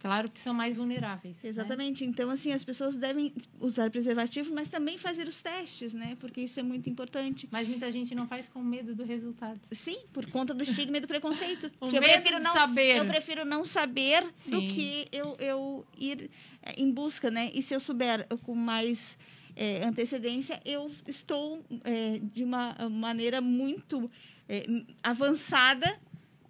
Claro 0.00 0.30
que 0.30 0.38
são 0.38 0.54
mais 0.54 0.76
vulneráveis. 0.76 1.42
né? 1.42 1.48
Exatamente. 1.50 2.04
Então, 2.04 2.30
assim, 2.30 2.52
as 2.52 2.62
pessoas 2.62 2.96
devem 2.96 3.34
usar 3.58 3.90
preservativo, 3.90 4.54
mas 4.54 4.68
também 4.68 4.96
fazer 4.96 5.26
os 5.26 5.40
testes, 5.40 5.92
né? 5.92 6.16
Porque 6.20 6.40
isso 6.42 6.60
é 6.60 6.62
muito 6.62 6.88
importante. 6.88 7.48
Mas 7.50 7.66
muita 7.66 7.90
gente 7.90 8.14
não 8.14 8.24
faz 8.28 8.46
com 8.46 8.62
medo 8.62 8.94
do 8.94 9.02
resultado. 9.04 9.58
Sim, 9.72 9.98
por 10.12 10.24
conta 10.30 10.54
do 10.54 10.62
estigma 10.62 10.98
e 10.98 11.00
do 11.00 11.08
preconceito. 11.08 11.66
O 11.80 11.90
Porque 11.90 11.96
eu 11.96 12.00
medo 12.00 12.12
prefiro 12.12 12.40
não 12.40 12.52
saber. 12.52 12.96
Eu 12.98 13.06
prefiro 13.06 13.44
não 13.44 13.64
saber 13.64 14.22
do 14.46 14.60
Sim. 14.60 14.68
que 14.68 15.06
eu, 15.10 15.36
eu 15.40 15.84
ir 15.98 16.30
eh, 16.62 16.74
em 16.76 16.88
busca, 16.92 17.28
né? 17.28 17.50
E 17.52 17.60
se 17.60 17.74
eu 17.74 17.80
souber 17.80 18.24
com 18.44 18.54
mais 18.54 19.18
eh, 19.58 19.84
antecedência, 19.84 20.60
eu 20.64 20.88
estou 21.06 21.60
eh, 21.84 22.20
de 22.32 22.44
uma 22.44 22.76
maneira 22.88 23.40
muito 23.40 24.08
eh, 24.48 24.64
avançada 25.02 25.98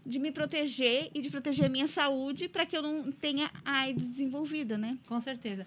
de 0.05 0.19
me 0.19 0.31
proteger 0.31 1.11
e 1.15 1.21
de 1.23 1.31
proteger 1.31 1.65
a 1.65 1.69
minha 1.71 1.89
saúde 1.89 2.49
para 2.49 2.67
que 2.67 2.77
eu 2.77 2.83
não 2.83 3.11
tenha 3.11 3.51
AIDS 3.65 4.11
desenvolvida, 4.11 4.77
né? 4.77 4.99
Com 5.07 5.19
certeza. 5.21 5.67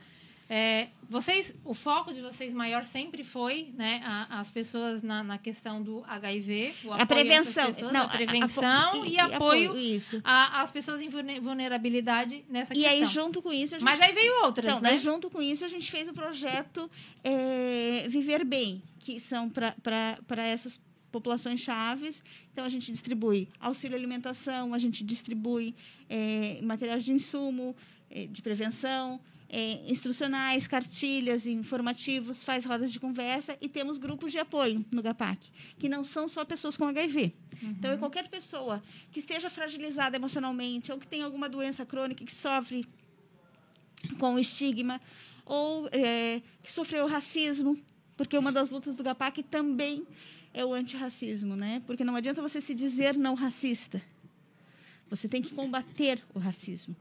É, 0.54 0.90
vocês, 1.10 1.54
o 1.64 1.74
foco 1.74 2.14
de 2.14 2.20
vocês 2.22 2.54
maior 2.54 2.84
sempre 2.84 3.24
foi, 3.24 3.70
né, 3.74 4.02
a- 4.04 4.40
as 4.42 4.52
pessoas 4.52 5.02
na, 5.02 5.24
na 5.24 5.38
questão 5.38 5.82
do 5.82 6.04
HIV, 6.06 6.74
o 6.84 6.88
apoio 6.92 7.02
a 7.02 7.06
prevenção, 7.06 7.64
a 7.64 7.68
pessoas, 7.68 7.92
não, 7.94 8.02
a 8.02 8.10
prevenção 8.10 9.06
e, 9.06 9.18
apoio 9.18 9.78
isso. 9.78 10.20
a- 10.26 10.62
às 10.62 10.70
pessoas 10.70 11.00
em 11.02 11.08
vulne- 11.08 11.40
vulnerabilidade 11.40 12.44
nessa 12.50 12.74
E 12.74 12.78
questão. 12.82 12.92
aí 12.92 13.06
junto 13.06 13.42
com 13.42 13.54
isso 13.54 13.76
a 13.76 13.78
gente 13.80 13.86
Mas 13.86 14.02
aí 14.02 14.12
veio 14.12 14.44
outras, 14.44 14.72
Então, 14.72 14.82
né? 14.82 14.98
junto 14.98 15.30
com 15.30 15.42
isso, 15.42 15.64
a 15.64 15.70
gente 15.70 15.90
fez 15.90 16.10
o 16.10 16.14
projeto 16.14 16.92
é, 17.24 18.06
Viver 18.10 18.44
Bem, 18.44 18.84
que 19.00 19.22
são 19.22 19.50
para 19.50 20.46
essas 20.46 20.82
populações 21.14 21.62
chaves. 21.62 22.22
Então, 22.52 22.66
a 22.66 22.70
gente 22.70 22.92
distribui 22.92 23.48
auxílio 23.58 23.98
alimentação, 23.98 24.74
a 24.74 24.78
gente 24.78 25.02
distribui 25.04 25.74
é, 26.10 26.60
materiais 26.62 27.06
de 27.06 27.14
insumo, 27.14 27.74
é, 28.10 28.26
de 28.28 28.42
prevenção, 28.42 29.20
é, 29.54 29.92
instrucionais, 29.92 30.66
cartilhas, 30.66 31.46
informativos, 31.46 32.42
faz 32.42 32.64
rodas 32.64 32.90
de 32.90 33.02
conversa 33.02 33.58
e 33.60 33.68
temos 33.68 33.98
grupos 33.98 34.32
de 34.32 34.40
apoio 34.40 34.86
no 34.90 35.02
GAPAC, 35.04 35.52
que 35.78 35.90
não 35.90 36.06
são 36.06 36.30
só 36.30 36.46
pessoas 36.46 36.78
com 36.78 36.86
HIV. 36.86 37.34
Então, 37.62 37.92
é 37.92 37.98
qualquer 37.98 38.30
pessoa 38.30 38.82
que 39.12 39.20
esteja 39.20 39.50
fragilizada 39.50 40.16
emocionalmente 40.16 40.90
ou 40.92 40.98
que 40.98 41.06
tenha 41.06 41.26
alguma 41.26 41.50
doença 41.50 41.86
crônica 41.86 42.24
que 42.24 42.32
sofre 42.32 42.88
com 44.18 44.40
estigma 44.40 45.02
ou 45.46 45.90
é, 45.92 46.42
que 46.64 46.72
sofreu 46.72 47.06
racismo, 47.06 47.78
porque 48.16 48.38
uma 48.38 48.54
das 48.54 48.70
lutas 48.70 48.96
do 48.96 49.04
GAPAC 49.04 49.44
também 49.44 50.08
é 50.54 50.64
o 50.64 50.74
antirracismo, 50.74 51.58
né? 51.58 51.82
Porque 51.86 52.06
não 52.06 52.16
adianta 52.16 52.42
você 52.42 52.62
se 52.62 52.74
dizer 52.74 53.18
não 53.18 53.36
racista. 53.36 54.02
Você 55.10 55.28
tem 55.28 55.42
que 55.42 55.54
combater 55.54 56.24
o 56.34 56.40
racismo. 56.40 56.96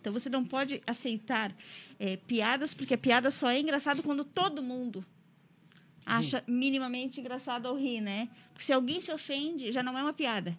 Então 0.00 0.12
você 0.12 0.28
não 0.28 0.44
pode 0.44 0.82
aceitar 0.86 1.54
é, 1.98 2.16
piadas, 2.16 2.74
porque 2.74 2.94
a 2.94 2.98
piada 2.98 3.30
só 3.30 3.50
é 3.50 3.60
engraçado 3.60 4.02
quando 4.02 4.24
todo 4.24 4.62
mundo 4.62 5.04
acha 6.08 6.42
minimamente 6.46 7.20
engraçado 7.20 7.66
ao 7.66 7.76
rir, 7.76 8.00
né? 8.00 8.28
Porque 8.52 8.64
se 8.64 8.72
alguém 8.72 9.00
se 9.00 9.12
ofende, 9.12 9.70
já 9.70 9.82
não 9.82 9.96
é 9.96 10.02
uma 10.02 10.12
piada. 10.12 10.58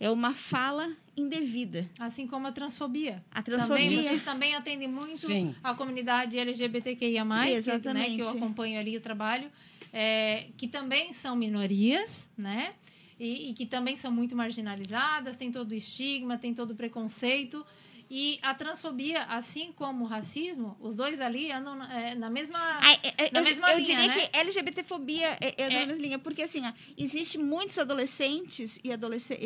É 0.00 0.10
uma 0.10 0.34
fala 0.34 0.92
indevida. 1.16 1.88
Assim 1.98 2.26
como 2.26 2.48
a 2.48 2.52
transfobia. 2.52 3.24
A 3.30 3.40
Também, 3.42 3.58
transfobia. 3.58 4.02
vocês 4.02 4.22
também 4.24 4.54
atendem 4.56 4.88
muito 4.88 5.26
Sim. 5.28 5.54
a 5.62 5.72
comunidade 5.74 6.36
LGBTQIA+, 6.36 7.22
que, 7.22 7.28
né, 7.28 7.52
Exatamente. 7.52 8.16
que 8.16 8.22
eu 8.22 8.28
acompanho 8.28 8.78
ali 8.78 8.96
o 8.96 9.00
trabalho, 9.00 9.50
é, 9.92 10.48
que 10.56 10.66
também 10.66 11.12
são 11.12 11.36
minorias, 11.36 12.28
né? 12.36 12.74
E, 13.18 13.50
e 13.50 13.54
que 13.54 13.64
também 13.64 13.94
são 13.94 14.10
muito 14.10 14.34
marginalizadas, 14.34 15.36
tem 15.36 15.52
todo 15.52 15.70
o 15.70 15.74
estigma, 15.74 16.36
tem 16.36 16.52
todo 16.52 16.72
o 16.72 16.74
preconceito. 16.74 17.64
E 18.10 18.38
a 18.42 18.54
transfobia, 18.54 19.22
assim 19.24 19.72
como 19.72 20.04
o 20.04 20.06
racismo, 20.06 20.76
os 20.80 20.94
dois 20.94 21.20
ali 21.20 21.50
andam 21.50 21.82
é, 21.84 22.14
na 22.14 22.28
mesma... 22.30 22.58
Ah, 22.58 22.92
é, 22.92 23.26
é, 23.26 23.30
Na 23.32 23.40
eu, 23.40 23.44
mesma 23.44 23.70
eu 23.72 23.78
linha, 23.78 23.96
diria 23.96 24.14
né? 24.14 24.26
que 24.28 24.36
LGBTfobia 24.36 25.36
é, 25.40 25.54
é, 25.62 25.68
na 25.68 25.74
É. 25.80 25.86
mesma 25.86 26.02
linha, 26.02 26.18
porque 26.18 26.42
assim, 26.42 26.66
ó, 26.66 26.72
existe 26.96 27.38
muitos 27.38 27.78
adolescentes 27.78 28.78
e 28.84 28.92
adolescentes, 28.92 29.40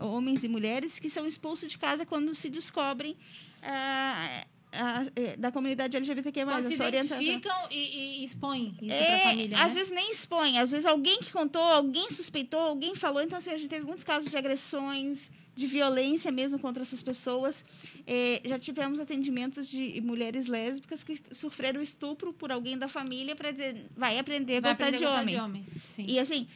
homens 0.00 0.44
e 0.44 0.48
mulheres 0.48 0.98
que 0.98 1.10
são 1.10 1.26
expulsos 1.26 1.68
de 1.70 1.78
casa 1.78 2.06
quando 2.06 2.34
se 2.34 2.48
descobrem 2.48 3.16
ah, 3.62 4.44
ah, 4.72 5.02
é, 5.16 5.36
da 5.36 5.50
comunidade 5.50 5.96
LGBTQ+, 5.96 6.44
Quando 6.44 6.66
a 6.66 6.70
se 6.70 6.74
identificam 6.74 7.56
e, 7.70 8.20
e 8.20 8.24
expõem 8.24 8.76
isso 8.80 8.94
É, 8.94 9.04
para 9.04 9.16
a 9.16 9.20
família, 9.30 9.58
às 9.62 9.74
né? 9.74 9.78
vezes 9.80 9.92
nem 9.94 10.10
expõe, 10.10 10.58
às 10.58 10.70
vezes 10.70 10.86
alguém 10.86 11.18
que 11.18 11.32
contou, 11.32 11.62
alguém 11.62 12.10
suspeitou, 12.10 12.60
alguém 12.60 12.94
falou. 12.94 13.22
Então, 13.22 13.38
assim, 13.38 13.50
a 13.50 13.56
gente 13.56 13.70
teve 13.70 13.84
muitos 13.86 14.04
casos 14.04 14.30
de 14.30 14.36
agressões, 14.36 15.30
de 15.56 15.66
violência 15.66 16.30
mesmo 16.30 16.58
contra 16.58 16.82
essas 16.82 17.02
pessoas. 17.02 17.64
É, 18.06 18.42
já 18.44 18.58
tivemos 18.58 19.00
atendimentos 19.00 19.66
de 19.68 20.00
mulheres 20.02 20.46
lésbicas 20.46 21.02
que 21.02 21.18
sofreram 21.32 21.80
estupro 21.82 22.32
por 22.32 22.52
alguém 22.52 22.76
da 22.78 22.86
família 22.88 23.34
para 23.34 23.50
dizer, 23.50 23.86
vai 23.96 24.18
aprender 24.18 24.58
a 24.58 24.60
Vai 24.60 24.70
gostar, 24.72 24.84
aprender 24.84 24.98
de, 24.98 25.04
a 25.04 25.08
gostar 25.08 25.22
homem. 25.22 25.34
de 25.34 25.40
homem. 25.40 25.66
Sim. 25.82 26.04
E 26.06 26.18
assim, 26.20 26.46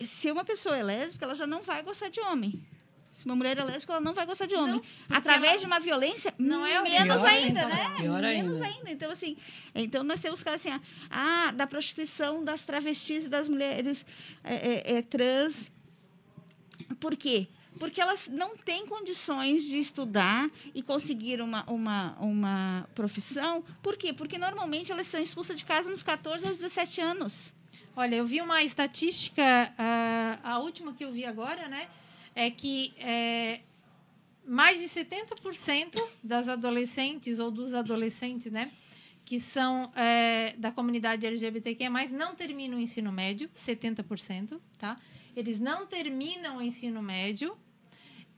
se 0.00 0.30
uma 0.30 0.44
pessoa 0.44 0.76
é 0.76 0.82
lésbica, 0.82 1.24
ela 1.24 1.34
já 1.34 1.46
não 1.46 1.62
vai 1.62 1.82
gostar 1.84 2.08
de 2.08 2.20
homem. 2.20 2.60
Se 3.14 3.24
uma 3.24 3.34
mulher 3.34 3.56
é 3.56 3.64
lésbica, 3.64 3.92
ela 3.94 4.00
não 4.02 4.12
vai 4.12 4.26
gostar 4.26 4.44
de 4.46 4.54
homem. 4.56 4.74
Não, 5.08 5.16
Através 5.16 5.52
ela- 5.52 5.60
de 5.60 5.66
uma 5.66 5.80
violência, 5.80 6.34
Não 6.38 6.66
é 6.66 6.82
menos 6.82 7.14
Pior 7.22 7.26
ainda, 7.28 7.60
ainda, 7.64 7.66
né? 7.74 7.94
pior 7.98 8.20
menos 8.22 8.60
ainda. 8.60 8.76
ainda. 8.78 8.90
Então, 8.90 9.10
assim, 9.10 9.36
então 9.74 10.02
nós 10.04 10.20
temos 10.20 10.42
casos 10.42 10.66
assim, 10.66 10.80
ah, 11.08 11.50
da 11.52 11.66
prostituição 11.66 12.44
das 12.44 12.64
travestis 12.64 13.24
e 13.24 13.28
das 13.30 13.48
mulheres 13.48 14.04
é, 14.44 14.54
é, 14.54 14.96
é, 14.98 15.02
trans. 15.02 15.70
Por 17.00 17.16
quê? 17.16 17.46
Porque 17.78 18.00
elas 18.00 18.28
não 18.28 18.56
têm 18.56 18.86
condições 18.86 19.64
de 19.64 19.78
estudar 19.78 20.50
e 20.74 20.82
conseguir 20.82 21.40
uma, 21.40 21.64
uma, 21.64 22.16
uma 22.18 22.88
profissão. 22.94 23.62
Por 23.82 23.96
quê? 23.96 24.12
Porque 24.12 24.38
normalmente 24.38 24.92
elas 24.92 25.06
são 25.06 25.20
expulsas 25.20 25.56
de 25.56 25.64
casa 25.64 25.90
nos 25.90 26.02
14 26.02 26.46
aos 26.46 26.58
17 26.58 27.00
anos. 27.00 27.52
Olha, 27.94 28.16
eu 28.16 28.26
vi 28.26 28.42
uma 28.42 28.62
estatística, 28.62 29.42
ah, 29.78 30.38
a 30.42 30.58
última 30.58 30.92
que 30.92 31.04
eu 31.04 31.12
vi 31.12 31.24
agora, 31.24 31.66
né? 31.66 31.88
É 32.34 32.50
que 32.50 32.92
é, 32.98 33.60
mais 34.46 34.80
de 34.80 34.86
70% 34.86 36.02
das 36.22 36.46
adolescentes 36.46 37.38
ou 37.38 37.50
dos 37.50 37.72
adolescentes, 37.72 38.52
né? 38.52 38.70
Que 39.24 39.40
são 39.40 39.90
é, 39.96 40.54
da 40.58 40.70
comunidade 40.70 41.26
LGBTQ+, 41.26 41.88
não 42.12 42.34
terminam 42.34 42.78
o 42.78 42.80
ensino 42.80 43.10
médio, 43.10 43.48
70%, 43.66 44.60
tá? 44.78 44.96
Eles 45.34 45.58
não 45.58 45.86
terminam 45.86 46.58
o 46.58 46.62
ensino 46.62 47.02
médio 47.02 47.56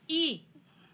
e 0.08 0.44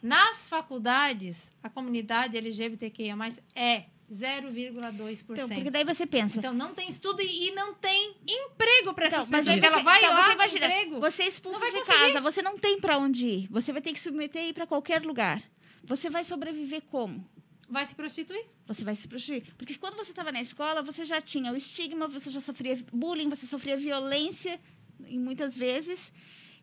nas 0.03 0.49
faculdades, 0.49 1.53
a 1.63 1.71
comunidade 1.71 2.37
LGBTQIA+, 2.37 3.17
é 3.55 3.85
0,2%. 4.13 5.25
Então, 5.31 5.49
porque 5.49 5.71
daí 5.71 5.85
você 5.85 6.07
pensa. 6.07 6.39
Então 6.39 6.53
não 6.53 6.75
tem 6.75 6.89
estudo 6.89 7.23
e, 7.23 7.49
e 7.49 7.51
não 7.53 7.75
tem 7.75 8.15
emprego 8.27 8.93
para 8.95 9.07
essas 9.07 9.29
Então, 9.29 9.33
mas 9.33 9.45
pessoas. 9.45 9.61
que 9.61 9.67
ela 9.67 9.79
você- 9.79 9.83
vai 9.85 9.99
então, 9.99 10.13
lá 10.15 10.27
você 10.27 10.33
imagina, 10.33 10.67
emprego. 10.67 11.01
Você 11.01 11.23
é 11.23 11.27
expulso 11.29 11.61
de 11.61 11.73
conseguir. 11.73 11.87
casa, 11.99 12.21
você 12.21 12.43
não 12.43 12.59
tem 12.59 12.81
para 12.81 12.99
onde 12.99 13.27
ir. 13.29 13.49
Você 13.51 13.73
vai 13.73 13.81
ter 13.81 13.93
que 13.93 13.99
se 13.99 14.05
submeter 14.05 14.43
e 14.45 14.49
ir 14.51 14.53
para 14.53 14.67
qualquer 14.67 15.03
lugar. 15.03 15.43
Você 15.85 16.09
vai 16.11 16.23
sobreviver 16.25 16.83
como? 16.91 17.27
Vai 17.69 17.85
se 17.87 17.95
prostituir. 17.95 18.45
Você 18.67 18.85
vai 18.85 18.95
se 18.95 19.09
prostituir. 19.09 19.43
Porque 19.57 19.75
quando 19.77 19.97
você 19.97 20.11
estava 20.13 20.31
na 20.31 20.41
escola, 20.43 20.83
você 20.83 21.05
já 21.05 21.21
tinha 21.21 21.51
o 21.53 21.57
estigma, 21.57 22.07
você 22.07 22.31
já 22.31 22.41
sofria 22.41 22.79
bullying, 22.93 23.29
você 23.31 23.47
sofria 23.47 23.77
violência, 23.77 24.61
e 25.07 25.19
muitas 25.19 25.57
vezes. 25.57 26.13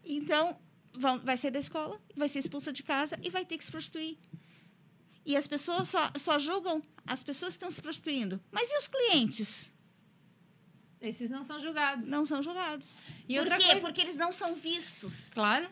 Então, 0.05 0.57
vão- 0.93 1.19
vai 1.19 1.35
sair 1.37 1.51
da 1.51 1.59
escola, 1.59 1.99
vai 2.15 2.27
ser 2.27 2.39
expulsa 2.39 2.71
de 2.71 2.83
casa 2.83 3.17
e 3.23 3.29
vai 3.29 3.45
ter 3.45 3.57
que 3.57 3.63
se 3.65 3.71
prostituir. 3.71 4.17
E 5.25 5.35
as 5.37 5.45
pessoas 5.47 5.87
só, 5.89 6.11
só 6.17 6.39
julgam 6.39 6.81
as 7.05 7.21
pessoas 7.23 7.53
que 7.53 7.57
estão 7.57 7.69
se 7.71 7.81
prostituindo. 7.81 8.41
Mas 8.51 8.69
e 8.71 8.77
os 8.77 8.87
clientes? 8.87 9.71
Esses 10.99 11.29
não 11.29 11.43
são 11.43 11.59
julgados. 11.59 12.07
Não 12.07 12.25
são 12.25 12.43
julgados. 12.43 12.87
E 13.27 13.33
Por 13.35 13.39
outra 13.41 13.57
quê? 13.57 13.65
coisa. 13.65 13.81
Porque 13.81 14.01
eles 14.01 14.15
não 14.17 14.31
são 14.31 14.55
vistos. 14.55 15.29
Claro. 15.29 15.67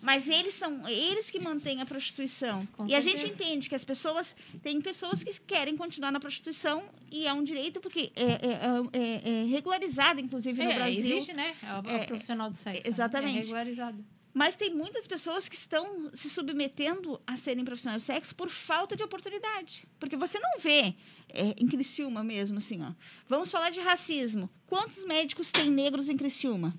Mas 0.00 0.28
eles 0.28 0.54
são 0.54 0.88
eles 0.88 1.30
que 1.30 1.38
mantêm 1.38 1.80
a 1.80 1.86
prostituição. 1.86 2.66
Com 2.72 2.88
e 2.88 2.94
a 2.94 3.00
certeza. 3.00 3.24
gente 3.26 3.34
entende 3.34 3.68
que 3.68 3.74
as 3.76 3.84
pessoas 3.84 4.34
tem 4.60 4.80
pessoas 4.80 5.22
que 5.22 5.32
querem 5.42 5.76
continuar 5.76 6.10
na 6.10 6.18
prostituição 6.18 6.82
e 7.08 7.24
é 7.24 7.32
um 7.32 7.44
direito 7.44 7.80
porque 7.80 8.10
é, 8.16 8.22
é- 8.22 8.98
é- 9.00 9.30
é 9.30 9.44
regularizado 9.44 10.18
inclusive 10.20 10.60
no 10.64 10.70
É, 10.70 10.74
Brasil. 10.74 10.98
existe, 11.06 11.32
né? 11.32 11.54
É 11.62 11.66
o, 11.66 11.76
é 11.76 11.80
o 11.80 12.02
É, 12.02 12.06
profissional 12.06 12.50
do 12.50 12.56
sexo. 12.56 12.82
né? 12.82 12.88
exatamente. 12.88 13.36
É 13.38 13.40
regularizado. 13.42 14.04
Mas 14.34 14.56
tem 14.56 14.74
muitas 14.74 15.06
pessoas 15.06 15.48
que 15.48 15.54
estão 15.54 16.10
se 16.14 16.30
submetendo 16.30 17.20
a 17.26 17.36
serem 17.36 17.64
profissionais 17.64 18.02
de 18.02 18.06
sexo 18.06 18.34
por 18.34 18.48
falta 18.48 18.96
de 18.96 19.02
oportunidade. 19.02 19.86
Porque 20.00 20.16
você 20.16 20.38
não 20.38 20.58
vê 20.58 20.94
é, 21.28 21.54
em 21.58 21.66
Criciúma 21.66 22.24
mesmo, 22.24 22.56
assim, 22.56 22.82
ó. 22.82 22.92
Vamos 23.28 23.50
falar 23.50 23.70
de 23.70 23.80
racismo. 23.80 24.48
Quantos 24.66 25.04
médicos 25.04 25.50
tem 25.50 25.70
negros 25.70 26.08
em 26.08 26.16
Criciúma? 26.16 26.74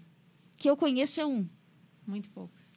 Que 0.58 0.70
eu 0.70 0.76
conheço 0.76 1.22
é 1.22 1.26
um. 1.26 1.48
Muito 2.08 2.30
poucos. 2.30 2.74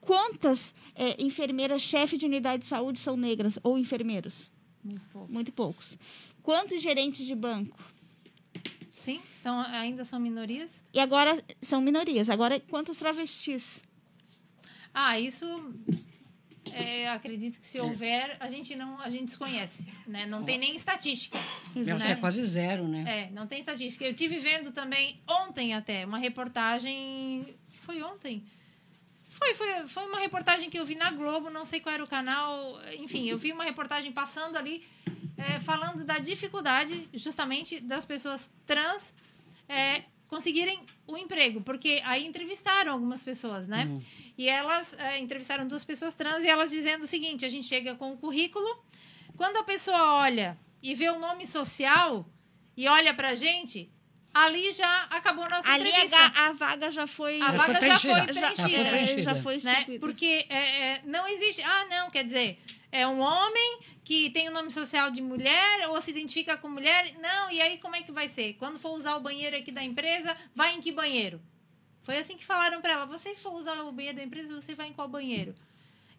Quantas 0.00 0.74
é, 0.94 1.22
enfermeiras 1.22 1.82
chefe 1.82 2.16
de 2.16 2.24
unidade 2.24 2.62
de 2.62 2.68
saúde 2.68 2.98
são 2.98 3.16
negras 3.16 3.58
ou 3.62 3.76
enfermeiros? 3.76 4.50
Muito 4.82 5.04
poucos. 5.10 5.34
Muito 5.34 5.52
poucos. 5.52 5.98
Quantos 6.42 6.80
gerentes 6.80 7.26
de 7.26 7.34
banco? 7.34 7.76
Sim, 8.92 9.20
são, 9.30 9.60
ainda 9.60 10.04
são 10.04 10.18
minorias. 10.18 10.82
E 10.94 10.98
agora 10.98 11.44
são 11.60 11.82
minorias. 11.82 12.30
Agora, 12.30 12.58
quantas 12.60 12.96
travestis? 12.96 13.82
Ah, 14.98 15.20
isso 15.20 15.46
é, 16.72 17.06
acredito 17.10 17.60
que 17.60 17.66
se 17.66 17.78
houver, 17.78 18.34
a 18.40 18.48
gente 18.48 18.74
não, 18.74 18.98
a 18.98 19.10
gente 19.10 19.26
desconhece, 19.26 19.86
né? 20.06 20.24
Não 20.24 20.42
tem 20.42 20.56
nem 20.56 20.74
estatística. 20.74 21.38
Né? 21.74 22.12
é 22.12 22.14
quase 22.16 22.42
zero, 22.46 22.88
né? 22.88 23.04
É, 23.06 23.30
não 23.30 23.46
tem 23.46 23.60
estatística. 23.60 24.06
Eu 24.06 24.14
tive 24.14 24.38
vendo 24.38 24.72
também 24.72 25.20
ontem 25.28 25.74
até 25.74 26.06
uma 26.06 26.16
reportagem. 26.16 27.54
Foi 27.82 28.02
ontem? 28.02 28.42
Foi, 29.28 29.52
foi, 29.52 29.86
foi 29.86 30.06
uma 30.06 30.18
reportagem 30.18 30.70
que 30.70 30.78
eu 30.78 30.84
vi 30.86 30.94
na 30.94 31.10
Globo, 31.10 31.50
não 31.50 31.66
sei 31.66 31.78
qual 31.78 31.94
era 31.94 32.02
o 32.02 32.08
canal. 32.08 32.80
Enfim, 32.98 33.28
eu 33.28 33.36
vi 33.36 33.52
uma 33.52 33.64
reportagem 33.64 34.10
passando 34.12 34.56
ali, 34.56 34.82
é, 35.36 35.60
falando 35.60 36.04
da 36.04 36.18
dificuldade, 36.18 37.06
justamente, 37.12 37.80
das 37.80 38.06
pessoas 38.06 38.48
trans 38.64 39.14
é, 39.68 40.04
conseguirem 40.28 40.80
o 41.06 41.16
emprego. 41.16 41.60
Porque 41.60 42.00
aí 42.04 42.26
entrevistaram 42.26 42.92
algumas 42.92 43.22
pessoas, 43.22 43.66
né? 43.68 43.88
E 44.36 44.48
elas 44.48 44.94
é, 44.98 45.18
entrevistaram 45.18 45.66
duas 45.66 45.84
pessoas 45.84 46.14
trans 46.14 46.42
e 46.44 46.48
elas 46.48 46.70
dizendo 46.70 47.04
o 47.04 47.06
seguinte: 47.06 47.44
a 47.44 47.48
gente 47.48 47.66
chega 47.66 47.94
com 47.94 48.12
o 48.12 48.16
currículo, 48.16 48.66
quando 49.36 49.56
a 49.58 49.62
pessoa 49.64 50.14
olha 50.20 50.58
e 50.82 50.94
vê 50.94 51.08
o 51.10 51.18
nome 51.18 51.46
social 51.46 52.26
e 52.76 52.86
olha 52.88 53.14
pra 53.14 53.34
gente, 53.34 53.90
ali 54.34 54.70
já 54.72 55.04
acabou 55.10 55.44
a 55.44 55.48
nossa 55.48 55.72
Ali 55.72 55.88
entrevista. 55.88 56.16
a, 56.18 56.48
a 56.48 56.52
vaga 56.52 56.90
já 56.90 57.06
foi. 57.06 57.40
A 57.40 57.46
Já 57.46 57.52
vaga 57.52 57.78
foi 57.78 57.88
já 57.88 57.98
foi 57.98 58.22
preenchida. 58.26 58.34
já. 58.34 58.52
Já 58.52 58.62
foi 58.68 58.74
é, 58.74 58.84
preenchida. 58.90 59.22
já 59.22 59.42
foi 59.42 59.58
né? 59.62 59.86
Porque 59.98 60.46
é, 60.48 60.56
é, 60.92 61.02
não 61.04 61.26
existe. 61.28 61.62
Ah, 61.62 61.86
não, 61.88 62.10
quer 62.10 62.24
dizer, 62.24 62.58
é 62.96 63.06
um 63.06 63.20
homem 63.20 63.80
que 64.02 64.30
tem 64.30 64.48
o 64.48 64.52
nome 64.52 64.70
social 64.70 65.10
de 65.10 65.20
mulher 65.20 65.88
ou 65.90 66.00
se 66.00 66.10
identifica 66.10 66.56
com 66.56 66.68
mulher. 66.68 67.12
Não, 67.20 67.50
e 67.50 67.60
aí 67.60 67.76
como 67.78 67.94
é 67.96 68.02
que 68.02 68.10
vai 68.12 68.26
ser? 68.28 68.54
Quando 68.54 68.78
for 68.78 68.90
usar 68.96 69.16
o 69.16 69.20
banheiro 69.20 69.56
aqui 69.56 69.70
da 69.70 69.82
empresa, 69.82 70.36
vai 70.54 70.74
em 70.74 70.80
que 70.80 70.90
banheiro? 70.90 71.40
Foi 72.02 72.16
assim 72.18 72.36
que 72.36 72.44
falaram 72.44 72.80
para 72.80 72.92
ela: 72.92 73.06
você 73.06 73.34
for 73.34 73.52
usar 73.52 73.82
o 73.82 73.92
banheiro 73.92 74.16
da 74.16 74.22
empresa, 74.24 74.54
você 74.58 74.74
vai 74.74 74.88
em 74.88 74.92
qual 74.92 75.08
banheiro? 75.08 75.54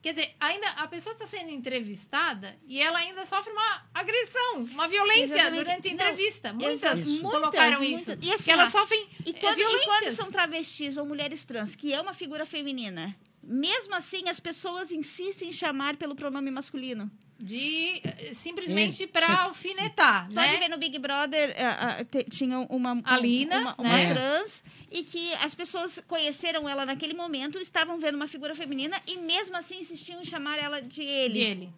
Quer 0.01 0.11
dizer, 0.11 0.35
ainda 0.39 0.69
a 0.69 0.87
pessoa 0.87 1.13
está 1.13 1.25
sendo 1.25 1.49
entrevistada 1.49 2.55
e 2.67 2.79
ela 2.79 2.99
ainda 2.99 3.25
sofre 3.25 3.51
uma 3.51 3.83
agressão, 3.93 4.57
uma 4.71 4.87
violência 4.87 5.33
Exatamente. 5.33 5.63
durante 5.63 5.87
a 5.87 5.89
Não, 5.91 5.95
entrevista. 5.95 6.53
Muitas 6.53 6.99
exato. 6.99 7.21
colocaram 7.23 7.77
Muitas, 7.79 7.99
isso. 8.01 8.09
muitas. 8.11 8.27
E 8.27 8.33
assim, 8.33 8.43
que 8.43 8.51
elas 8.51 8.71
sofrem 8.71 9.09
E 9.25 9.29
é, 9.31 9.33
quando, 9.33 9.59
e 9.59 9.63
quando 9.63 9.77
violências. 9.79 10.15
são 10.15 10.31
travestis 10.31 10.97
ou 10.97 11.05
mulheres 11.05 11.43
trans, 11.43 11.75
que 11.75 11.93
é 11.93 11.99
uma 11.99 12.13
figura 12.13 12.45
feminina, 12.45 13.17
mesmo 13.43 13.93
assim 13.95 14.27
as 14.29 14.39
pessoas 14.39 14.91
insistem 14.91 15.49
em 15.49 15.53
chamar 15.53 15.95
pelo 15.97 16.15
pronome 16.15 16.51
masculino. 16.51 17.09
de 17.39 18.01
eh, 18.03 18.31
simplesmente 18.33 18.97
Sim. 18.97 19.07
para 19.07 19.43
alfinetar, 19.43 20.25
Pode 20.33 20.53
né? 20.53 20.57
ver 20.57 20.69
no 20.69 20.77
Big 20.77 20.97
Brother, 20.97 21.53
ah, 21.59 22.03
te- 22.03 22.23
tinha 22.23 22.59
uma, 22.61 22.99
A 23.05 23.17
Lina, 23.19 23.59
uma, 23.59 23.75
uma 23.77 23.89
né? 23.97 24.11
trans 24.13 24.63
e 24.91 25.03
que 25.03 25.33
as 25.35 25.53
pessoas 25.53 26.01
conheceram 26.07 26.67
ela 26.67 26.83
naquele 26.85 27.13
momento, 27.13 27.59
estavam 27.59 27.99
vendo 27.99 28.15
uma 28.15 28.27
figura 28.27 28.55
feminina 28.55 28.99
e 29.05 29.17
mesmo 29.17 29.55
assim 29.55 29.79
insistiam 29.81 30.19
em 30.21 30.25
chamar 30.25 30.57
ela 30.57 30.81
de 30.81 31.03
ele. 31.03 31.33
de 31.33 31.39
ele. 31.41 31.69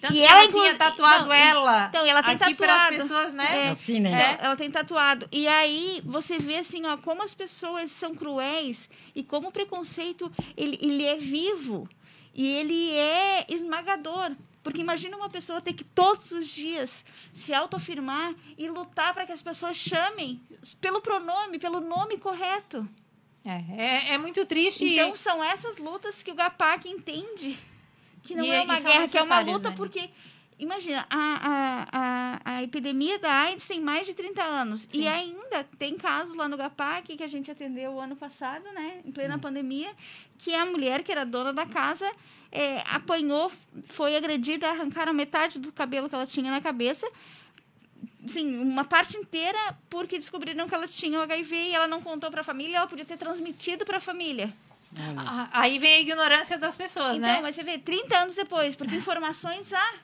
Tanto 0.00 0.14
E 0.14 0.18
que 0.18 0.24
ela, 0.24 0.42
ela 0.42 0.48
tinha 0.52 0.76
tatuado 0.76 1.26
não, 1.26 1.32
ela 1.32 1.86
então, 1.88 2.06
ela 2.06 2.22
tem 2.22 2.34
aqui 2.34 2.54
para 2.54 2.72
as 2.72 2.82
tatuado. 2.82 2.96
pessoas, 3.02 3.32
né? 3.32 3.66
É. 3.66 3.68
Assim, 3.70 4.00
né? 4.00 4.10
Ela, 4.10 4.46
ela 4.46 4.56
tem 4.56 4.70
tatuado. 4.70 5.28
E 5.32 5.48
aí 5.48 6.00
você 6.04 6.38
vê 6.38 6.58
assim, 6.58 6.86
ó, 6.86 6.96
como 6.96 7.22
as 7.22 7.34
pessoas 7.34 7.90
são 7.90 8.14
cruéis 8.14 8.88
e 9.14 9.24
como 9.24 9.48
o 9.48 9.52
preconceito 9.52 10.30
ele, 10.56 10.78
ele 10.80 11.04
é 11.04 11.16
vivo 11.16 11.88
e 12.32 12.46
ele 12.46 12.92
é 12.92 13.44
esmagador. 13.48 14.36
Porque 14.62 14.80
imagina 14.80 15.16
uma 15.16 15.30
pessoa 15.30 15.60
ter 15.60 15.72
que 15.72 15.84
todos 15.84 16.30
os 16.30 16.46
dias 16.46 17.04
se 17.32 17.52
autoafirmar 17.52 18.34
e 18.56 18.68
lutar 18.68 19.14
para 19.14 19.26
que 19.26 19.32
as 19.32 19.42
pessoas 19.42 19.76
chamem 19.76 20.40
pelo 20.80 21.00
pronome, 21.00 21.58
pelo 21.58 21.80
nome 21.80 22.18
correto. 22.18 22.86
É, 23.44 23.64
é, 23.76 24.14
é 24.14 24.18
muito 24.18 24.44
triste. 24.44 24.84
Então 24.84 25.16
são 25.16 25.42
essas 25.42 25.78
lutas 25.78 26.22
que 26.22 26.30
o 26.30 26.34
GAPAC 26.34 26.88
entende 26.88 27.58
que 28.28 28.34
não 28.34 28.44
E- 28.44 28.50
é 28.50 28.60
e 28.60 28.64
uma 28.66 28.78
guerra, 28.80 29.08
que 29.08 29.16
é 29.16 29.22
uma 29.22 29.40
luta 29.40 29.70
né? 29.70 29.74
porque 29.76 30.10
imagina 30.58 31.06
a, 31.08 31.16
a, 31.50 31.88
a, 31.92 32.40
a 32.56 32.62
epidemia 32.62 33.18
da 33.18 33.32
AIDS 33.32 33.64
tem 33.64 33.80
mais 33.80 34.06
de 34.06 34.12
30 34.12 34.42
anos 34.42 34.86
Sim. 34.88 35.00
e 35.00 35.08
ainda 35.08 35.64
tem 35.78 35.96
casos 35.96 36.34
lá 36.36 36.46
no 36.46 36.56
GAPAC 36.56 37.16
que 37.16 37.22
a 37.24 37.28
gente 37.28 37.50
atendeu 37.50 37.92
o 37.92 38.00
ano 38.00 38.14
passado, 38.16 38.64
né, 38.74 39.00
em 39.04 39.10
plena 39.10 39.38
pandemia, 39.38 39.90
que 40.36 40.54
a 40.54 40.66
mulher 40.66 41.02
que 41.02 41.10
era 41.10 41.24
dona 41.24 41.52
da 41.54 41.64
casa 41.64 42.10
é, 42.52 42.82
apanhou, 42.92 43.50
foi 43.88 44.14
agredida, 44.16 44.68
arrancaram 44.68 45.12
metade 45.14 45.58
do 45.58 45.72
cabelo 45.72 46.08
que 46.08 46.14
ela 46.14 46.26
tinha 46.26 46.50
na 46.50 46.60
cabeça. 46.60 47.08
Sim, 48.26 48.58
uma 48.58 48.84
parte 48.84 49.16
inteira 49.16 49.58
porque 49.88 50.18
descobriram 50.18 50.68
que 50.68 50.74
ela 50.74 50.86
tinha 50.88 51.18
o 51.18 51.22
HIV 51.22 51.54
e 51.56 51.74
ela 51.74 51.86
não 51.88 52.02
contou 52.02 52.30
para 52.30 52.42
a 52.42 52.44
família, 52.44 52.76
ela 52.78 52.86
podia 52.86 53.04
ter 53.04 53.16
transmitido 53.16 53.86
para 53.86 53.96
a 53.96 54.00
família. 54.00 54.52
Olha. 54.96 55.14
Ah, 55.20 55.48
Aí 55.52 55.78
vem 55.78 55.94
a 55.94 56.00
ignorância 56.00 56.56
das 56.58 56.76
pessoas, 56.76 57.16
Então, 57.16 57.20
né? 57.28 57.40
mas 57.42 57.54
você 57.54 57.62
vê, 57.62 57.78
30 57.78 58.18
anos 58.18 58.34
depois, 58.34 58.74
porque 58.74 58.96
informações 58.96 59.72
há 59.72 59.94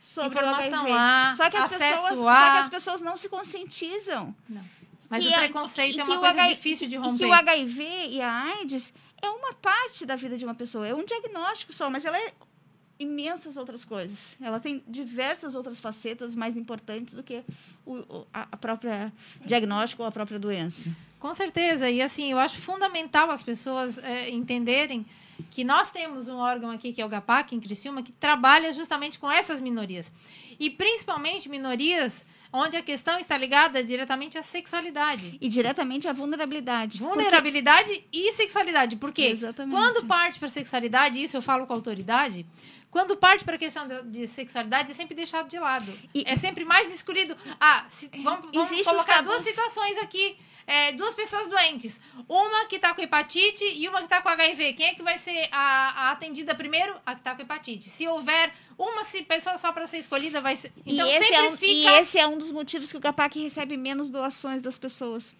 sobre 0.00 0.38
Informação 0.38 0.84
o 0.84 0.92
HIV. 0.92 0.92
há, 0.98 1.34
só, 1.36 1.50
que 1.50 1.56
as 1.56 1.64
acesso 1.72 2.02
pessoas, 2.08 2.26
há. 2.26 2.44
só 2.46 2.52
que 2.52 2.58
as 2.58 2.68
pessoas 2.68 3.00
não 3.00 3.16
se 3.16 3.28
conscientizam. 3.28 4.34
Não. 4.48 4.64
Mas 5.08 5.24
que 5.24 5.30
o 5.30 5.34
a- 5.34 5.38
preconceito 5.38 5.96
e 5.96 6.00
é 6.00 6.04
uma 6.04 6.18
coisa 6.18 6.42
H- 6.42 6.48
difícil 6.50 6.88
de 6.88 6.94
E 6.96 6.98
romper. 6.98 7.24
que 7.24 7.30
o 7.30 7.32
HIV 7.32 8.08
e 8.10 8.20
a 8.20 8.32
AIDS 8.58 8.92
é 9.20 9.28
uma 9.30 9.52
parte 9.52 10.04
da 10.06 10.16
vida 10.16 10.36
de 10.36 10.44
uma 10.44 10.54
pessoa, 10.54 10.86
é 10.88 10.94
um 10.94 11.04
diagnóstico 11.04 11.72
só, 11.72 11.88
mas 11.88 12.04
ela 12.04 12.18
é 12.18 12.32
imensas 12.98 13.56
outras 13.56 13.84
coisas. 13.84 14.36
Ela 14.40 14.60
tem 14.60 14.82
diversas 14.86 15.54
outras 15.54 15.80
facetas 15.80 16.34
mais 16.34 16.56
importantes 16.56 17.14
do 17.14 17.22
que 17.22 17.42
o, 17.84 17.94
o- 17.96 18.26
a 18.32 18.48
a 18.52 18.56
própria 18.56 19.12
diagnóstico 19.44 20.02
ou 20.02 20.08
a 20.08 20.12
própria 20.12 20.38
doença. 20.38 20.90
Com 21.22 21.32
certeza. 21.34 21.88
E 21.88 22.02
assim, 22.02 22.32
eu 22.32 22.38
acho 22.38 22.58
fundamental 22.58 23.30
as 23.30 23.42
pessoas 23.42 23.96
é, 23.98 24.28
entenderem 24.30 25.06
que 25.52 25.62
nós 25.62 25.90
temos 25.90 26.26
um 26.28 26.36
órgão 26.36 26.70
aqui, 26.70 26.92
que 26.92 27.00
é 27.00 27.06
o 27.06 27.08
GAPAC, 27.08 27.54
em 27.54 27.60
Criciúma, 27.60 28.02
que 28.02 28.10
trabalha 28.12 28.72
justamente 28.72 29.18
com 29.20 29.30
essas 29.30 29.60
minorias. 29.60 30.12
E 30.58 30.68
principalmente 30.68 31.48
minorias 31.48 32.26
onde 32.52 32.76
a 32.76 32.82
questão 32.82 33.18
está 33.20 33.36
ligada 33.38 33.82
diretamente 33.84 34.36
à 34.36 34.42
sexualidade. 34.42 35.38
E 35.40 35.48
diretamente 35.48 36.08
à 36.08 36.12
vulnerabilidade. 36.12 36.98
Porque- 36.98 37.14
Vulnerabilidade 37.14 38.04
e 38.12 38.32
sexualidade. 38.32 38.96
Porque 38.96 39.22
Exatamente. 39.22 39.74
quando 39.76 40.04
parte 40.06 40.38
para 40.40 40.48
sexualidade, 40.48 41.22
isso 41.22 41.36
eu 41.36 41.42
falo 41.42 41.66
com 41.66 41.72
autoridade, 41.72 42.44
quando 42.90 43.16
parte 43.16 43.44
para 43.44 43.54
a 43.54 43.58
questão 43.58 43.86
de, 43.86 44.02
de 44.02 44.26
sexualidade, 44.26 44.90
é 44.90 44.94
sempre 44.94 45.14
deixado 45.14 45.48
de 45.48 45.58
lado. 45.58 45.90
E- 46.14 46.24
é 46.26 46.34
sempre 46.36 46.64
mais 46.64 46.92
escolhido. 46.94 47.36
Ah, 47.60 47.84
se- 47.88 48.10
vamos, 48.22 48.50
vamos 48.52 48.82
colocar 48.82 49.22
duas 49.22 49.42
situações 49.44 49.96
aqui. 49.98 50.36
É, 50.66 50.92
duas 50.92 51.14
pessoas 51.14 51.48
doentes. 51.48 52.00
Uma 52.28 52.66
que 52.66 52.78
tá 52.78 52.94
com 52.94 53.02
hepatite 53.02 53.64
e 53.64 53.88
uma 53.88 54.02
que 54.02 54.08
tá 54.08 54.22
com 54.22 54.28
HIV. 54.28 54.72
Quem 54.74 54.86
é 54.86 54.94
que 54.94 55.02
vai 55.02 55.18
ser 55.18 55.48
a, 55.52 56.06
a 56.08 56.10
atendida 56.12 56.54
primeiro? 56.54 56.94
A 57.04 57.14
que 57.14 57.22
tá 57.22 57.34
com 57.34 57.42
hepatite. 57.42 57.88
Se 57.88 58.06
houver 58.06 58.52
uma 58.78 59.04
se- 59.04 59.22
pessoa 59.22 59.58
só 59.58 59.72
para 59.72 59.86
ser 59.86 59.98
escolhida, 59.98 60.40
vai 60.40 60.56
ser. 60.56 60.72
Então 60.86 61.06
e, 61.06 61.10
esse 61.14 61.28
sempre 61.28 61.34
é 61.46 61.50
um, 61.50 61.56
fica. 61.56 61.72
e 61.72 61.86
esse 62.00 62.18
é 62.18 62.26
um 62.26 62.38
dos 62.38 62.50
motivos 62.52 62.90
que 62.90 62.96
o 62.96 63.00
GAPAC 63.00 63.40
recebe 63.42 63.76
menos 63.76 64.10
doações 64.10 64.62
das 64.62 64.78
pessoas. 64.78 65.34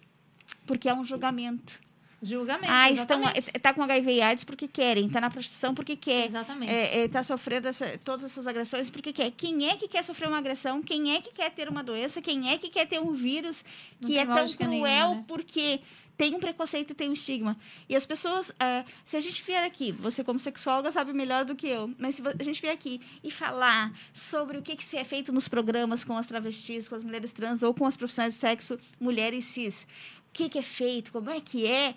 Porque 0.67 0.89
é 0.89 0.95
um 0.95 1.05
julgamento. 1.05 1.81
Julgamento. 2.23 2.73
Ah, 2.73 2.89
estão, 2.89 3.21
tá 3.61 3.75
com 3.75 3.83
HIV 3.83 4.13
e 4.13 4.23
AIDS 4.23 4.45
porque 4.45 4.69
querem, 4.69 5.09
tá 5.09 5.21
na 5.21 5.29
prostituição 5.29 5.75
porque 5.75 5.97
quer. 5.97 6.27
Exatamente. 6.27 6.71
É, 6.73 7.01
é, 7.03 7.09
tá 7.09 7.21
sofrendo 7.23 7.67
essa- 7.67 7.99
todas 8.05 8.25
essas 8.27 8.47
agressões 8.47 8.89
porque 8.89 9.13
quer. 9.13 9.33
Quem 9.33 9.69
é 9.69 9.77
que 9.77 9.89
quer 9.89 10.05
sofrer 10.05 10.29
uma 10.29 10.39
agressão? 10.39 10.81
Quem 10.81 11.17
é 11.17 11.21
que 11.21 11.33
quer 11.33 11.51
ter 11.51 11.69
uma 11.69 11.83
doença? 11.83 12.23
Quem 12.23 12.51
é 12.51 12.57
que 12.59 12.69
quer 12.71 12.87
ter 12.87 13.01
um 13.01 13.13
vírus 13.13 13.65
que 14.01 14.17
é 14.17 14.25
tão 14.25 14.49
cruel 14.55 14.69
nenhuma, 14.71 15.15
né? 15.17 15.25
porque 15.27 15.81
tem 16.17 16.35
um 16.37 16.39
preconceito 16.39 16.93
e 16.93 16.95
tem 16.95 17.11
um 17.11 17.13
estigma. 17.15 17.57
E 17.89 17.97
as 17.97 18.07
pessoas, 18.07 18.53
ah, 18.61 18.85
se 19.03 19.17
a 19.17 19.21
gente 19.21 19.43
vier 19.43 19.65
aqui, 19.65 19.91
você 19.91 20.23
como 20.23 20.39
sexóloga 20.39 20.93
sabe 20.93 21.13
melhor 21.13 21.45
do 21.45 21.57
que 21.57 21.67
eu, 21.67 21.93
mas 21.99 22.15
se 22.15 22.23
a 22.39 22.45
gente 22.45 22.61
vier 22.61 22.73
aqui 22.73 23.01
e 23.25 23.31
falar 23.33 23.93
sobre 24.15 24.59
o 24.59 24.63
que, 24.63 24.77
que 24.77 24.85
se 24.85 24.97
é 24.97 25.03
feito 25.03 25.33
nos 25.33 25.49
programas 25.49 26.05
com 26.05 26.17
as 26.17 26.27
travestis, 26.27 26.89
com 26.89 26.95
as 26.95 27.03
mulheres 27.03 27.33
trans 27.33 27.65
ou 27.65 27.75
com 27.75 27.85
as 27.85 27.97
profissionais 27.97 28.35
de 28.35 28.39
sexo, 28.39 28.79
mulheres 29.01 29.47
cis, 29.47 29.85
que, 30.33 30.49
que 30.49 30.59
é 30.59 30.63
feito, 30.63 31.13
como 31.13 31.31
é 31.31 31.41
que 31.41 31.67
é, 31.67 31.95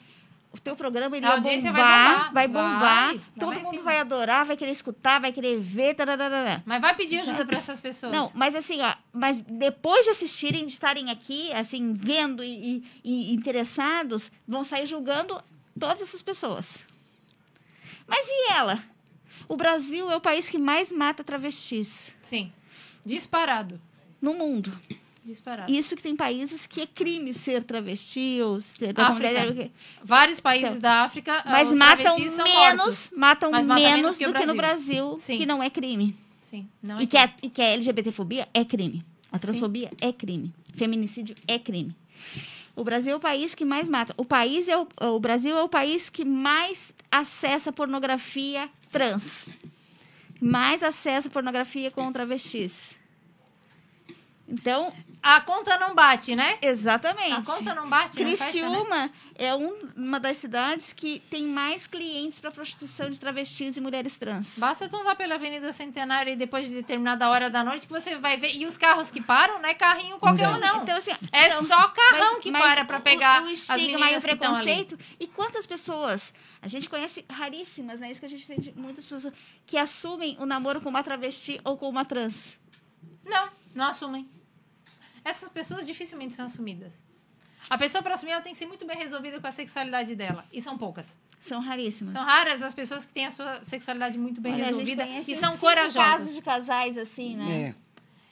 o 0.51 0.59
teu 0.59 0.75
programa 0.75 1.17
ele 1.17 1.25
A 1.25 1.37
vai 1.39 1.41
bombar, 1.41 1.73
vai 1.73 2.31
vai 2.33 2.47
bombar, 2.47 2.73
bombar, 2.73 3.07
vai, 3.15 3.21
todo 3.39 3.59
mundo 3.59 3.69
cima. 3.71 3.83
vai 3.83 3.99
adorar, 3.99 4.45
vai 4.45 4.55
querer 4.57 4.71
escutar, 4.71 5.19
vai 5.19 5.31
querer 5.33 5.59
ver, 5.59 5.95
tararara. 5.95 6.63
Mas 6.65 6.81
vai 6.81 6.95
pedir 6.95 7.19
ajuda 7.19 7.45
para 7.45 7.57
essas 7.57 7.81
pessoas. 7.81 8.11
Não, 8.13 8.31
mas 8.33 8.55
assim, 8.55 8.81
ó, 8.81 8.93
mas 9.11 9.39
depois 9.41 10.05
de 10.05 10.11
assistirem, 10.11 10.65
de 10.65 10.71
estarem 10.71 11.09
aqui, 11.11 11.51
assim, 11.53 11.93
vendo 11.93 12.43
e, 12.43 12.83
e- 13.03 13.31
e 13.31 13.35
interessados, 13.35 14.31
vão 14.47 14.63
sair 14.63 14.85
julgando 14.85 15.41
todas 15.79 16.01
essas 16.01 16.21
pessoas. 16.21 16.83
Mas 18.07 18.25
e 18.27 18.51
ela? 18.53 18.81
O 19.49 19.55
Brasil 19.57 20.09
é 20.09 20.15
o 20.15 20.21
país 20.21 20.47
que 20.49 20.57
mais 20.57 20.91
mata 20.91 21.23
travestis 21.23 22.11
Sim. 22.21 22.51
Disparado. 23.05 23.79
no 24.21 24.33
mundo. 24.33 24.71
Disparado. 25.25 25.73
Isso 25.73 25.95
que 25.95 26.03
tem 26.03 26.15
países 26.15 26.67
que 26.67 26.81
é 26.81 26.85
crime 26.85 27.33
ser 27.33 27.63
travesti 27.63 28.39
ou 28.43 28.61
ser 28.61 28.93
Vários 30.03 30.39
países 30.39 30.69
Então, 30.69 30.81
da 30.81 31.01
África, 31.01 31.43
mas 31.47 31.71
os 31.71 31.75
matam 31.75 32.19
menos, 32.19 32.37
mortos. 32.37 33.11
matam 33.15 33.51
Mas 33.51 33.65
menos, 33.65 33.81
menos 33.81 34.17
que 34.17 34.27
do 34.27 34.33
que 34.33 34.45
no 34.45 34.55
Brasil, 34.55 35.17
Sim. 35.17 35.39
que 35.39 35.45
não 35.47 35.63
é 35.63 35.69
crime. 35.71 36.15
Sim, 36.43 36.69
não 36.81 37.01
E 37.01 37.05
é 37.05 37.07
que, 37.07 37.17
a, 37.17 37.33
e 37.41 37.49
que 37.49 37.59
a 37.59 37.65
LGBTfobia 37.65 38.47
é 38.53 38.63
crime. 38.63 39.03
A 39.31 39.39
Sim. 39.39 39.47
transfobia 39.47 39.89
é 39.99 40.13
crime. 40.13 40.53
Feminicídio 40.75 41.35
é 41.47 41.57
crime. 41.57 41.95
O 42.75 42.83
Brasil 42.83 43.13
é 43.13 43.15
o 43.15 43.19
país 43.19 43.55
que 43.55 43.65
mais 43.65 43.89
mata. 43.89 44.13
O, 44.17 44.25
país 44.25 44.67
é 44.67 44.77
o, 44.77 44.87
o 45.01 45.19
Brasil 45.19 45.57
é 45.57 45.63
o 45.63 45.69
país 45.69 46.11
que 46.11 46.23
mais 46.23 46.93
acessa 47.09 47.71
pornografia 47.71 48.69
trans. 48.91 49.49
Mais 50.39 50.83
acessa 50.83 51.31
pornografia 51.31 51.89
com 51.89 52.11
travestis. 52.11 52.95
Então, 54.47 54.93
A 55.23 55.41
conta 55.41 55.75
não 55.77 55.95
bate, 55.95 56.35
né? 56.35 56.59
exatamente. 56.61 57.33
A 57.33 57.41
conta 57.41 57.73
não 57.73 57.89
bate, 57.89 58.23
não 58.23 58.37
fecha, 58.37 58.43
né? 58.43 58.51
Criciúma 58.51 59.11
é 59.33 59.55
um- 59.55 59.89
uma 59.95 60.19
das 60.19 60.37
cidades 60.37 60.93
que 60.93 61.19
tem 61.31 61.43
mais 61.47 61.87
clientes 61.87 62.39
para 62.39 62.51
prostituição 62.51 63.09
de 63.09 63.19
travestis 63.19 63.75
e 63.75 63.81
mulheres 63.81 64.15
trans. 64.17 64.49
Basta 64.57 64.87
tu 64.87 64.95
andar 64.97 65.15
pela 65.15 65.33
Avenida 65.33 65.73
Centenária 65.73 66.29
e 66.29 66.35
depois 66.35 66.67
de 66.67 66.75
determinada 66.75 67.27
hora 67.27 67.49
da 67.49 67.63
noite 67.63 67.87
que 67.87 67.93
você 67.93 68.17
vai 68.17 68.37
ver. 68.37 68.55
E 68.55 68.67
os 68.67 68.77
carros 68.77 69.09
que 69.09 69.19
param, 69.19 69.59
não 69.59 69.67
é 69.67 69.73
carrinho 69.73 70.19
qualquer 70.19 70.47
um, 70.47 70.59
não. 70.59 70.83
Então, 70.83 70.95
assim, 70.95 71.11
é 71.31 71.47
então, 71.47 71.65
só 71.65 71.87
carrão 71.87 72.33
mas- 72.33 72.43
que 72.43 72.51
mas 72.51 72.61
para 72.75 72.85
pra 72.85 72.97
o- 72.99 73.01
pegar 73.01 73.41
o, 73.41 73.47
as 73.47 73.67
o 73.67 73.73
meninas 73.77 74.23
que 74.23 74.31
estão 74.31 74.53
ali. 74.55 74.63
preconceito. 74.65 74.99
E 75.19 75.25
quantas 75.25 75.65
pessoas, 75.65 76.31
a 76.61 76.67
gente 76.67 76.87
conhece 76.87 77.25
raríssimas, 77.27 77.99
né? 77.99 78.11
Isso 78.11 78.19
que 78.19 78.25
a 78.27 78.29
gente 78.29 78.45
tem 78.45 78.59
de 78.59 78.71
muitas 78.77 79.05
pessoas 79.07 79.33
que 79.65 79.75
assumem 79.75 80.37
o 80.39 80.45
namoro 80.45 80.79
com 80.81 80.89
uma 80.89 81.01
travesti 81.01 81.59
ou 81.63 81.75
com 81.77 81.89
uma 81.89 82.05
trans. 82.05 82.63
Não, 83.25 83.49
não 83.73 83.85
assumem. 83.85 84.29
Essas 85.23 85.49
pessoas 85.49 85.85
dificilmente 85.85 86.33
são 86.33 86.45
assumidas. 86.45 86.93
A 87.69 87.77
pessoa 87.77 88.03
para 88.03 88.13
assumir 88.13 88.31
ela 88.33 88.41
tem 88.41 88.53
que 88.53 88.59
ser 88.59 88.67
muito 88.67 88.85
bem 88.85 88.95
resolvida 88.97 89.39
com 89.41 89.47
a 89.47 89.51
sexualidade 89.51 90.15
dela. 90.15 90.45
E 90.53 90.61
são 90.61 90.77
poucas. 90.77 91.17
São 91.41 91.59
raríssimas. 91.61 92.13
São 92.13 92.23
raras 92.23 92.61
as 92.61 92.73
pessoas 92.73 93.05
que 93.05 93.13
têm 93.13 93.25
a 93.25 93.31
sua 93.31 93.63
sexualidade 93.65 94.17
muito 94.17 94.39
bem 94.39 94.53
Olha, 94.53 94.63
a 94.63 94.67
gente 94.67 94.77
resolvida 94.91 95.05
e 95.07 95.35
são 95.35 95.51
cinco 95.51 95.59
corajosas. 95.61 96.09
casos 96.19 96.35
de 96.35 96.41
casais 96.41 96.97
assim, 96.97 97.35
né? 97.35 97.75
É. 97.81 97.85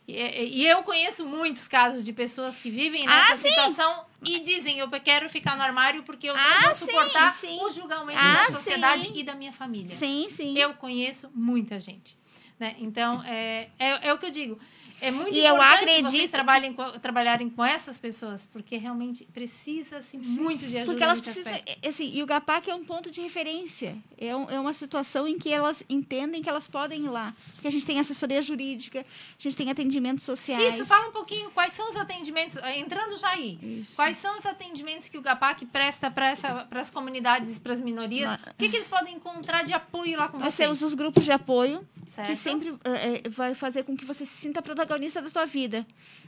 E, 0.06 0.62
e- 0.62 0.68
eu 0.68 0.84
conheço 0.84 1.26
muitos 1.26 1.68
casos 1.68 2.04
de 2.04 2.12
pessoas 2.12 2.58
que 2.58 2.70
vivem 2.70 3.08
Ah, 3.08 3.10
nessa 3.30 3.38
sim. 3.38 3.50
situação 3.50 4.06
e 4.22 4.40
dizem: 4.42 4.78
Eu 4.80 4.90
quero 4.90 5.30
ficar 5.30 5.56
no 5.56 5.64
armário 5.64 6.04
porque 6.04 6.30
eu 6.30 6.36
não 6.36 6.42
Ah, 6.44 6.62
vou 6.66 6.74
sim, 6.74 6.86
suportar 6.86 7.32
sim. 7.34 7.58
o 7.62 7.70
julgamento 7.70 8.20
Ah, 8.22 8.46
da 8.48 8.52
sociedade 8.52 9.04
sim. 9.08 9.14
e 9.16 9.24
da 9.24 9.34
minha 9.34 9.54
família. 9.54 9.96
Sim, 9.96 10.28
sim. 10.30 10.58
Eu 10.58 10.74
conheço 10.74 11.30
muita 11.34 11.80
gente. 11.80 12.18
Né? 12.60 12.76
Então, 12.80 13.24
é, 13.24 13.70
é, 13.80 14.08
é 14.10 14.14
o 14.14 14.18
que 14.18 14.26
eu 14.26 14.30
digo. 14.32 14.60
É 15.04 15.12
muito 15.12 15.36
E 15.36 15.46
eu 15.46 15.54
importante 15.56 15.80
acredito- 15.84 16.12
vocês 16.12 16.32
trabalhem 16.32 16.74
com- 16.74 16.92
trabalharem 17.00 17.50
com 17.50 17.64
essas 17.66 17.98
pessoas, 17.98 18.46
porque 18.46 18.78
realmente 18.78 19.26
precisa-se 19.34 20.18
muito 20.18 20.66
de 20.66 20.78
ajuda 20.78 20.92
Porque 20.92 21.04
elas 21.04 21.20
precisam. 21.20 21.52
aspecto. 21.54 21.80
é, 21.86 21.90
Assim, 21.90 22.10
e 22.14 22.24
o 22.24 22.26
GAPAC 22.26 22.70
é 22.70 22.76
um 22.76 22.86
ponto 22.86 23.12
de 23.12 23.20
referência. 23.20 23.98
É, 24.18 24.34
um- 24.36 24.50
é 24.50 24.58
uma 24.60 24.72
situação 24.72 25.28
em 25.28 25.38
que 25.38 25.52
elas 25.52 25.84
entendem 25.90 26.42
que 26.42 26.48
elas 26.50 26.68
podem 26.70 27.04
ir 27.04 27.10
lá. 27.10 27.36
Porque 27.56 27.68
a 27.68 27.72
gente 27.72 27.86
tem 27.86 28.00
assessoria 28.00 28.42
jurídica, 28.42 29.02
a 29.02 29.42
gente 29.42 29.58
tem 29.58 29.70
atendimentos 29.70 30.24
sociais. 30.24 30.76
Isso, 30.76 30.86
fala 30.86 31.10
um 31.10 31.12
pouquinho 31.12 31.52
quais 31.52 31.74
são 31.74 31.90
os 31.90 31.98
atendimentos, 31.98 32.56
eh, 32.58 32.80
entrando 32.80 33.18
já 33.18 33.30
aí, 33.32 33.60
Isso. 33.82 33.98
quais 33.98 34.16
são 34.16 34.38
os 34.40 34.46
atendimentos 34.46 35.10
que 35.10 35.18
o 35.18 35.22
GAPAC 35.22 35.66
presta 35.66 36.10
para 36.10 36.32
as 36.80 36.90
comunidades, 36.90 37.60
para 37.60 37.74
as 37.74 37.82
minorias? 37.82 38.34
O 38.36 38.54
que, 38.58 38.70
que 38.70 38.78
eles 38.78 38.88
podem 38.88 39.16
encontrar 39.16 39.64
de 39.64 39.74
apoio 39.74 40.18
lá 40.18 40.30
com 40.30 40.38
Nós 40.38 40.54
vocês? 40.54 40.66
temos 40.68 40.82
os 40.82 40.94
grupos 40.94 41.26
de 41.26 41.32
apoio, 41.34 41.86
Certo? 42.08 42.28
que 42.30 42.36
sempre 42.38 42.74
eh, 42.86 43.24
vai 43.30 43.54
fazer 43.54 43.84
com 43.84 43.98
que 43.98 44.06
você 44.06 44.26
se 44.26 44.32
sinta 44.34 44.62
protagonista 44.62 44.93
da 45.22 45.30
tua 45.30 45.46
vida. 45.46 45.86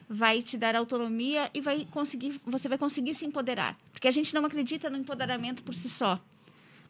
Vai 0.07 0.41
te 0.41 0.57
dar 0.57 0.76
autonomia 0.76 1.49
e 1.53 1.61
vai 1.61 1.88
conseguir, 1.89 2.39
você 2.45 2.70
vai 2.70 2.78
conseguir 2.78 3.16
se 3.16 3.26
empoderar. 3.26 3.76
Porque 3.91 4.07
a 4.07 4.11
gente 4.11 4.34
não 4.34 4.45
acredita 4.45 4.89
no 4.89 4.97
empoderamento 4.97 5.63
por 5.63 5.74
si 5.74 5.89
só. 5.89 6.20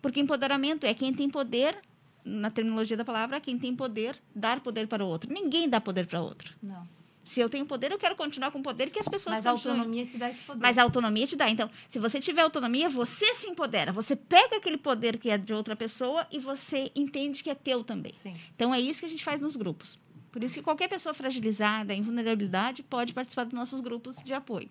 Porque 0.01 0.19
empoderamento 0.19 0.85
é 0.85 0.93
quem 0.93 1.13
tem 1.13 1.29
poder, 1.29 1.77
na 2.23 2.51
terminologia 2.51 2.97
da 2.97 3.05
palavra, 3.05 3.39
quem 3.39 3.57
tem 3.57 3.75
poder, 3.75 4.21
dar 4.35 4.59
poder 4.59 4.87
para 4.87 5.03
o 5.03 5.07
outro. 5.07 5.31
Ninguém 5.31 5.69
dá 5.69 5.79
poder 5.79 6.07
para 6.07 6.21
outro. 6.21 6.53
Não. 6.61 6.87
Se 7.25 7.41
eu 7.41 7.49
tenho 7.49 7.65
poder, 7.65 7.91
eu 7.91 7.97
quero 7.97 8.15
continuar 8.15 8.51
com 8.51 8.61
poder 8.61 8.91
que 8.91 8.99
as 8.99 9.09
pessoas 9.09 9.37
Mas 9.37 9.45
a 9.47 9.49
autonomia 9.49 10.05
te 10.05 10.15
dá 10.15 10.29
esse 10.29 10.43
poder. 10.43 10.61
Mas 10.61 10.77
a 10.77 10.83
autonomia 10.83 11.25
te 11.25 11.35
dá. 11.35 11.49
Então, 11.49 11.67
se 11.87 11.97
você 11.97 12.19
tiver 12.19 12.43
autonomia, 12.43 12.87
você 12.87 13.33
se 13.33 13.47
empodera. 13.47 13.91
Você 13.91 14.15
pega 14.15 14.57
aquele 14.57 14.77
poder 14.77 15.17
que 15.17 15.31
é 15.31 15.37
de 15.37 15.51
outra 15.51 15.75
pessoa 15.75 16.27
e 16.31 16.37
você 16.37 16.91
entende 16.95 17.43
que 17.43 17.49
é 17.49 17.55
teu 17.55 17.83
também. 17.83 18.13
Sim. 18.13 18.35
Então, 18.55 18.71
é 18.71 18.79
isso 18.79 18.99
que 18.99 19.07
a 19.07 19.09
gente 19.09 19.23
faz 19.23 19.41
nos 19.41 19.55
grupos. 19.55 19.97
Por 20.35 20.43
isso 20.43 20.55
que 20.55 20.61
qualquer 20.61 20.89
pessoa 20.89 21.13
fragilizada, 21.13 21.93
em 21.93 22.01
vulnerabilidade, 22.01 22.83
pode 22.83 23.13
participar 23.13 23.45
dos 23.45 23.53
nossos 23.53 23.79
grupos 23.79 24.17
de 24.17 24.33
apoio. 24.33 24.69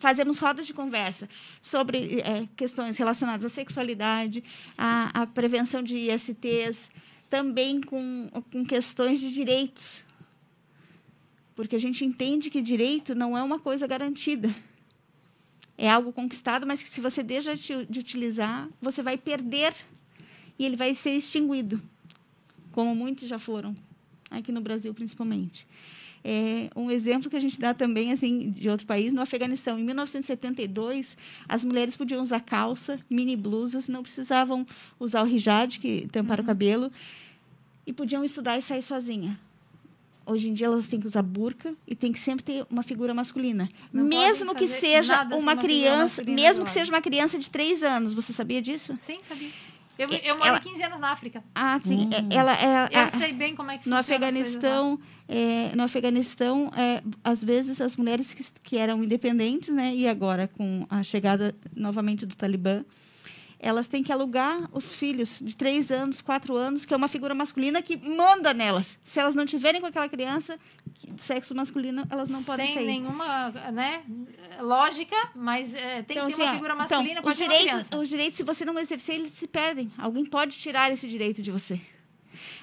Fazemos 0.00 0.38
rodas 0.38 0.66
de 0.66 0.74
conversa 0.74 1.28
sobre 1.60 2.18
eh, 2.18 2.48
questões 2.56 2.98
relacionadas 2.98 3.44
à 3.44 3.48
sexualidade, 3.48 4.42
à, 4.76 5.22
à 5.22 5.24
prevenção 5.24 5.84
de 5.84 5.96
ISTs, 5.96 6.90
também 7.30 7.80
com, 7.80 8.28
com 8.50 8.64
questões 8.64 9.20
de 9.20 9.32
direitos. 9.32 10.02
Porque 11.54 11.76
a 11.76 11.78
gente 11.78 12.04
entende 12.04 12.50
que 12.50 12.60
direito 12.60 13.14
não 13.14 13.38
é 13.38 13.42
uma 13.44 13.60
coisa 13.60 13.86
garantida. 13.86 14.52
É 15.78 15.88
algo 15.88 16.12
conquistado, 16.12 16.66
mas 16.66 16.82
que 16.82 16.88
se 16.88 17.00
você 17.00 17.22
deixa 17.22 17.54
de, 17.54 17.86
de 17.86 18.00
utilizar, 18.00 18.68
você 18.80 19.00
vai 19.00 19.16
perder 19.16 19.72
e 20.58 20.66
ele 20.66 20.74
vai 20.74 20.92
ser 20.92 21.12
extinguido, 21.12 21.80
como 22.72 22.96
muitos 22.96 23.28
já 23.28 23.38
foram, 23.38 23.76
aqui 24.32 24.52
no 24.52 24.60
Brasil 24.60 24.92
principalmente. 24.94 25.66
É, 26.24 26.70
um 26.76 26.90
exemplo 26.90 27.28
que 27.28 27.36
a 27.36 27.40
gente 27.40 27.58
dá 27.58 27.74
também 27.74 28.12
assim 28.12 28.50
de 28.50 28.68
outro 28.68 28.86
país, 28.86 29.12
no 29.12 29.20
Afeganistão, 29.20 29.78
em 29.78 29.84
1972, 29.84 31.16
as 31.48 31.64
mulheres 31.64 31.96
podiam 31.96 32.22
usar 32.22 32.40
calça, 32.40 33.00
mini 33.10 33.36
blusas, 33.36 33.88
não 33.88 34.02
precisavam 34.02 34.64
usar 35.00 35.24
o 35.24 35.28
hijab, 35.28 35.78
que 35.80 36.08
tampar 36.12 36.40
o 36.40 36.44
cabelo, 36.44 36.92
e 37.84 37.92
podiam 37.92 38.24
estudar 38.24 38.56
e 38.56 38.62
sair 38.62 38.82
sozinha. 38.82 39.38
Hoje 40.24 40.48
em 40.48 40.54
dia 40.54 40.66
elas 40.66 40.86
têm 40.86 41.00
que 41.00 41.06
usar 41.06 41.22
burca 41.22 41.74
e 41.86 41.96
tem 41.96 42.12
que 42.12 42.20
sempre 42.20 42.44
ter 42.44 42.64
uma 42.70 42.84
figura 42.84 43.12
masculina. 43.12 43.68
Não 43.92 44.04
mesmo 44.04 44.54
que 44.54 44.68
seja 44.68 45.24
uma 45.24 45.36
uma 45.36 45.56
criança, 45.56 46.22
mesmo 46.22 46.64
que 46.64 46.70
seja 46.70 46.92
uma 46.92 47.02
criança 47.02 47.36
de 47.36 47.50
três 47.50 47.82
anos. 47.82 48.14
Você 48.14 48.32
sabia 48.32 48.62
disso? 48.62 48.94
Sim, 49.00 49.18
sabia. 49.26 49.50
Eu, 50.02 50.08
eu 50.10 50.34
moro 50.36 50.48
ela- 50.48 50.60
15 50.60 50.82
anos 50.82 51.00
na 51.00 51.10
África. 51.12 51.42
Ah, 51.54 51.78
sim. 51.84 52.08
é- 52.12 52.34
Ela 52.36 52.52
é. 52.54 52.88
Eu 52.90 53.00
a- 53.00 53.08
sei 53.08 53.32
bem 53.32 53.54
como 53.54 53.70
é 53.70 53.78
que 53.78 53.88
no. 53.88 53.96
Afeganistão, 53.96 54.98
é, 55.28 55.74
no 55.74 55.82
Afeganistão, 55.82 56.70
é, 56.76 57.02
às 57.22 57.42
vezes 57.42 57.80
as 57.80 57.96
mulheres 57.96 58.34
que, 58.34 58.44
que 58.62 58.76
eram 58.76 59.02
independentes, 59.02 59.72
né, 59.74 59.94
e 59.94 60.06
agora 60.08 60.48
com 60.48 60.86
a 60.90 61.02
chegada 61.02 61.54
novamente 61.76 62.26
do 62.26 62.34
Talibã, 62.34 62.84
elas 63.62 63.86
têm 63.86 64.02
que 64.02 64.12
alugar 64.12 64.68
os 64.72 64.92
filhos 64.92 65.38
de 65.40 65.56
três 65.56 65.92
anos, 65.92 66.20
quatro 66.20 66.56
anos, 66.56 66.84
que 66.84 66.92
é 66.92 66.96
uma 66.96 67.06
figura 67.06 67.32
masculina 67.32 67.80
que 67.80 67.96
manda 67.96 68.52
nelas. 68.52 68.98
Se 69.04 69.20
elas 69.20 69.36
não 69.36 69.46
tiverem 69.46 69.80
com 69.80 69.86
aquela 69.86 70.08
criança 70.08 70.56
de 70.84 71.22
sexo 71.22 71.54
masculino, 71.54 72.04
elas 72.10 72.28
não 72.28 72.42
podem 72.42 72.66
Sem 72.66 72.74
sair. 72.74 72.86
nenhuma 72.86 73.50
né, 73.72 74.02
lógica, 74.60 75.16
mas 75.36 75.72
é, 75.72 76.02
tem 76.02 76.16
Então, 76.16 76.28
que 76.28 76.34
ter 76.34 76.42
assim, 76.42 76.42
uma 76.42 76.52
figura 76.54 76.74
então, 76.74 76.76
masculina 76.76 77.20
os 77.20 77.24
para 77.24 77.30
uma 77.30 77.58
direitos, 77.58 77.98
os 77.98 78.08
direitos, 78.08 78.36
se 78.36 78.42
você 78.42 78.64
não 78.64 78.76
exercer, 78.78 79.14
eles 79.14 79.30
se 79.30 79.46
perdem. 79.46 79.92
Alguém 79.96 80.24
pode 80.26 80.58
tirar 80.58 80.90
esse 80.92 81.06
direito 81.06 81.40
de 81.40 81.52
você. 81.52 81.80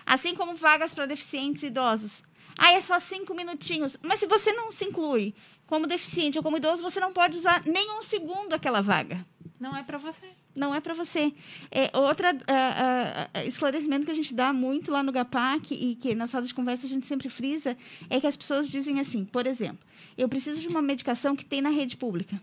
Assim 0.05 0.35
como 0.35 0.53
vagas 0.55 0.93
para 0.93 1.05
deficientes 1.05 1.63
e 1.63 1.67
idosos. 1.67 2.23
Ah, 2.57 2.73
é 2.73 2.81
só 2.81 2.99
cinco 2.99 3.33
minutinhos. 3.33 3.95
Mas 4.01 4.19
se 4.19 4.27
você 4.27 4.51
não 4.51 4.69
se 4.69 4.83
inclui 4.83 5.33
como 5.69 5.85
deficiente 5.85 6.35
ou 6.35 6.43
como 6.43 6.57
idoso, 6.57 6.81
você 6.81 6.99
não 6.99 7.13
pode 7.13 7.37
usar 7.37 7.61
nem 7.63 7.91
um 7.91 8.01
segundo 8.01 8.53
aquela 8.53 8.81
vaga. 8.81 9.23
Não 9.59 9.77
é 9.77 9.83
para 9.83 9.99
você. 9.99 10.25
Não 10.55 10.73
é 10.73 10.81
para 10.81 10.95
você. 10.95 11.31
É 11.69 11.95
outra 11.95 12.35
ah, 12.47 13.29
ah, 13.31 13.45
esclarecimento 13.45 14.03
que 14.03 14.11
a 14.11 14.15
gente 14.15 14.33
dá 14.33 14.51
muito 14.51 14.89
lá 14.89 15.03
no 15.03 15.11
GAPAC 15.11 15.75
e 15.75 15.93
que 15.93 16.15
nas 16.15 16.33
rodas 16.33 16.47
de 16.47 16.55
conversa 16.55 16.87
a 16.87 16.89
gente 16.89 17.05
sempre 17.05 17.29
frisa 17.29 17.77
é 18.09 18.19
que 18.19 18.25
as 18.25 18.35
pessoas 18.35 18.67
dizem 18.67 18.99
assim, 18.99 19.23
por 19.23 19.45
exemplo, 19.45 19.77
eu 20.17 20.27
preciso 20.27 20.59
de 20.59 20.67
uma 20.67 20.81
medicação 20.81 21.35
que 21.35 21.45
tem 21.45 21.61
na 21.61 21.69
rede 21.69 21.95
pública. 21.95 22.41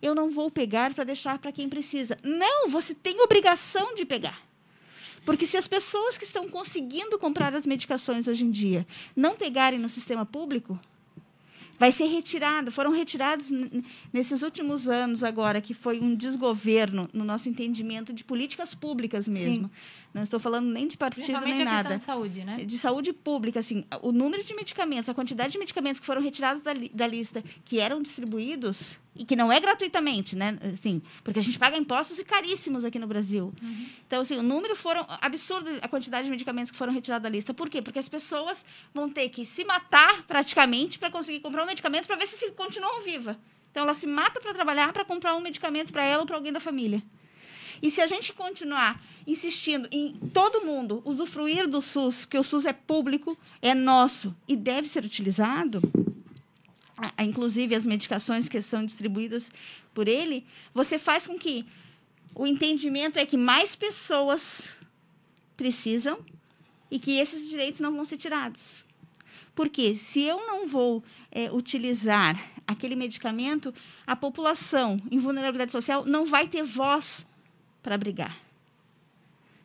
Eu 0.00 0.14
não 0.14 0.30
vou 0.30 0.48
pegar 0.48 0.94
para 0.94 1.02
deixar 1.02 1.40
para 1.40 1.50
quem 1.50 1.68
precisa. 1.68 2.16
Não, 2.22 2.68
você 2.68 2.94
tem 2.94 3.20
obrigação 3.20 3.96
de 3.96 4.04
pegar. 4.04 4.40
Porque 5.24 5.44
se 5.44 5.56
as 5.56 5.66
pessoas 5.66 6.16
que 6.16 6.24
estão 6.24 6.48
conseguindo 6.48 7.18
comprar 7.18 7.52
as 7.52 7.66
medicações 7.66 8.28
hoje 8.28 8.44
em 8.44 8.50
dia 8.50 8.86
não 9.16 9.34
pegarem 9.34 9.78
no 9.78 9.88
sistema 9.88 10.24
público, 10.24 10.78
vai 11.80 11.90
ser 11.90 12.04
retirado. 12.04 12.70
Foram 12.70 12.92
retirados 12.92 13.50
nesses 14.12 14.42
últimos 14.42 14.86
anos 14.86 15.24
agora, 15.24 15.60
que 15.60 15.72
foi 15.74 15.98
um 15.98 16.14
desgoverno, 16.14 17.08
no 17.12 17.24
nosso 17.24 17.48
entendimento, 17.48 18.12
de 18.12 18.22
políticas 18.22 18.74
públicas 18.74 19.26
mesmo. 19.26 19.70
Não 20.12 20.22
estou 20.22 20.38
falando 20.38 20.66
nem 20.70 20.86
de 20.86 20.96
partido 20.96 21.24
nem 21.44 21.64
nada 21.64 21.88
de 21.96 22.02
saúde, 22.02 22.44
né? 22.44 22.56
de 22.64 22.76
saúde 22.78 23.12
pública, 23.12 23.60
assim, 23.60 23.84
o 24.02 24.12
número 24.12 24.44
de 24.44 24.54
medicamentos, 24.54 25.08
a 25.08 25.14
quantidade 25.14 25.52
de 25.52 25.58
medicamentos 25.58 25.98
que 26.00 26.06
foram 26.06 26.20
retirados 26.20 26.62
da, 26.62 26.72
li- 26.72 26.90
da 26.92 27.06
lista, 27.06 27.42
que 27.64 27.78
eram 27.80 28.02
distribuídos, 28.02 28.98
e 29.14 29.24
que 29.24 29.34
não 29.36 29.50
é 29.52 29.58
gratuitamente, 29.60 30.34
né? 30.36 30.56
Assim, 30.72 31.00
porque 31.24 31.38
a 31.38 31.42
gente 31.42 31.58
paga 31.58 31.76
impostos 31.76 32.18
e 32.18 32.24
caríssimos 32.24 32.84
aqui 32.84 32.98
no 32.98 33.06
Brasil. 33.06 33.52
Então, 34.06 34.20
assim, 34.22 34.36
o 34.36 34.42
número 34.42 34.74
foram 34.76 35.04
absurdo 35.20 35.68
a 35.82 35.88
quantidade 35.88 36.24
de 36.26 36.30
medicamentos 36.30 36.70
que 36.70 36.76
foram 36.78 36.92
retirados 36.92 37.22
da 37.24 37.28
lista. 37.28 37.52
Por 37.52 37.68
quê? 37.68 37.82
Porque 37.82 37.98
as 37.98 38.08
pessoas 38.08 38.64
vão 38.94 39.08
ter 39.08 39.28
que 39.28 39.44
se 39.44 39.64
matar 39.64 40.22
praticamente 40.26 40.98
para 40.98 41.10
conseguir 41.10 41.40
comprar 41.40 41.64
um 41.64 41.69
medicamento 41.70 42.06
para 42.06 42.16
ver 42.16 42.26
se, 42.26 42.36
se 42.36 42.50
continuam 42.52 43.00
viva. 43.02 43.38
Então, 43.70 43.84
ela 43.84 43.94
se 43.94 44.06
mata 44.06 44.40
para 44.40 44.52
trabalhar 44.52 44.92
para 44.92 45.04
comprar 45.04 45.34
um 45.36 45.40
medicamento 45.40 45.92
para 45.92 46.04
ela 46.04 46.22
ou 46.22 46.26
para 46.26 46.36
alguém 46.36 46.52
da 46.52 46.60
família. 46.60 47.02
E 47.82 47.90
se 47.90 48.00
a 48.00 48.06
gente 48.06 48.32
continuar 48.32 49.02
insistindo 49.26 49.88
em 49.90 50.12
todo 50.34 50.64
mundo 50.64 51.02
usufruir 51.04 51.66
do 51.66 51.80
SUS, 51.80 52.24
porque 52.24 52.38
o 52.38 52.44
SUS 52.44 52.66
é 52.66 52.72
público, 52.72 53.38
é 53.62 53.74
nosso 53.74 54.36
e 54.46 54.54
deve 54.54 54.86
ser 54.86 55.04
utilizado, 55.04 55.80
inclusive 57.18 57.74
as 57.74 57.86
medicações 57.86 58.48
que 58.48 58.60
são 58.60 58.84
distribuídas 58.84 59.50
por 59.94 60.08
ele, 60.08 60.44
você 60.74 60.98
faz 60.98 61.26
com 61.26 61.38
que 61.38 61.64
o 62.34 62.46
entendimento 62.46 63.18
é 63.18 63.24
que 63.24 63.36
mais 63.36 63.74
pessoas 63.74 64.62
precisam 65.56 66.18
e 66.90 66.98
que 66.98 67.18
esses 67.18 67.48
direitos 67.48 67.80
não 67.80 67.94
vão 67.94 68.04
ser 68.04 68.18
tirados. 68.18 68.84
Porque 69.54 69.96
se 69.96 70.22
eu 70.22 70.46
não 70.46 70.66
vou 70.66 71.02
eh, 71.30 71.50
utilizar 71.52 72.40
aquele 72.66 72.94
medicamento, 72.94 73.74
a 74.06 74.14
população 74.14 75.00
em 75.10 75.18
vulnerabilidade 75.18 75.72
social 75.72 76.04
não 76.04 76.26
vai 76.26 76.46
ter 76.46 76.62
voz 76.62 77.26
para 77.82 77.98
brigar. 77.98 78.38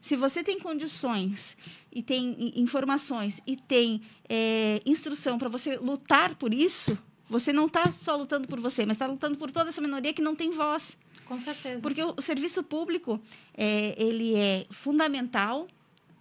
Se 0.01 0.15
você 0.15 0.43
tem 0.43 0.59
condições 0.59 1.57
e 1.91 2.03
tem 2.03 2.53
informações 2.59 3.41
e 3.45 3.55
tem 3.55 4.01
eh, 4.29 4.81
instrução 4.85 5.37
para 5.37 5.49
você 5.49 5.77
lutar 5.77 6.35
por 6.35 6.53
isso, 6.53 6.97
você 7.29 7.51
não 7.51 7.65
está 7.65 7.91
só 7.91 8.15
lutando 8.15 8.47
por 8.47 8.59
você, 8.59 8.85
mas 8.85 8.95
está 8.95 9.07
lutando 9.07 9.37
por 9.37 9.51
toda 9.51 9.69
essa 9.69 9.81
minoria 9.81 10.13
que 10.13 10.21
não 10.21 10.35
tem 10.35 10.51
voz. 10.51 10.95
Com 11.25 11.39
certeza. 11.39 11.81
Porque 11.81 12.03
o, 12.03 12.13
o 12.15 12.21
serviço 12.21 12.63
público 12.63 13.19
é, 13.55 13.95
ele 13.97 14.35
é 14.35 14.67
fundamental. 14.69 15.67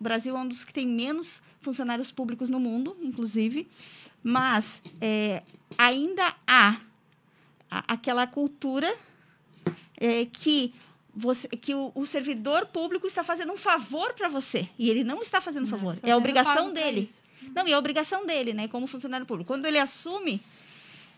O 0.01 0.05
Brasil 0.05 0.37
é 0.37 0.41
um 0.41 0.49
dos 0.49 0.65
que 0.65 0.73
tem 0.73 0.87
menos 0.87 1.43
funcionários 1.61 2.13
públicos 2.13 2.49
no 2.49 2.61
mundo, 2.61 2.97
inclusive, 3.01 3.69
mas 4.23 4.83
é, 5.01 5.43
ainda 5.79 6.35
há 6.47 6.81
aquela 7.71 8.27
cultura 8.27 8.95
é, 9.97 10.27
que 10.27 10.75
você, 11.15 11.49
que 11.49 11.75
o, 11.75 11.93
o 11.95 12.05
servidor 12.05 12.67
público 12.67 13.07
está 13.07 13.23
fazendo 13.23 13.53
um 13.53 13.57
favor 13.57 14.13
para 14.15 14.29
você 14.29 14.69
e 14.79 14.91
ele 14.91 15.05
não 15.05 15.23
está 15.23 15.41
fazendo 15.41 15.67
favor. 15.67 15.97
É 16.03 16.11
a 16.11 16.17
obrigação 16.17 16.73
dele. 16.73 17.09
Não, 17.55 17.67
e 17.67 17.73
é 17.73 17.75
a 17.75 17.79
obrigação 17.79 18.27
dele, 18.27 18.53
né, 18.53 18.69
como 18.69 18.87
funcionário 18.87 19.27
público. 19.27 19.49
Quando 19.49 19.67
ele 19.67 19.79
assume, 19.79 20.43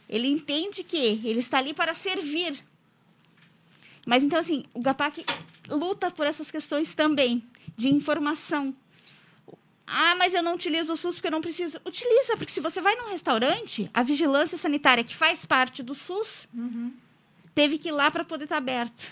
ele 0.09 0.29
entende 0.29 0.85
que 0.85 0.97
ele 0.97 1.39
está 1.39 1.59
ali 1.59 1.73
para 1.73 1.95
servir. 1.95 2.63
Mas 4.07 4.23
então, 4.23 4.39
assim, 4.39 4.65
o 4.75 4.81
GAPAC 4.81 5.25
luta 5.69 6.11
por 6.11 6.27
essas 6.27 6.51
questões 6.51 6.95
também, 6.95 7.43
de 7.77 7.89
informação. 7.89 8.75
Ah, 9.87 10.17
mas 10.17 10.35
eu 10.35 10.43
não 10.43 10.55
utilizo 10.55 10.93
o 10.93 10.97
SUS 10.97 11.15
porque 11.17 11.29
eu 11.29 11.33
não 11.33 11.41
preciso. 11.41 11.81
Utiliza, 11.85 12.37
porque 12.37 12.51
se 12.53 12.61
você 12.61 12.81
vai 12.81 12.95
num 12.97 13.09
restaurante, 13.09 13.89
a 13.95 14.03
vigilância 14.03 14.59
sanitária, 14.59 15.05
que 15.05 15.15
faz 15.15 15.47
parte 15.47 15.83
do 15.83 15.95
SUS, 15.95 16.49
Uhum. 16.53 16.93
teve 17.55 17.79
que 17.79 17.89
ir 17.89 17.93
lá 17.93 18.11
para 18.11 18.25
poder 18.25 18.45
estar 18.45 18.57
aberto. 18.57 19.09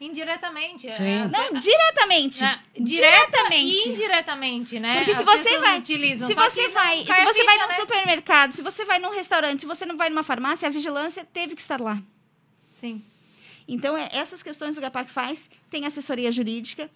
Indiretamente. 0.00 0.86
é, 0.88 1.26
Não, 1.28 1.58
diretamente. 1.60 2.38
direta 2.38 2.78
Diretamente. 2.80 3.66
e 3.66 3.88
indiretamente, 3.88 4.78
né? 4.80 4.96
Porque 4.98 5.14
se 5.14 5.22
As 5.22 5.26
você 5.26 5.58
vai, 5.58 5.78
utilizam, 5.78 6.28
se 6.28 6.34
você 6.34 6.68
vai, 6.68 6.98
se 6.98 7.04
você 7.04 7.44
vai 7.44 7.54
ficha, 7.54 7.56
num 7.66 7.68
né? 7.68 7.76
supermercado, 7.80 8.52
se 8.52 8.62
você 8.62 8.84
vai 8.84 8.98
num 9.00 9.10
restaurante, 9.10 9.60
se 9.60 9.66
você 9.66 9.84
não 9.84 9.96
vai 9.96 10.08
numa 10.08 10.22
farmácia, 10.22 10.68
a 10.68 10.70
vigilância 10.70 11.24
teve 11.24 11.56
que 11.56 11.60
estar 11.62 11.80
lá. 11.80 12.00
Sim. 12.70 13.02
Então, 13.66 13.96
é, 13.96 14.08
essas 14.12 14.40
questões 14.42 14.78
o 14.78 14.80
GAPAC 14.80 15.10
faz, 15.10 15.50
tem 15.68 15.84
assessoria 15.84 16.30
jurídica, 16.30 16.88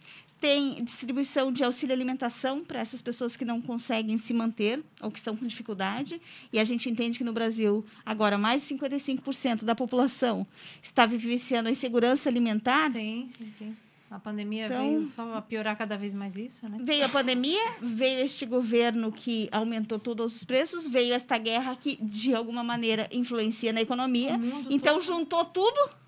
tem 0.42 0.82
distribuição 0.82 1.52
de 1.52 1.62
auxílio 1.62 1.94
alimentação 1.94 2.64
para 2.64 2.80
essas 2.80 3.00
pessoas 3.00 3.36
que 3.36 3.44
não 3.44 3.62
conseguem 3.62 4.18
se 4.18 4.34
manter 4.34 4.82
ou 5.00 5.08
que 5.08 5.18
estão 5.18 5.36
com 5.36 5.46
dificuldade. 5.46 6.20
E 6.52 6.58
a 6.58 6.64
gente 6.64 6.90
entende 6.90 7.16
que 7.16 7.22
no 7.22 7.32
Brasil, 7.32 7.86
agora, 8.04 8.36
mais 8.36 8.66
de 8.66 8.74
55% 8.74 9.62
da 9.62 9.76
população 9.76 10.44
está 10.82 11.06
vivenciando 11.06 11.68
a 11.68 11.72
insegurança 11.72 12.28
alimentar. 12.28 12.90
Sim, 12.90 13.24
sim, 13.28 13.52
sim. 13.56 13.76
A 14.10 14.18
pandemia 14.18 14.66
Então- 14.66 14.82
veio 14.84 15.06
só 15.06 15.32
a 15.36 15.40
piorar 15.40 15.78
cada 15.78 15.96
vez 15.96 16.12
mais 16.12 16.36
isso, 16.36 16.68
né? 16.68 16.76
Veio 16.82 17.04
a 17.04 17.08
pandemia, 17.08 17.62
veio 17.80 18.24
este 18.24 18.44
governo 18.44 19.12
que 19.12 19.48
aumentou 19.52 19.96
todos 19.98 20.34
os 20.34 20.44
preços, 20.44 20.88
veio 20.88 21.14
esta 21.14 21.38
guerra 21.38 21.76
que, 21.76 21.96
de 22.02 22.34
alguma 22.34 22.64
maneira, 22.64 23.08
influencia 23.12 23.72
na 23.72 23.80
economia. 23.80 24.32
Então, 24.68 24.94
todo. 24.96 25.04
juntou 25.04 25.44
tudo 25.44 26.01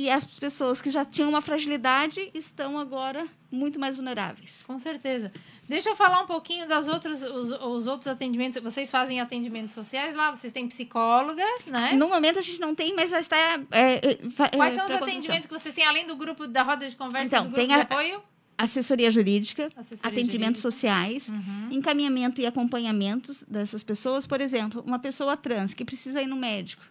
e 0.00 0.08
as 0.08 0.22
pessoas 0.24 0.80
que 0.80 0.90
já 0.90 1.04
tinham 1.04 1.28
uma 1.28 1.42
fragilidade 1.42 2.30
estão 2.32 2.78
agora 2.78 3.26
muito 3.50 3.80
mais 3.80 3.96
vulneráveis. 3.96 4.62
Com 4.64 4.78
certeza. 4.78 5.32
Deixa 5.68 5.88
eu 5.88 5.96
falar 5.96 6.22
um 6.22 6.26
pouquinho 6.26 6.68
das 6.68 6.86
outras, 6.86 7.20
os, 7.20 7.50
os 7.50 7.86
outros 7.88 8.06
atendimentos. 8.06 8.62
Vocês 8.62 8.92
fazem 8.92 9.20
atendimentos 9.20 9.74
sociais 9.74 10.14
lá, 10.14 10.30
vocês 10.30 10.52
têm 10.52 10.68
psicólogas, 10.68 11.66
né? 11.66 11.94
No 11.94 12.08
momento, 12.08 12.38
a 12.38 12.42
gente 12.42 12.60
não 12.60 12.76
tem, 12.76 12.94
mas 12.94 13.10
já 13.10 13.18
está... 13.18 13.36
é, 13.72 14.12
é, 14.12 14.18
va- 14.36 14.48
Quais 14.50 14.74
é, 14.74 14.76
são 14.76 14.86
os 14.86 15.02
atendimentos 15.02 15.46
que 15.46 15.52
vocês 15.58 15.74
têm, 15.74 15.84
além 15.84 16.06
do 16.06 16.14
grupo 16.14 16.46
da 16.46 16.62
roda 16.62 16.88
de 16.88 16.94
conversa 16.94 17.26
Então, 17.26 17.44
do 17.46 17.50
grupo 17.50 17.66
tem 17.66 17.74
a- 17.74 17.78
de 17.78 17.82
apoio? 17.82 18.22
Assessoria 18.56 19.10
jurídica, 19.10 19.68
Assessoria 19.76 20.12
atendimentos 20.12 20.62
jurídica. 20.62 20.70
sociais, 20.70 21.28
Uhum. 21.28 21.68
encaminhamento 21.72 22.40
e 22.40 22.46
acompanhamentos 22.46 23.42
dessas 23.48 23.82
pessoas. 23.82 24.26
Por 24.28 24.40
exemplo, 24.40 24.82
uma 24.86 24.98
pessoa 25.00 25.36
trans 25.36 25.74
que 25.74 25.84
precisa 25.84 26.22
ir 26.22 26.26
no 26.26 26.36
médico. 26.36 26.82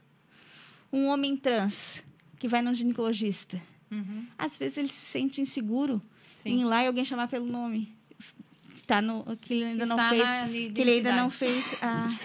Um 0.92 1.08
homem 1.08 1.36
trans 1.38 2.02
que 2.40 2.48
vai 2.48 2.62
no 2.62 2.74
ginecologista. 2.74 3.62
Uhum. 3.92 4.26
Às 4.38 4.58
vezes 4.58 4.78
ele 4.78 4.90
se 4.90 4.94
sente 5.06 5.42
inseguro 5.42 6.02
em 6.46 6.56
ir 6.56 6.60
Sim. 6.60 6.66
lá 6.66 6.84
e 6.84 6.88
alguém 6.88 7.06
chamar 7.06 7.28
pelo 7.28 7.46
nome. 7.46 7.96
Tá 8.86 9.02
no, 9.02 9.24
que 9.38 9.54
ele 9.54 9.64
ainda 9.66 9.84
Que 9.86 9.90
não 9.90 10.10
fez, 10.10 10.72
que 10.74 10.82
ele 10.82 10.92
ainda 10.92 11.14
não 11.16 11.30
fez 11.30 11.76
a, 11.84 12.20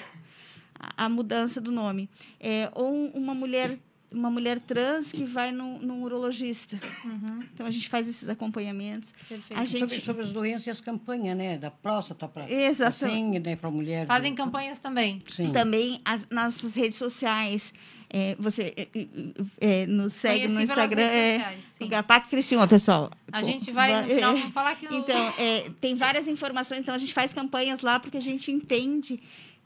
a, 0.97 1.09
mudança 1.09 1.61
do 1.61 1.73
nome. 1.73 2.09
É, 2.39 2.71
ou 2.75 2.93
um- 2.95 3.11
uma 3.11 3.35
mulher 3.35 3.79
uma 4.15 4.31
mulher 4.31 4.61
trans 4.61 5.11
que 5.11 5.25
vai 5.25 5.51
no, 5.53 5.79
no 5.79 6.03
urologista. 6.03 6.79
Uhum. 7.03 7.43
Então 7.55 7.65
a 7.67 7.71
gente 7.71 7.89
faz 7.89 8.07
esses 8.07 8.29
acompanhamentos. 8.29 9.11
Perfeito. 9.27 9.59
A 9.59 9.65
gente 9.65 9.79
Sobre, 9.89 10.05
sobre 10.05 10.23
as 10.25 10.31
doenças 10.33 10.67
e 10.67 10.71
as 10.71 10.83
campanhas, 10.83 11.35
né? 11.35 11.57
Da 11.57 11.71
próstata 11.71 12.29
para 12.29 12.47
Exatamente. 12.51 13.05
assim, 13.23 13.39
né? 13.39 13.57
Para 13.57 13.71
mulher. 13.71 14.07
Fazem 14.07 14.35
do- 14.35 14.37
campanhas 14.37 14.79
também. 14.79 15.23
Sim. 15.35 15.51
também 15.53 15.99
as 16.05 16.29
nossas 16.29 16.75
redes 16.75 16.99
sociais. 16.99 17.73
É, 18.15 18.37
você 18.39 18.75
é, 18.77 18.89
é, 18.95 19.83
é, 19.83 19.87
nos 19.87 20.13
segue 20.13 20.47
no 20.47 20.55
Conheci 20.55 20.75
pelas 20.75 20.85
Instagram. 20.85 21.03
É, 21.03 21.33
sociais, 21.33 21.65
o 21.81 21.89
Gapac 21.89 22.29
Criciúma, 22.29 22.69
pessoal. 22.69 23.11
A 23.33 23.43
gente 23.43 23.71
vai, 23.71 24.03
no 24.03 24.13
é, 24.13 24.15
final, 24.15 24.37
vamos 24.37 24.53
falar 24.53 24.75
que. 24.75 24.83
Então, 24.93 25.35
é, 25.39 25.71
tem 25.81 25.95
várias 25.95 26.29
informações, 26.29 26.81
então 26.81 26.95
a 26.95 26.99
gente 26.99 27.15
faz 27.15 27.33
campanhas 27.33 27.81
lá 27.81 27.99
porque 27.99 28.19
a 28.19 28.21
gente 28.21 28.53
entende 28.53 29.19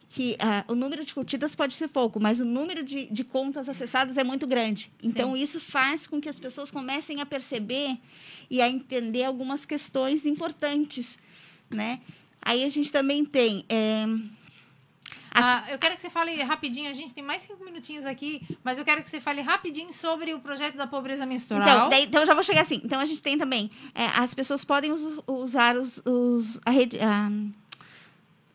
que 0.08 0.36
ah, 0.38 0.64
o 0.68 0.76
número 0.76 1.04
de 1.04 1.12
curtidas 1.12 1.56
pode 1.56 1.74
ser 1.74 1.88
pouco, 1.88 2.20
mas 2.20 2.40
o 2.40 2.44
número 2.44 2.84
de, 2.84 3.06
de 3.06 3.24
contas 3.24 3.68
acessadas 3.68 4.16
é 4.16 4.22
muito 4.22 4.46
grande. 4.46 4.92
Então, 5.02 5.32
Sim. 5.32 5.42
isso 5.42 5.58
faz 5.58 6.06
com 6.06 6.20
que 6.20 6.28
as 6.28 6.38
pessoas 6.38 6.70
comecem 6.70 7.20
a 7.20 7.26
perceber 7.26 7.98
e 8.48 8.62
a 8.62 8.68
entender 8.68 9.24
algumas 9.24 9.66
questões 9.66 10.24
importantes, 10.24 11.18
né? 11.68 12.00
Aí 12.40 12.62
a 12.62 12.68
gente 12.68 12.92
também 12.92 13.24
tem... 13.24 13.64
é, 13.68 14.06
Ah, 15.38 15.64
eu 15.70 15.78
quero 15.78 15.94
que 15.94 16.00
você 16.00 16.08
fale 16.08 16.34
rapidinho, 16.42 16.90
a 16.90 16.94
gente 16.94 17.12
tem 17.12 17.22
mais 17.22 17.42
cinco 17.42 17.62
minutinhos 17.62 18.06
aqui, 18.06 18.40
mas 18.64 18.78
eu 18.78 18.84
quero 18.86 19.02
que 19.02 19.08
você 19.08 19.20
fale 19.20 19.42
rapidinho 19.42 19.92
sobre 19.92 20.32
o 20.32 20.40
projeto 20.40 20.76
da 20.76 20.86
pobreza 20.86 21.26
menstrural. 21.26 21.68
Então, 21.68 21.90
daí- 21.90 22.04
então 22.04 22.22
eu 22.22 22.26
já 22.26 22.32
vou 22.32 22.42
chegar 22.42 22.62
assim. 22.62 22.80
Então 22.82 22.98
a 22.98 23.04
gente 23.04 23.22
tem 23.22 23.36
também. 23.36 23.70
é, 23.94 24.06
as 24.06 24.32
pessoas 24.34 24.64
podem 24.64 24.92
us- 24.92 25.22
usar 25.26 25.76
os, 25.76 26.00
os- 26.06 26.58
a 26.64 26.70
rede. 26.70 26.98
a, 27.00 27.30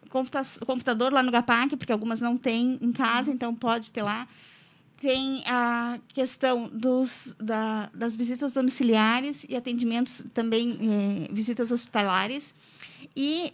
computa- 0.10 0.42
computador 0.66 1.14
lá 1.14 1.24
no 1.24 1.32
GAPAC, 1.32 1.78
porque 1.78 1.92
algumas 1.92 2.20
não 2.20 2.38
têm 2.38 2.78
em 2.82 2.92
casa, 2.92 3.32
então 3.32 3.54
pode 3.56 3.92
ter 3.92 4.02
lá. 4.04 4.28
Tem 5.00 5.44
a 5.48 6.00
questão 6.10 6.68
dos, 6.68 7.34
da- 7.40 7.90
das 7.94 8.16
visitas 8.16 8.52
domiciliares 8.52 9.46
e 9.50 9.56
atendimentos 9.56 10.24
também, 10.34 10.78
é, 11.30 11.34
visitas 11.34 11.72
hospitalares. 11.72 12.54
E 13.16 13.52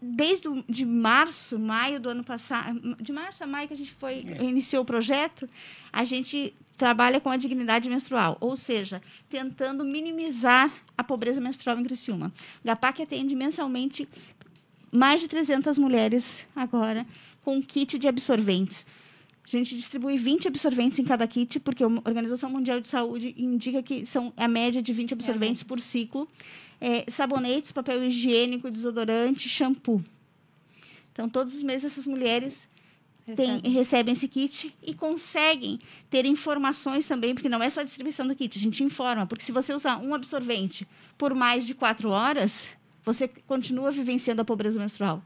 desde 0.00 0.48
o- 0.48 0.64
de 0.68 0.84
março, 0.84 1.58
maio 1.58 1.98
do 2.00 2.08
ano 2.08 2.22
passado, 2.24 2.96
de 3.00 3.12
março 3.12 3.42
a 3.42 3.46
maio 3.46 3.66
que 3.68 3.74
a 3.74 3.76
gente 3.76 3.92
foi, 3.92 4.24
iniciou 4.40 4.82
o 4.82 4.86
projeto, 4.86 5.48
a 5.92 6.04
gente 6.04 6.54
trabalha 6.76 7.20
com 7.20 7.28
a 7.28 7.36
dignidade 7.36 7.88
menstrual, 7.90 8.36
ou 8.40 8.56
seja, 8.56 9.02
tentando 9.28 9.84
minimizar 9.84 10.72
a 10.96 11.02
pobreza 11.02 11.40
menstrual 11.40 11.78
em 11.80 11.82
Criciúma. 11.84 12.32
O 12.62 12.66
GAPAC 12.66 13.02
atende 13.02 13.34
mensalmente 13.34 14.08
mais 14.92 15.20
de 15.20 15.26
300 15.28 15.76
mulheres 15.76 16.46
agora 16.54 17.04
com 17.44 17.60
kit 17.62 17.98
de 17.98 18.06
absorventes. 18.06 18.86
A 19.44 19.50
gente 19.50 19.74
distribui 19.74 20.18
20 20.18 20.46
absorventes 20.46 20.98
em 20.98 21.04
cada 21.04 21.26
kit, 21.26 21.58
porque 21.58 21.82
a 21.82 21.86
Organização 21.86 22.50
Mundial 22.50 22.80
de 22.80 22.86
Saúde 22.86 23.34
indica 23.36 23.82
que 23.82 24.04
são 24.06 24.32
a 24.36 24.46
média 24.46 24.80
de 24.82 24.92
20 24.92 25.14
absorventes 25.14 25.62
por 25.62 25.80
ciclo. 25.80 26.28
É, 26.80 27.04
sabonetes, 27.10 27.72
papel 27.72 28.04
higiênico, 28.04 28.70
desodorante, 28.70 29.48
shampoo. 29.48 30.02
Então, 31.12 31.28
todos 31.28 31.54
os 31.54 31.62
meses, 31.62 31.92
essas 31.92 32.06
mulheres 32.06 32.68
Recebe. 33.26 33.68
recebem 33.68 34.12
esse 34.12 34.28
kit 34.28 34.74
e 34.82 34.94
conseguem 34.94 35.78
ter 36.08 36.24
informações 36.24 37.06
também, 37.06 37.34
porque 37.34 37.48
não 37.48 37.62
é 37.62 37.68
só 37.68 37.80
a 37.80 37.84
distribuição 37.84 38.26
do 38.26 38.34
kit, 38.34 38.56
a 38.56 38.62
gente 38.62 38.82
informa. 38.82 39.26
Porque 39.26 39.44
se 39.44 39.52
você 39.52 39.74
usar 39.74 39.98
um 39.98 40.14
absorvente 40.14 40.86
por 41.18 41.34
mais 41.34 41.66
de 41.66 41.74
quatro 41.74 42.10
horas, 42.10 42.68
você 43.04 43.28
continua 43.28 43.90
vivenciando 43.90 44.40
a 44.40 44.44
pobreza 44.44 44.78
menstrual. 44.78 45.22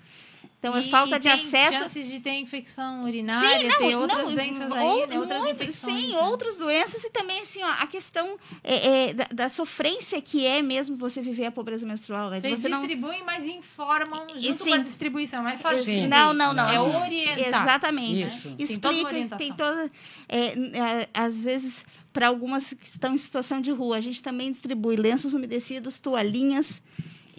Então, 0.62 0.76
é 0.76 0.80
E- 0.80 0.90
falta 0.90 1.16
e 1.16 1.18
de 1.18 1.28
acesso. 1.28 1.72
chances 1.76 2.06
de 2.08 2.20
ter 2.20 2.34
infecção 2.38 3.02
urinária, 3.02 3.68
tem 3.78 3.96
outras 3.96 4.26
não, 4.26 4.34
doenças 4.36 4.70
aí, 4.72 4.84
ou- 4.84 5.06
né? 5.08 5.18
Outras 5.18 5.38
muito- 5.42 5.62
infecções. 5.64 6.00
Sim, 6.02 6.12
né? 6.12 6.18
outras 6.20 6.56
doenças 6.56 7.02
e 7.02 7.10
também 7.10 7.40
assim, 7.42 7.60
ó, 7.64 7.70
a 7.80 7.86
questão 7.88 8.38
é, 8.62 9.08
é, 9.08 9.12
da, 9.12 9.24
da 9.32 9.48
sofrência 9.48 10.22
que 10.22 10.46
é 10.46 10.62
mesmo 10.62 10.96
você 10.96 11.20
viver 11.20 11.46
a 11.46 11.50
pobreza 11.50 11.84
menstrual. 11.84 12.30
né? 12.30 12.40
Vocês 12.40 12.60
você 12.60 12.68
não... 12.68 12.78
distribuem, 12.78 13.24
mas 13.26 13.44
informam 13.44 14.24
E 14.36 14.38
junto 14.38 14.62
sim. 14.62 14.70
com 14.70 14.76
a 14.76 14.78
distribuição. 14.78 15.42
Não 15.42 15.50
é 15.50 15.56
só 15.56 15.72
distribuir. 15.72 16.08
Não, 16.08 16.32
não, 16.32 16.54
não. 16.54 16.70
É 16.70 16.76
a 16.76 16.80
gente- 16.80 16.96
orientar. 16.96 17.62
Exatamente. 17.64 18.28
Isso. 18.56 18.72
Tem 18.72 18.78
toda 18.78 18.94
Explica, 18.94 19.06
orientação. 19.08 19.38
tem 19.38 19.52
toda. 19.56 19.90
é, 20.28 20.38
é, 20.46 21.08
às 21.12 21.42
vezes, 21.42 21.84
para 22.12 22.28
algumas 22.28 22.72
que 22.72 22.86
estão 22.86 23.12
em 23.14 23.18
situação 23.18 23.60
de 23.60 23.72
rua, 23.72 23.96
a 23.96 24.00
gente 24.00 24.22
também 24.22 24.48
distribui 24.48 24.94
lenços 24.94 25.34
umedecidos, 25.34 25.98
toalhinhas 25.98 26.80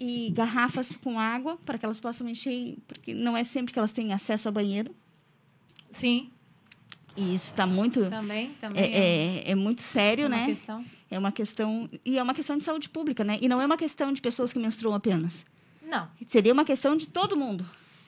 e 0.04 0.30
garrafas 0.30 0.92
com 1.02 1.18
água 1.18 1.56
para 1.64 1.78
que 1.78 1.84
elas 1.84 1.98
possam 2.00 2.28
encher, 2.28 2.76
porque 2.86 3.14
não 3.14 3.36
é 3.36 3.42
sempre 3.44 3.72
que 3.72 3.78
elas 3.78 3.92
têm 3.92 4.12
acesso 4.12 4.48
a 4.48 4.52
banheiro. 4.52 4.94
Sim, 5.90 6.30
E 7.16 7.34
isso 7.34 7.46
está 7.46 7.66
muito. 7.66 8.08
também. 8.10 8.50
também 8.60 8.82
É, 8.82 9.46
é, 9.46 9.50
é 9.52 9.54
muito 9.54 9.82
sério, 9.82 10.26
uma 10.26 10.36
né? 10.36 10.46
questão. 10.46 10.84
É 11.10 11.18
uma 11.18 11.30
questão. 11.30 11.88
E 12.04 12.18
é 12.18 12.22
uma 12.22 12.34
questão 12.34 12.58
de 12.58 12.64
saúde 12.64 12.88
pública, 12.88 13.22
né? 13.22 13.38
E 13.40 13.48
não 13.48 13.60
é 13.62 13.66
uma 13.66 13.76
questão 13.76 14.12
de 14.12 14.20
pessoas 14.20 14.52
que 14.52 14.58
menstruam 14.58 14.94
apenas. 14.96 15.44
Não, 15.80 16.08
Seria 16.26 16.52
uma 16.52 16.64
questão 16.64 16.96
de 16.96 17.06
todo 17.06 17.36
mundo. 17.36 17.64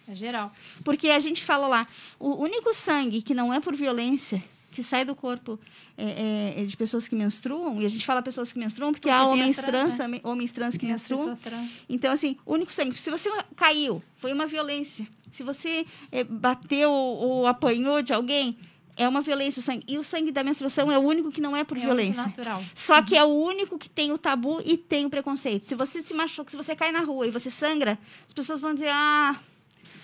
é 0.08 0.14
geral. 0.14 0.52
Porque 0.82 1.08
a 1.10 1.18
gente 1.20 1.44
fala 1.44 1.68
lá, 1.68 1.86
o 2.18 2.42
único 2.42 2.74
sangue 2.74 3.22
que 3.22 3.32
não 3.34 3.54
é 3.54 3.60
por 3.60 3.76
violência, 3.76 4.42
que 4.76 4.82
sai 4.82 5.04
do 5.06 5.14
corpo 5.14 5.58
é, 5.96 6.54
é, 6.58 6.62
é 6.62 6.64
de 6.66 6.76
pessoas 6.76 7.08
que 7.08 7.14
menstruam, 7.16 7.80
e 7.80 7.86
a 7.86 7.88
gente 7.88 8.04
fala 8.04 8.20
pessoas 8.20 8.52
que 8.52 8.58
menstruam 8.58 8.92
porque, 8.92 9.08
Porque 9.08 9.20
há 9.20 9.24
homens 9.26 9.56
trans, 9.56 9.96
trans, 9.96 10.10
né? 10.10 10.20
homens 10.22 10.52
trans 10.52 10.76
que 10.76 10.84
menstruam. 10.86 11.34
trans. 11.34 11.70
Então, 11.88 12.12
assim, 12.12 12.36
o 12.44 12.52
único 12.52 12.72
sangue. 12.72 12.96
Se 13.00 13.10
você 13.10 13.30
caiu, 13.56 14.02
foi 14.18 14.32
uma 14.32 14.46
violência. 14.46 15.08
Se 15.32 15.42
você 15.42 15.86
é, 16.12 16.22
bateu 16.22 16.90
ou 16.90 17.46
apanhou 17.46 18.02
de 18.02 18.12
alguém, 18.12 18.56
é 18.98 19.08
uma 19.08 19.22
violência 19.22 19.60
o 19.60 19.62
sangue. 19.62 19.84
E 19.88 19.96
o 19.98 20.04
sangue 20.04 20.30
da 20.30 20.44
menstruação 20.44 20.92
é 20.92 20.98
o 20.98 21.02
único 21.02 21.30
que 21.32 21.40
não 21.40 21.56
é 21.56 21.64
por 21.64 21.76
É 21.78 21.80
violência. 21.80 22.22
natural. 22.22 22.62
Só 22.74 23.02
que 23.02 23.16
é 23.16 23.24
o 23.24 23.28
único 23.28 23.78
que 23.78 23.88
tem 23.88 24.12
o 24.12 24.18
tabu 24.18 24.62
e 24.64 24.76
tem 24.76 25.06
o 25.06 25.10
preconceito. 25.10 25.64
Se 25.64 25.74
você 25.74 26.02
se 26.02 26.12
machuca, 26.12 26.50
se 26.50 26.56
você 26.56 26.76
cai 26.76 26.92
na 26.92 27.00
rua 27.00 27.26
e 27.26 27.30
você 27.30 27.50
sangra, 27.50 27.98
as 28.26 28.32
pessoas 28.34 28.60
vão 28.60 28.74
dizer: 28.74 28.90
ah, 28.90 29.40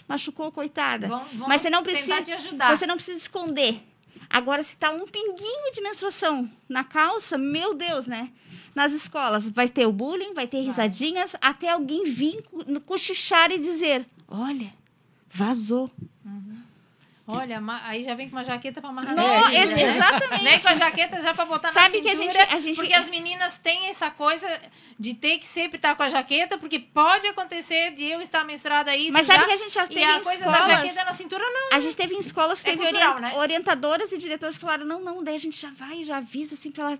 machucou, 0.08 0.50
coitada. 0.50 1.08
Vão, 1.08 1.24
vão 1.34 1.48
Mas 1.48 1.60
você 1.62 1.70
não 1.70 1.82
precisa. 1.82 2.22
te 2.22 2.32
ajudar. 2.32 2.76
Você 2.76 2.86
não 2.86 2.94
precisa 2.96 3.18
esconder. 3.18 3.91
Agora, 4.32 4.62
se 4.62 4.76
tá 4.76 4.90
um 4.90 5.06
pinguinho 5.06 5.72
de 5.74 5.82
menstruação 5.82 6.50
na 6.68 6.82
calça, 6.82 7.36
meu 7.36 7.74
Deus, 7.74 8.06
né? 8.06 8.30
Nas 8.74 8.92
escolas 8.92 9.50
vai 9.50 9.68
ter 9.68 9.86
o 9.86 9.92
bullying, 9.92 10.32
vai 10.32 10.46
ter 10.46 10.62
risadinhas, 10.62 11.36
até 11.40 11.68
alguém 11.68 12.04
vir 12.10 12.42
co- 12.44 12.80
cochichar 12.80 13.50
e 13.52 13.58
dizer: 13.58 14.06
olha, 14.26 14.72
vazou. 15.34 15.90
Olha, 17.36 17.62
aí 17.84 18.02
já 18.02 18.14
vem 18.14 18.28
com 18.30 18.36
uma 18.36 18.44
jaqueta 18.44 18.80
pra 18.80 18.90
amarrar 18.90 19.14
na 19.14 19.22
ex- 19.24 19.44
cintura, 19.46 19.66
né? 19.76 19.96
exatamente. 19.96 20.44
Vem 20.44 20.60
com 20.60 20.68
a 20.68 20.74
jaqueta 20.74 21.22
já 21.22 21.34
pra 21.34 21.44
botar 21.44 21.72
Sabe 21.72 21.96
na 21.98 22.02
que 22.02 22.08
a 22.10 22.16
cintura. 22.16 22.32
gente- 22.40 22.54
a 22.54 22.58
gente- 22.58 22.76
Porque 22.76 22.94
as 22.94 23.08
meninas 23.08 23.58
têm 23.58 23.86
essa 23.88 24.10
coisa 24.10 24.46
de 24.98 25.14
ter 25.14 25.38
que 25.38 25.46
sempre 25.46 25.76
estar 25.78 25.94
com 25.94 26.02
a 26.02 26.08
jaqueta, 26.10 26.58
porque 26.58 26.78
pode 26.78 27.26
acontecer 27.26 27.90
de 27.92 28.04
eu 28.04 28.20
estar 28.20 28.44
menstruada 28.44 28.94
isso 28.96 29.12
Mas 29.12 29.26
já, 29.26 29.34
sabe 29.34 29.46
que 29.46 29.52
a 29.52 29.56
gente 29.56 29.72
já 29.74 29.84
e 29.84 29.88
teve 29.88 30.04
a 30.04 30.18
em 30.18 30.22
coisa 30.22 30.44
da 30.44 30.50
escolas- 30.52 30.72
jaqueta 30.76 31.04
na 31.04 31.14
cintura 31.14 31.44
não. 31.44 31.76
A 31.76 31.80
gente 31.80 31.96
teve 31.96 32.14
em 32.14 32.18
escolas 32.20 32.60
que 32.60 32.68
É 32.70 32.72
teve 32.76 32.84
cultural, 32.84 33.18
né? 33.20 33.32
orientadoras 33.36 34.12
e 34.12 34.18
diretores 34.18 34.56
que 34.56 34.60
falaram: 34.62 34.84
não, 34.86 35.00
não, 35.02 35.22
daí 35.24 35.34
a 35.34 35.38
gente 35.38 35.60
já 35.60 35.70
vai, 35.70 36.02
já 36.04 36.18
avisa 36.18 36.54
assim 36.54 36.70
para 36.70 36.84
ela 36.92 36.98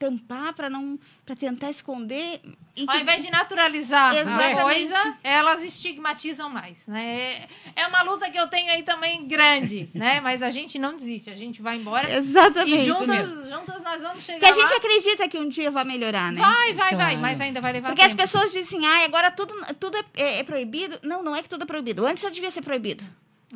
tampar, 0.00 0.54
para 0.54 0.70
não, 0.70 0.98
para 1.26 1.36
tentar 1.36 1.68
esconder. 1.68 2.40
E 2.74 2.82
Ao 2.88 2.94
que- 2.96 3.02
invés 3.02 3.22
de 3.22 3.30
naturalizar 3.30 4.14
a 4.16 4.62
coisa, 4.62 5.18
elas 5.22 5.62
estigmatizam 5.62 6.48
mais, 6.48 6.86
né? 6.86 7.46
É 7.76 7.86
uma 7.86 8.00
luta 8.02 8.30
que 8.30 8.38
eu 8.38 8.48
tenho 8.48 8.70
aí 8.72 8.82
também 8.82 9.28
grande, 9.28 9.90
né? 9.94 10.18
Mas 10.20 10.42
a 10.42 10.48
gente 10.50 10.78
não 10.78 10.96
desiste, 10.96 11.28
a 11.28 11.36
gente 11.36 11.60
vai 11.60 11.76
embora. 11.76 12.10
Exatamente. 12.10 12.82
E 12.82 12.86
juntas, 12.86 13.28
juntas 13.50 13.82
nós 13.82 14.00
vamos 14.00 14.24
chegar 14.24 14.38
que 14.38 14.46
a 14.46 14.52
gente 14.52 14.70
lá. 14.70 14.76
acredita 14.78 15.28
que 15.28 15.36
um 15.38 15.48
dia 15.50 15.70
vai 15.70 15.84
melhorar, 15.84 16.32
né? 16.32 16.40
Vai, 16.40 16.72
vai, 16.72 16.74
vai, 16.74 16.96
Claro. 16.96 17.18
mas 17.20 17.38
ainda 17.40 17.60
vai 17.60 17.72
levar 17.74 17.88
Porque 17.88 18.02
as 18.02 18.12
tempo. 18.12 18.22
pessoas 18.22 18.50
dizem, 18.52 18.86
ah, 18.86 19.04
agora 19.04 19.30
tudo, 19.30 19.54
tudo 19.78 19.98
é, 19.98 20.04
é- 20.16 20.38
é 20.38 20.42
proibido. 20.42 20.98
Não, 21.02 21.22
não 21.22 21.36
é 21.36 21.42
que 21.42 21.48
tudo 21.48 21.64
é 21.64 21.66
proibido. 21.66 22.06
Antes 22.06 22.22
já 22.22 22.30
devia 22.30 22.50
ser 22.50 22.62
proibido. 22.62 23.04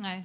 É. 0.03 0.21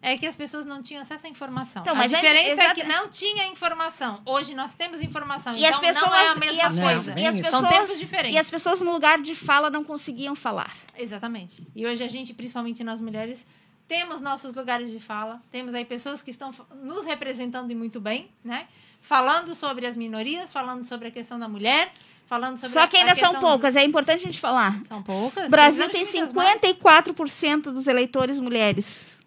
É 0.00 0.16
que 0.16 0.26
as 0.26 0.36
pessoas 0.36 0.64
não 0.64 0.82
tinham 0.82 1.02
acesso 1.02 1.26
à 1.26 1.28
informação. 1.28 1.82
Então, 1.82 1.94
a 1.94 1.98
mas 1.98 2.12
é- 2.12 2.16
diferença 2.16 2.62
é, 2.62 2.74
que 2.74 2.84
não 2.84 3.08
tinha 3.08 3.46
informação. 3.46 4.20
Hoje 4.24 4.54
nós 4.54 4.74
temos 4.74 5.00
informação. 5.00 5.54
E 5.54 5.58
então 5.58 5.70
as 5.70 5.78
pessoas, 5.78 6.10
não 6.10 6.16
é 6.16 6.28
a 6.28 6.34
e 6.34 6.38
mesma 6.38 6.64
as, 6.64 6.76
Não, 6.76 6.84
coisa. 6.84 7.18
e 7.18 7.24
isso. 7.24 7.42
pessoas, 7.42 7.50
São 7.50 7.64
tempos 7.64 7.98
diferentes. 7.98 8.34
E 8.34 8.38
as 8.38 8.50
pessoas 8.50 8.80
no 8.80 8.92
lugar 8.92 9.20
de 9.20 9.34
fala 9.34 9.68
não 9.70 9.84
conseguiam 9.84 10.34
falar. 10.34 10.76
Exatamente. 10.96 11.66
E 11.74 11.86
hoje 11.86 12.02
a 12.02 12.08
gente, 12.08 12.32
principalmente 12.32 12.82
nós 12.84 13.00
mulheres, 13.00 13.46
temos 13.86 14.20
nossos 14.20 14.54
lugares 14.54 14.90
de 14.90 15.00
fala. 15.00 15.40
Temos 15.50 15.74
aí 15.74 15.84
pessoas 15.84 16.22
que 16.22 16.30
estão 16.30 16.52
nos 16.82 17.04
representando 17.04 17.70
e 17.70 17.74
muito 17.74 18.00
bem, 18.00 18.30
né? 18.44 18.66
Falando 19.00 19.54
sobre 19.54 19.86
as 19.86 19.96
minorias, 19.96 20.52
falando 20.52 20.84
sobre 20.84 21.08
a 21.08 21.10
questão 21.10 21.38
da 21.38 21.48
mulher, 21.48 21.90
falando 22.26 22.58
sobre 22.58 22.74
Só 22.74 22.86
que 22.86 22.96
ainda 22.96 23.14
são 23.14 23.40
poucas, 23.40 23.74
é 23.74 23.82
importante 23.82 24.22
a 24.22 24.26
gente 24.26 24.38
falar. 24.38 24.80
São 24.84 25.02
poucas. 25.02 25.46
O 25.46 25.50
Brasil 25.50 25.88
tem 25.88 26.02
Precisamos 26.02 26.30
de 26.30 26.34
muitas 26.36 26.62
mais. 26.62 26.76
54% 26.76 27.72
dos 27.72 27.86
eleitores 27.86 28.38
mulheres. 28.38 29.17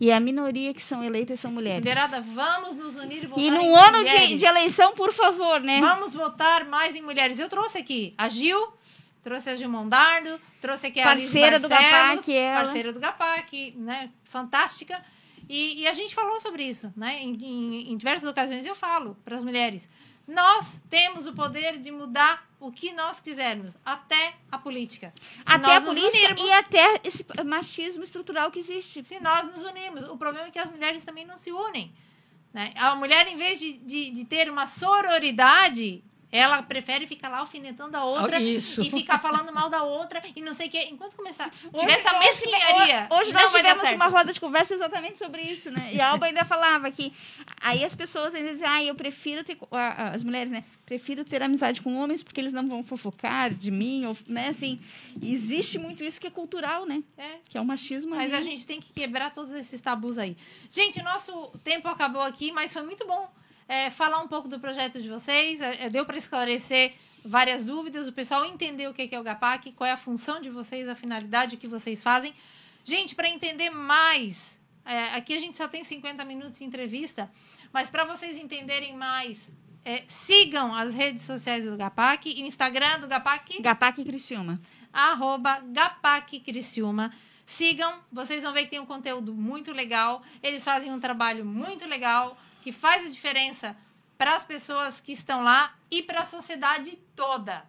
E 0.00 0.12
a 0.12 0.20
minoria 0.20 0.72
que 0.72 0.82
são 0.82 1.02
eleitas 1.02 1.40
são 1.40 1.50
mulheres. 1.50 1.80
Mulherada, 1.80 2.20
vamos 2.20 2.74
nos 2.74 2.96
unir 2.96 3.24
e 3.24 3.26
votar 3.26 3.42
E 3.42 3.48
em 3.48 3.50
num 3.50 3.74
ano 3.74 4.04
de, 4.04 4.34
de 4.36 4.44
eleição, 4.44 4.94
por 4.94 5.12
favor, 5.12 5.60
né? 5.60 5.80
Vamos 5.80 6.14
votar 6.14 6.64
mais 6.64 6.94
em 6.94 7.02
mulheres. 7.02 7.38
Eu 7.40 7.48
trouxe 7.48 7.78
aqui 7.78 8.14
a 8.16 8.28
Gil, 8.28 8.68
trouxe 9.24 9.50
a 9.50 9.56
Gil 9.56 9.68
Mondardo, 9.68 10.40
trouxe 10.60 10.86
aqui 10.86 11.00
a 11.00 11.04
Parceira 11.04 11.58
do 11.58 11.68
GAPAC, 11.68 12.32
ela. 12.32 12.64
Parceira 12.64 12.92
do 12.92 13.00
GAPAC, 13.00 13.74
né? 13.76 14.10
Fantástica. 14.22 15.02
E, 15.48 15.80
e 15.82 15.86
a 15.88 15.92
gente 15.92 16.14
falou 16.14 16.38
sobre 16.40 16.62
isso, 16.62 16.92
né? 16.96 17.18
Em, 17.20 17.34
em- 17.34 17.92
em 17.92 17.96
diversas 17.96 18.28
ocasiões 18.28 18.64
eu 18.66 18.74
falo 18.76 19.16
para 19.24 19.34
as 19.34 19.42
mulheres. 19.42 19.88
Nós 20.28 20.82
temos 20.90 21.26
o 21.26 21.32
poder 21.32 21.78
de 21.78 21.90
mudar 21.90 22.46
o 22.60 22.70
que 22.70 22.92
nós 22.92 23.18
quisermos, 23.18 23.74
até 23.82 24.34
a 24.52 24.58
política. 24.58 25.10
Se 25.16 25.42
Até 25.46 25.76
a 25.76 25.80
política 25.80 26.18
unirmos, 26.18 26.42
e 26.42 26.52
até 26.52 27.00
esse 27.02 27.24
machismo 27.46 28.02
estrutural 28.04 28.50
que 28.50 28.58
existe. 28.58 29.02
se 29.04 29.18
nós 29.20 29.46
nos 29.46 29.64
unirmos. 29.64 30.04
O 30.04 30.18
problema 30.18 30.48
é 30.48 30.50
que 30.50 30.58
as 30.58 30.68
mulheres 30.68 31.02
também 31.02 31.24
não 31.24 31.38
se 31.38 31.50
unem. 31.50 31.94
Né? 32.52 32.74
A 32.76 32.94
mulher, 32.94 33.26
em 33.26 33.36
vez 33.36 33.58
de, 33.58 33.78
de, 33.78 34.10
de 34.10 34.24
ter 34.26 34.50
uma 34.50 34.66
sororidade, 34.66 36.04
Ela 36.30 36.62
prefere 36.62 37.06
ficar 37.06 37.30
lá 37.30 37.38
alfinetando 37.38 37.96
a 37.96 38.04
outra 38.04 38.36
Ah, 38.36 38.40
isso. 38.40 38.82
e 38.82 38.90
ficar 38.90 39.18
falando 39.18 39.50
mal 39.50 39.70
da 39.70 39.82
outra 39.82 40.22
e 40.36 40.42
não 40.42 40.54
sei 40.54 40.68
o 40.68 40.70
quê. 40.70 40.88
Enquanto 40.90 41.16
começar, 41.16 41.50
Hoje 41.72 41.80
tiver 41.80 41.98
essa 41.98 42.12
nós 42.12 42.20
mesquinharia, 42.26 43.08
Hoje 43.10 43.32
não 43.32 43.40
nós 43.40 43.52
tivemos 43.52 43.88
uma 43.92 44.08
roda 44.08 44.32
de 44.32 44.38
conversa 44.38 44.74
exatamente 44.74 45.16
sobre 45.16 45.40
isso, 45.40 45.70
né? 45.70 45.88
E 45.92 46.00
a 46.00 46.10
Alba 46.10 46.26
ainda 46.26 46.44
falava 46.44 46.90
que 46.90 47.12
aí 47.62 47.82
as 47.82 47.94
pessoas 47.94 48.34
ainda 48.34 48.50
dizem, 48.50 48.68
ah, 48.68 48.84
eu 48.84 48.94
prefiro 48.94 49.42
ter 49.42 49.56
as 49.70 50.22
mulheres, 50.22 50.52
né? 50.52 50.64
Prefiro 50.84 51.24
ter 51.24 51.42
amizade 51.42 51.80
com 51.80 51.96
homens 51.96 52.22
porque 52.22 52.40
eles 52.40 52.52
não 52.52 52.68
vão 52.68 52.84
fofocar 52.84 53.52
de 53.52 53.70
mim, 53.70 54.04
ou, 54.04 54.16
né? 54.26 54.48
Assim, 54.48 54.78
existe 55.22 55.78
muito 55.78 56.04
isso 56.04 56.20
que 56.20 56.26
é 56.26 56.30
cultural, 56.30 56.84
né? 56.84 57.02
É. 57.16 57.36
Que 57.48 57.56
é 57.56 57.60
o 57.60 57.64
machismo. 57.64 58.14
Mas 58.14 58.34
ali. 58.34 58.42
a 58.42 58.42
gente 58.42 58.66
tem 58.66 58.80
que 58.80 58.92
quebrar 58.92 59.32
todos 59.32 59.52
esses 59.52 59.80
tabus 59.80 60.18
aí. 60.18 60.36
Gente, 60.68 61.02
nosso 61.02 61.48
tempo 61.64 61.88
acabou 61.88 62.20
aqui, 62.22 62.52
mas 62.52 62.72
foi 62.72 62.82
muito 62.82 63.06
bom 63.06 63.30
é, 63.68 63.90
falar 63.90 64.18
um 64.20 64.26
pouco 64.26 64.48
do 64.48 64.58
projeto 64.58 65.00
de 65.00 65.08
vocês. 65.08 65.60
É, 65.60 65.84
é, 65.84 65.90
deu 65.90 66.04
para 66.04 66.16
esclarecer 66.16 66.94
várias 67.24 67.62
dúvidas, 67.62 68.08
o 68.08 68.12
pessoal 68.12 68.44
entendeu 68.46 68.90
o 68.90 68.94
que 68.94 69.02
é 69.02 69.08
que 69.08 69.14
é 69.14 69.20
o 69.20 69.22
GAPAC, 69.22 69.72
qual 69.72 69.86
é 69.86 69.92
a 69.92 69.96
função 69.96 70.40
de 70.40 70.48
vocês, 70.48 70.88
a 70.88 70.94
finalidade, 70.94 71.56
o 71.56 71.58
que 71.58 71.68
vocês 71.68 72.02
fazem. 72.02 72.32
Gente, 72.82 73.14
para 73.14 73.28
entender 73.28 73.68
mais, 73.68 74.58
é, 74.84 75.14
aqui 75.14 75.34
a 75.34 75.38
gente 75.38 75.56
só 75.56 75.68
tem 75.68 75.84
50 75.84 76.24
minutos 76.24 76.58
de 76.58 76.64
entrevista, 76.64 77.30
mas 77.72 77.90
para 77.90 78.04
vocês 78.04 78.38
entenderem 78.38 78.96
mais, 78.96 79.50
é, 79.84 80.04
sigam 80.06 80.74
as 80.74 80.94
redes 80.94 81.22
sociais 81.22 81.64
do 81.64 81.76
GAPAC, 81.76 82.40
Instagram 82.40 83.00
do 83.00 83.08
GAPAC 83.08 83.60
Gapac 83.60 84.02
Criciúma. 84.02 84.60
arroba 84.92 85.60
Gapac 85.60 86.40
Criciúma. 86.40 87.12
Sigam, 87.44 87.94
vocês 88.12 88.42
vão 88.42 88.52
ver 88.52 88.64
que 88.64 88.70
tem 88.70 88.80
um 88.80 88.86
conteúdo 88.86 89.34
muito 89.34 89.72
legal. 89.72 90.22
Eles 90.42 90.62
fazem 90.62 90.92
um 90.92 91.00
trabalho 91.00 91.44
muito 91.44 91.86
legal, 91.86 92.38
que 92.68 92.72
faz 92.72 93.06
a 93.06 93.08
diferença 93.08 93.74
para 94.18 94.36
as 94.36 94.44
pessoas 94.44 95.00
que 95.00 95.12
estão 95.12 95.42
lá 95.42 95.74
e 95.90 96.02
para 96.02 96.20
a 96.20 96.24
sociedade 96.26 96.98
toda. 97.16 97.64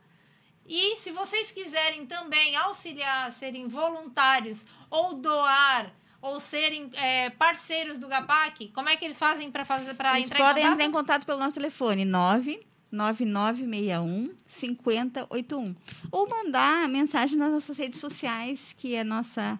E 0.67 0.97
se 0.97 1.09
vocês 1.11 1.53
quiserem 1.53 2.05
também 2.05 2.57
auxiliar, 2.57 3.31
serem 3.31 3.69
voluntários 3.69 4.65
ou 4.89 5.13
doar 5.13 5.89
ou 6.21 6.37
serem 6.37 6.91
é, 6.95 7.29
parceiros 7.29 7.97
do 7.97 8.09
GAPAC, 8.09 8.67
como 8.73 8.89
é 8.89 8.97
que 8.97 9.05
eles 9.05 9.17
fazem 9.17 9.49
para 9.49 9.63
fazer 9.63 9.93
para 9.93 10.19
entrar 10.19 10.37
podem 10.37 10.63
em 10.63 10.65
contato? 10.65 10.73
entrar 10.73 10.85
em 10.85 10.91
contato 10.91 11.25
pelo 11.25 11.39
nosso 11.39 11.55
telefone 11.55 12.03
99961 12.03 14.35
5081 14.45 15.75
ou 16.11 16.27
mandar 16.27 16.89
mensagem 16.89 17.37
nas 17.37 17.53
nossas 17.53 17.77
redes 17.77 18.01
sociais, 18.01 18.75
que 18.77 18.95
é 18.95 18.99
a 18.99 19.05
nossa 19.05 19.57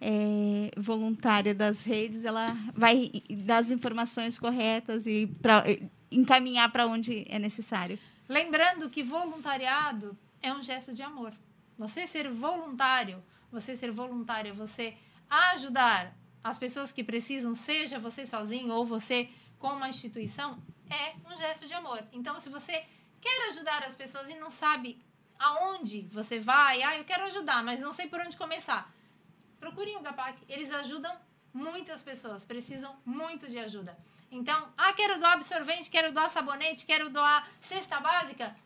é, 0.00 0.70
voluntária 0.80 1.54
das 1.54 1.84
redes, 1.84 2.24
ela 2.24 2.56
vai 2.74 3.10
dar 3.44 3.58
as 3.58 3.70
informações 3.70 4.38
corretas 4.38 5.06
e 5.06 5.26
pra, 5.42 5.64
encaminhar 6.10 6.70
para 6.72 6.86
onde 6.86 7.26
é 7.28 7.38
necessário. 7.38 7.98
Lembrando 8.28 8.88
que 8.88 9.02
voluntariado 9.02 10.16
é 10.40 10.52
um 10.52 10.62
gesto 10.62 10.92
de 10.92 11.02
amor. 11.02 11.32
Você 11.76 12.06
ser 12.06 12.30
voluntário, 12.30 13.22
você 13.50 13.76
ser 13.76 13.90
voluntária, 13.90 14.52
você 14.52 14.94
ajudar 15.28 16.16
as 16.42 16.58
pessoas 16.58 16.92
que 16.92 17.04
precisam, 17.04 17.54
seja 17.54 17.98
você 17.98 18.24
sozinho 18.24 18.72
ou 18.72 18.84
você 18.84 19.28
com 19.58 19.68
uma 19.68 19.88
instituição, 19.88 20.58
é 20.88 21.14
um 21.30 21.36
gesto 21.36 21.66
de 21.66 21.74
amor. 21.74 22.02
Então, 22.12 22.38
se 22.40 22.48
você 22.48 22.84
quer 23.20 23.50
ajudar 23.50 23.82
as 23.84 23.94
pessoas 23.94 24.30
e 24.30 24.34
não 24.34 24.50
sabe 24.50 24.98
aonde 25.38 26.08
você 26.12 26.38
vai, 26.38 26.82
ah, 26.82 26.96
eu 26.96 27.04
quero 27.04 27.24
ajudar, 27.24 27.62
mas 27.62 27.78
não 27.80 27.92
sei 27.92 28.06
por 28.06 28.20
onde 28.20 28.36
começar, 28.36 28.90
procurem 29.60 29.96
o 29.96 30.00
GAPAC. 30.00 30.38
Eles 30.48 30.72
ajudam 30.72 31.14
muitas 31.52 32.02
pessoas, 32.02 32.44
precisam 32.44 32.96
muito 33.04 33.48
de 33.48 33.58
ajuda. 33.58 33.96
Então, 34.32 34.72
ah, 34.76 34.92
quero 34.92 35.18
doar 35.18 35.34
absorvente, 35.34 35.90
quero 35.90 36.12
doar 36.12 36.30
sabonete, 36.30 36.86
quero 36.86 37.10
doar 37.10 37.48
cesta 37.60 38.00
básica. 38.00 38.56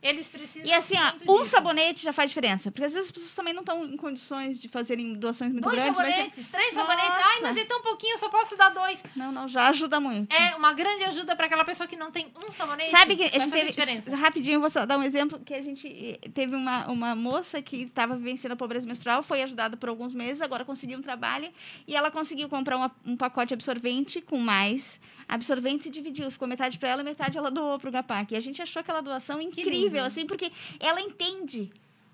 Eles 0.00 0.28
precisam 0.28 0.64
E 0.68 0.72
assim, 0.72 0.94
ó, 0.96 1.32
um 1.32 1.38
disso. 1.40 1.50
sabonete 1.50 2.04
já 2.04 2.12
faz 2.12 2.30
diferença, 2.30 2.70
porque 2.70 2.84
às 2.84 2.92
vezes 2.92 3.08
as 3.08 3.12
pessoas 3.12 3.34
também 3.34 3.52
não 3.52 3.62
estão 3.62 3.84
em 3.84 3.96
condições 3.96 4.60
de 4.60 4.68
fazerem 4.68 5.14
doações 5.14 5.50
muito 5.52 5.64
Dois 5.64 5.74
grandes, 5.76 5.98
mas 5.98 6.14
sabonetes, 6.14 6.46
três 6.46 6.72
sabonetes. 6.72 7.10
Ai, 7.16 7.20
Nossa. 7.34 7.40
mas 7.42 7.56
é 7.56 7.64
tão 7.64 7.82
pouquinho, 7.82 8.14
eu 8.14 8.18
só 8.18 8.28
posso 8.28 8.56
dar 8.56 8.68
dois. 8.70 9.02
não, 9.16 9.32
não, 9.32 9.48
já 9.48 9.68
ajuda 9.68 9.98
muito. 10.00 10.32
É 10.32 10.54
uma 10.54 10.72
grande 10.72 11.02
ajuda 11.04 11.34
para 11.34 11.46
aquela 11.46 11.64
pessoa 11.64 11.86
que 11.88 11.96
não 11.96 12.10
tem 12.12 12.32
um 12.46 12.52
sabonete. 12.52 12.90
Sabe 12.92 13.16
que 13.16 13.24
a 13.24 13.38
gente 13.40 13.50
teve, 13.50 13.66
diferença. 13.70 14.16
rapidinho, 14.16 14.60
vou 14.60 14.70
só 14.70 14.86
dar 14.86 14.98
um 14.98 15.02
exemplo, 15.02 15.40
que 15.40 15.52
a 15.54 15.60
gente 15.60 15.88
eh, 15.88 16.28
teve 16.30 16.54
uma, 16.54 16.86
uma 16.86 17.14
moça 17.16 17.60
que 17.60 17.82
estava 17.82 18.16
vivenciando 18.16 18.54
a 18.54 18.56
pobreza 18.56 18.86
menstrual, 18.86 19.22
foi 19.24 19.42
ajudada 19.42 19.76
por 19.76 19.88
alguns 19.88 20.14
meses, 20.14 20.40
agora 20.40 20.64
conseguiu 20.64 20.98
um 20.98 21.02
trabalho, 21.02 21.50
e 21.88 21.96
ela 21.96 22.10
conseguiu 22.10 22.48
comprar 22.48 22.76
uma- 22.76 22.94
um 23.04 23.16
pacote 23.16 23.52
absorvente 23.52 24.20
com 24.20 24.38
mais 24.38 25.00
absorvente 25.30 25.88
e 25.88 25.90
dividiu, 25.90 26.30
ficou 26.30 26.48
metade 26.48 26.78
para 26.78 26.88
ela 26.88 27.02
e 27.02 27.04
metade 27.04 27.36
ela 27.36 27.50
doou 27.50 27.78
para 27.78 27.88
o 27.88 27.92
GAPAC. 27.92 28.32
E 28.32 28.36
a 28.36 28.40
gente 28.40 28.62
achou 28.62 28.80
aquela 28.80 29.02
doação 29.02 29.40
incrível, 29.42 29.87
lindo. 29.96 30.06
assim, 30.06 30.26
porque 30.26 30.52
ela 30.78 31.00
entende 31.00 31.70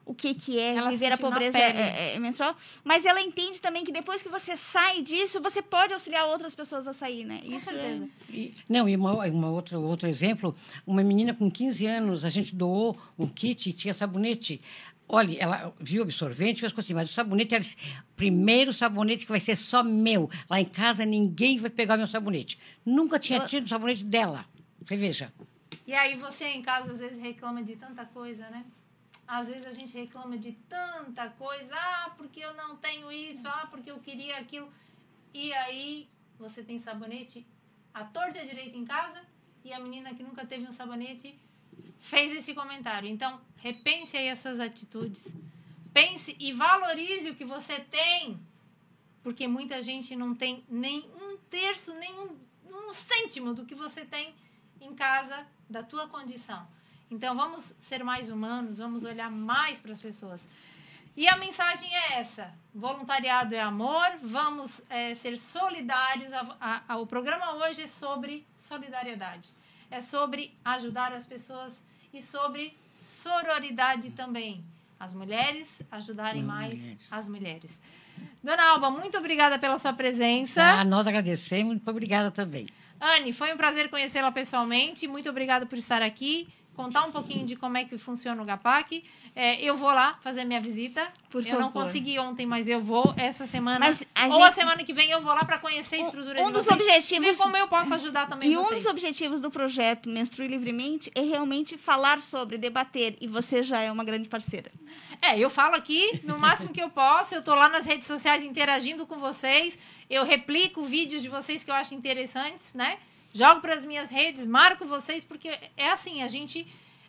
o 0.06 0.12
que, 0.14 0.34
que 0.34 0.58
é 0.58 0.74
Ela 0.76 0.90
viver 0.90 1.12
a 1.12 1.16
pobreza 1.16 1.58
pele. 1.58 1.78
eh, 1.78 2.14
eh, 2.14 2.18
menstrual, 2.18 2.54
mas 2.84 3.06
ela 3.06 3.22
entende 3.22 3.58
também 3.60 3.84
que 3.84 3.90
depois 3.90 4.22
que 4.22 4.28
você 4.28 4.54
sai 4.54 5.00
disso, 5.00 5.40
você 5.40 5.62
pode 5.62 5.94
auxiliar 5.94 6.26
outras 6.26 6.54
pessoas 6.54 6.86
a 6.86 6.92
sair, 6.92 7.24
né? 7.24 7.40
Com 7.42 7.56
Isso 7.56 7.70
é- 7.70 7.72
certeza. 7.72 8.08
E- 8.30 8.52
não, 8.68 8.86
e 8.86 8.94
uma, 8.96 9.12
uma 9.26 9.50
outra, 9.50 9.78
outro 9.78 10.06
exemplo, 10.06 10.54
uma 10.86 11.02
menina 11.02 11.32
com 11.32 11.50
15 11.50 11.86
anos, 11.86 12.22
a 12.24 12.28
gente 12.28 12.54
doou 12.54 12.94
um 13.18 13.26
kit 13.26 13.70
e 13.70 13.72
tinha 13.72 13.94
sabonete. 13.94 14.60
Olha, 15.08 15.36
ela 15.38 15.74
viu 15.80 16.00
o 16.02 16.04
absorvente, 16.04 16.60
fez 16.60 16.72
assim, 16.76 16.92
mas 16.94 17.08
o 17.10 17.12
sabonete 17.12 17.54
era 17.54 17.62
esse 17.62 17.76
primeiro 18.16 18.72
sabonete 18.72 19.24
que 19.24 19.30
vai 19.30 19.40
ser 19.40 19.56
só 19.56 19.82
meu. 19.82 20.30
Lá 20.50 20.60
em 20.60 20.64
casa 20.66 21.04
ninguém 21.06 21.58
vai 21.58 21.70
pegar 21.70 21.96
meu 21.96 22.06
sabonete. 22.06 22.58
Nunca 22.84 23.18
tinha 23.18 23.40
tido 23.46 23.68
sabonete 23.68 24.04
dela. 24.04 24.44
Você 24.84 24.96
veja. 24.98 25.32
E 25.86 25.92
aí 25.94 26.16
você 26.16 26.44
em 26.46 26.62
casa 26.62 26.92
às 26.92 26.98
vezes 26.98 27.20
reclama 27.20 27.62
de 27.62 27.76
tanta 27.76 28.04
coisa, 28.06 28.48
né? 28.48 28.64
Às 29.26 29.48
vezes 29.48 29.66
a 29.66 29.72
gente 29.72 29.94
reclama 29.94 30.36
de 30.36 30.52
tanta 30.68 31.28
coisa. 31.30 31.74
Ah, 31.74 32.12
porque 32.16 32.40
eu 32.40 32.54
não 32.54 32.76
tenho 32.76 33.10
isso. 33.12 33.46
Ah, 33.46 33.66
porque 33.70 33.90
eu 33.90 33.98
queria 33.98 34.38
aquilo. 34.38 34.70
E 35.32 35.52
aí 35.52 36.08
você 36.38 36.62
tem 36.62 36.78
sabonete 36.78 37.46
à 37.92 38.04
torta 38.04 38.44
direita 38.44 38.76
em 38.76 38.84
casa 38.84 39.22
e 39.64 39.72
a 39.72 39.80
menina 39.80 40.14
que 40.14 40.22
nunca 40.22 40.44
teve 40.46 40.66
um 40.66 40.72
sabonete 40.72 41.38
fez 42.00 42.32
esse 42.32 42.54
comentário. 42.54 43.08
Então, 43.08 43.40
repense 43.56 44.16
aí 44.16 44.28
as 44.28 44.38
suas 44.38 44.60
atitudes. 44.60 45.34
Pense 45.92 46.36
e 46.38 46.52
valorize 46.52 47.30
o 47.30 47.34
que 47.34 47.44
você 47.44 47.80
tem. 47.80 48.38
Porque 49.22 49.48
muita 49.48 49.80
gente 49.80 50.14
não 50.14 50.34
tem 50.34 50.64
nem 50.68 51.08
um 51.20 51.38
terço, 51.48 51.94
nem 51.94 52.12
um, 52.12 52.36
um 52.70 52.92
cêntimo 52.92 53.54
do 53.54 53.64
que 53.64 53.74
você 53.74 54.04
tem 54.04 54.34
em 54.80 54.94
casa 54.94 55.46
da 55.68 55.82
tua 55.82 56.08
condição. 56.08 56.66
Então 57.10 57.36
vamos 57.36 57.72
ser 57.80 58.02
mais 58.02 58.30
humanos, 58.30 58.78
vamos 58.78 59.04
olhar 59.04 59.30
mais 59.30 59.78
para 59.80 59.92
as 59.92 60.00
pessoas. 60.00 60.46
E 61.16 61.28
a 61.28 61.36
mensagem 61.36 61.94
é 61.94 62.18
essa: 62.18 62.52
voluntariado 62.74 63.54
é 63.54 63.60
amor, 63.60 64.06
vamos 64.22 64.80
eh, 64.90 65.14
ser 65.14 65.38
solidários. 65.38 66.32
A- 66.32 66.56
a- 66.60 66.82
a- 66.88 66.96
o 66.96 67.06
programa 67.06 67.52
hoje 67.54 67.82
é 67.82 67.86
sobre 67.86 68.44
solidariedade, 68.58 69.48
é 69.90 70.00
sobre 70.00 70.52
ajudar 70.64 71.12
as 71.12 71.24
pessoas 71.24 71.72
e 72.12 72.20
sobre 72.20 72.76
sororidade 73.00 74.10
também. 74.10 74.64
As 74.98 75.12
mulheres 75.14 75.68
ajudarem 75.90 76.40
As 76.42 76.46
mais 76.46 76.78
mulheres. 76.78 77.06
as 77.10 77.28
mulheres. 77.28 77.80
Dona 78.42 78.70
Alba, 78.70 78.90
muito 78.90 79.16
obrigada 79.18 79.58
pela 79.58 79.78
sua 79.78 79.92
presença. 79.92 80.62
Ah, 80.62 80.84
nós 80.84 81.06
agradecemos, 81.06 81.74
muito 81.74 81.90
obrigada 81.90 82.30
também. 82.30 82.68
Anne, 83.00 83.32
foi 83.32 83.52
um 83.52 83.56
prazer 83.56 83.88
conhecê-la 83.90 84.32
pessoalmente. 84.32 85.06
Muito 85.06 85.28
obrigada 85.28 85.66
por 85.66 85.76
estar 85.76 86.02
aqui, 86.02 86.48
contar 86.74 87.04
um 87.04 87.12
pouquinho 87.12 87.46
de 87.46 87.56
como 87.56 87.76
é 87.78 87.84
que 87.84 87.96
funciona 87.96 88.40
o 88.42 88.44
GAPAC. 88.44 89.04
É, 89.34 89.60
eu 89.62 89.76
vou 89.76 89.90
lá 89.90 90.18
fazer 90.20 90.44
minha 90.44 90.60
visita. 90.60 91.06
Por 91.30 91.44
eu 91.44 91.54
não 91.54 91.70
favor. 91.72 91.84
consegui 91.84 92.16
ontem, 92.18 92.46
mas 92.46 92.68
eu 92.68 92.80
vou 92.80 93.12
essa 93.16 93.46
semana. 93.46 93.86
A 94.14 94.26
Ou 94.26 94.32
gente- 94.32 94.42
a 94.44 94.52
semana 94.52 94.84
que 94.84 94.92
vem 94.92 95.10
eu 95.10 95.20
vou 95.20 95.34
lá 95.34 95.44
para 95.44 95.58
conhecer 95.58 95.96
a 95.96 95.98
Um- 95.98 96.04
estrutura 96.06 96.40
um 96.42 96.46
de 96.46 96.52
dos 96.52 96.64
vocês. 96.64 96.80
objetivos- 96.80 97.26
Ver 97.26 97.36
como 97.36 97.56
eu 97.56 97.66
posso 97.66 97.92
ajudar 97.94 98.26
também 98.28 98.52
E 98.52 98.56
um 98.56 98.62
vocês. 98.62 98.82
dos 98.84 98.90
objetivos 98.92 99.40
do 99.40 99.50
projeto 99.50 100.08
Menstrue 100.08 100.46
Livremente 100.46 101.10
é 101.14 101.20
realmente 101.22 101.76
falar 101.76 102.20
sobre, 102.22 102.56
debater, 102.58 103.16
e 103.20 103.26
você 103.26 103.62
já 103.62 103.80
é 103.80 103.90
uma 103.90 104.04
grande 104.04 104.28
parceira. 104.28 104.70
É, 105.20 105.36
eu 105.38 105.50
falo 105.50 105.74
aqui 105.74 106.20
no 106.22 106.38
máximo 106.38 106.72
que 106.72 106.80
eu 106.82 106.90
posso. 106.90 107.34
Eu 107.34 107.42
tô 107.42 107.54
lá 107.54 107.68
nas 107.68 107.84
redes 107.84 108.06
sociais 108.06 108.42
interagindo 108.44 109.04
com 109.06 109.16
vocês. 109.16 109.76
Eu 110.08 110.24
replico 110.24 110.82
vídeos 110.84 111.22
de 111.22 111.28
vocês 111.28 111.64
que 111.64 111.70
eu 111.70 111.74
acho 111.74 111.94
interessantes, 111.94 112.72
né? 112.74 112.98
Jogo 113.34 113.60
para 113.60 113.74
as 113.74 113.84
minhas 113.84 114.08
redes, 114.10 114.46
marco 114.46 114.84
vocês, 114.84 115.24
porque 115.24 115.48
é 115.76 115.90
assim, 115.90 116.22
a 116.22 116.28
gente. 116.28 116.66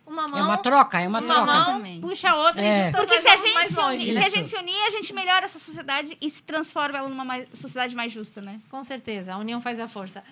Uma 0.07 0.27
mão. 0.27 0.39
É 0.39 0.43
uma 0.43 0.57
troca, 0.57 0.99
é 0.99 1.07
uma 1.07 1.19
uma 1.19 1.27
troca. 1.27 1.45
mão 1.45 1.61
Exatamente. 1.61 2.01
puxa 2.01 2.29
a 2.29 2.35
outra 2.35 2.61
É. 2.63 2.67
e 2.67 2.85
juntando 2.85 3.07
Porque 3.07 3.21
se 3.21 3.27
a, 3.27 3.35
gente 3.37 3.53
mais 3.55 3.67
se, 3.71 3.75
longe. 3.79 4.03
unir, 4.03 4.13
né? 4.13 4.21
se 4.21 4.25
a 4.27 4.29
gente 4.29 4.49
se 4.49 4.55
unir, 4.55 4.85
a 4.85 4.89
gente 4.91 5.13
melhora 5.13 5.45
essa 5.45 5.57
sociedade 5.59 6.17
e 6.21 6.29
se 6.29 6.43
transforma 6.43 6.97
ela 6.99 7.09
numa 7.09 7.25
mais- 7.25 7.47
sociedade 7.53 7.95
mais 7.95 8.11
justa, 8.13 8.39
né? 8.41 8.59
Com 8.69 8.83
certeza, 8.83 9.33
a 9.33 9.37
união 9.37 9.59
faz 9.61 9.79
a 9.79 9.87
força. 9.87 10.23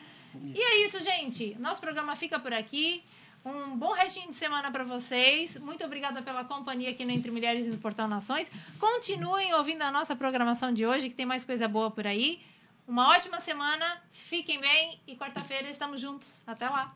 E 0.43 0.59
é 0.61 0.85
isso, 0.85 0.99
gente. 1.01 1.55
Nosso 1.59 1.79
programa 1.81 2.15
fica 2.15 2.37
por 2.39 2.53
aqui. 2.53 3.03
Um 3.45 3.75
bom 3.75 3.91
restinho 3.93 4.29
de 4.29 4.35
semana 4.35 4.71
para 4.71 4.83
vocês. 4.83 5.57
Muito 5.57 5.83
obrigada 5.83 6.21
pela 6.21 6.43
companhia 6.45 6.91
aqui 6.91 7.03
no 7.03 7.11
Entre 7.11 7.29
Mulheres 7.31 7.65
e 7.65 7.69
no 7.69 7.77
Portal 7.77 8.07
Nações. 8.07 8.51
Continuem 8.79 9.53
ouvindo 9.55 9.81
a 9.81 9.91
nossa 9.91 10.15
programação 10.15 10.71
de 10.73 10.85
hoje, 10.85 11.09
que 11.09 11.15
tem 11.15 11.25
mais 11.25 11.43
coisa 11.43 11.67
boa 11.67 11.89
por 11.91 12.05
aí. 12.07 12.39
Uma 12.87 13.09
ótima 13.09 13.39
semana. 13.39 14.01
Fiquem 14.11 14.59
bem 14.59 15.01
e 15.07 15.15
quarta-feira 15.15 15.69
estamos 15.69 16.01
juntos. 16.01 16.41
Até 16.45 16.69
lá. 16.69 16.95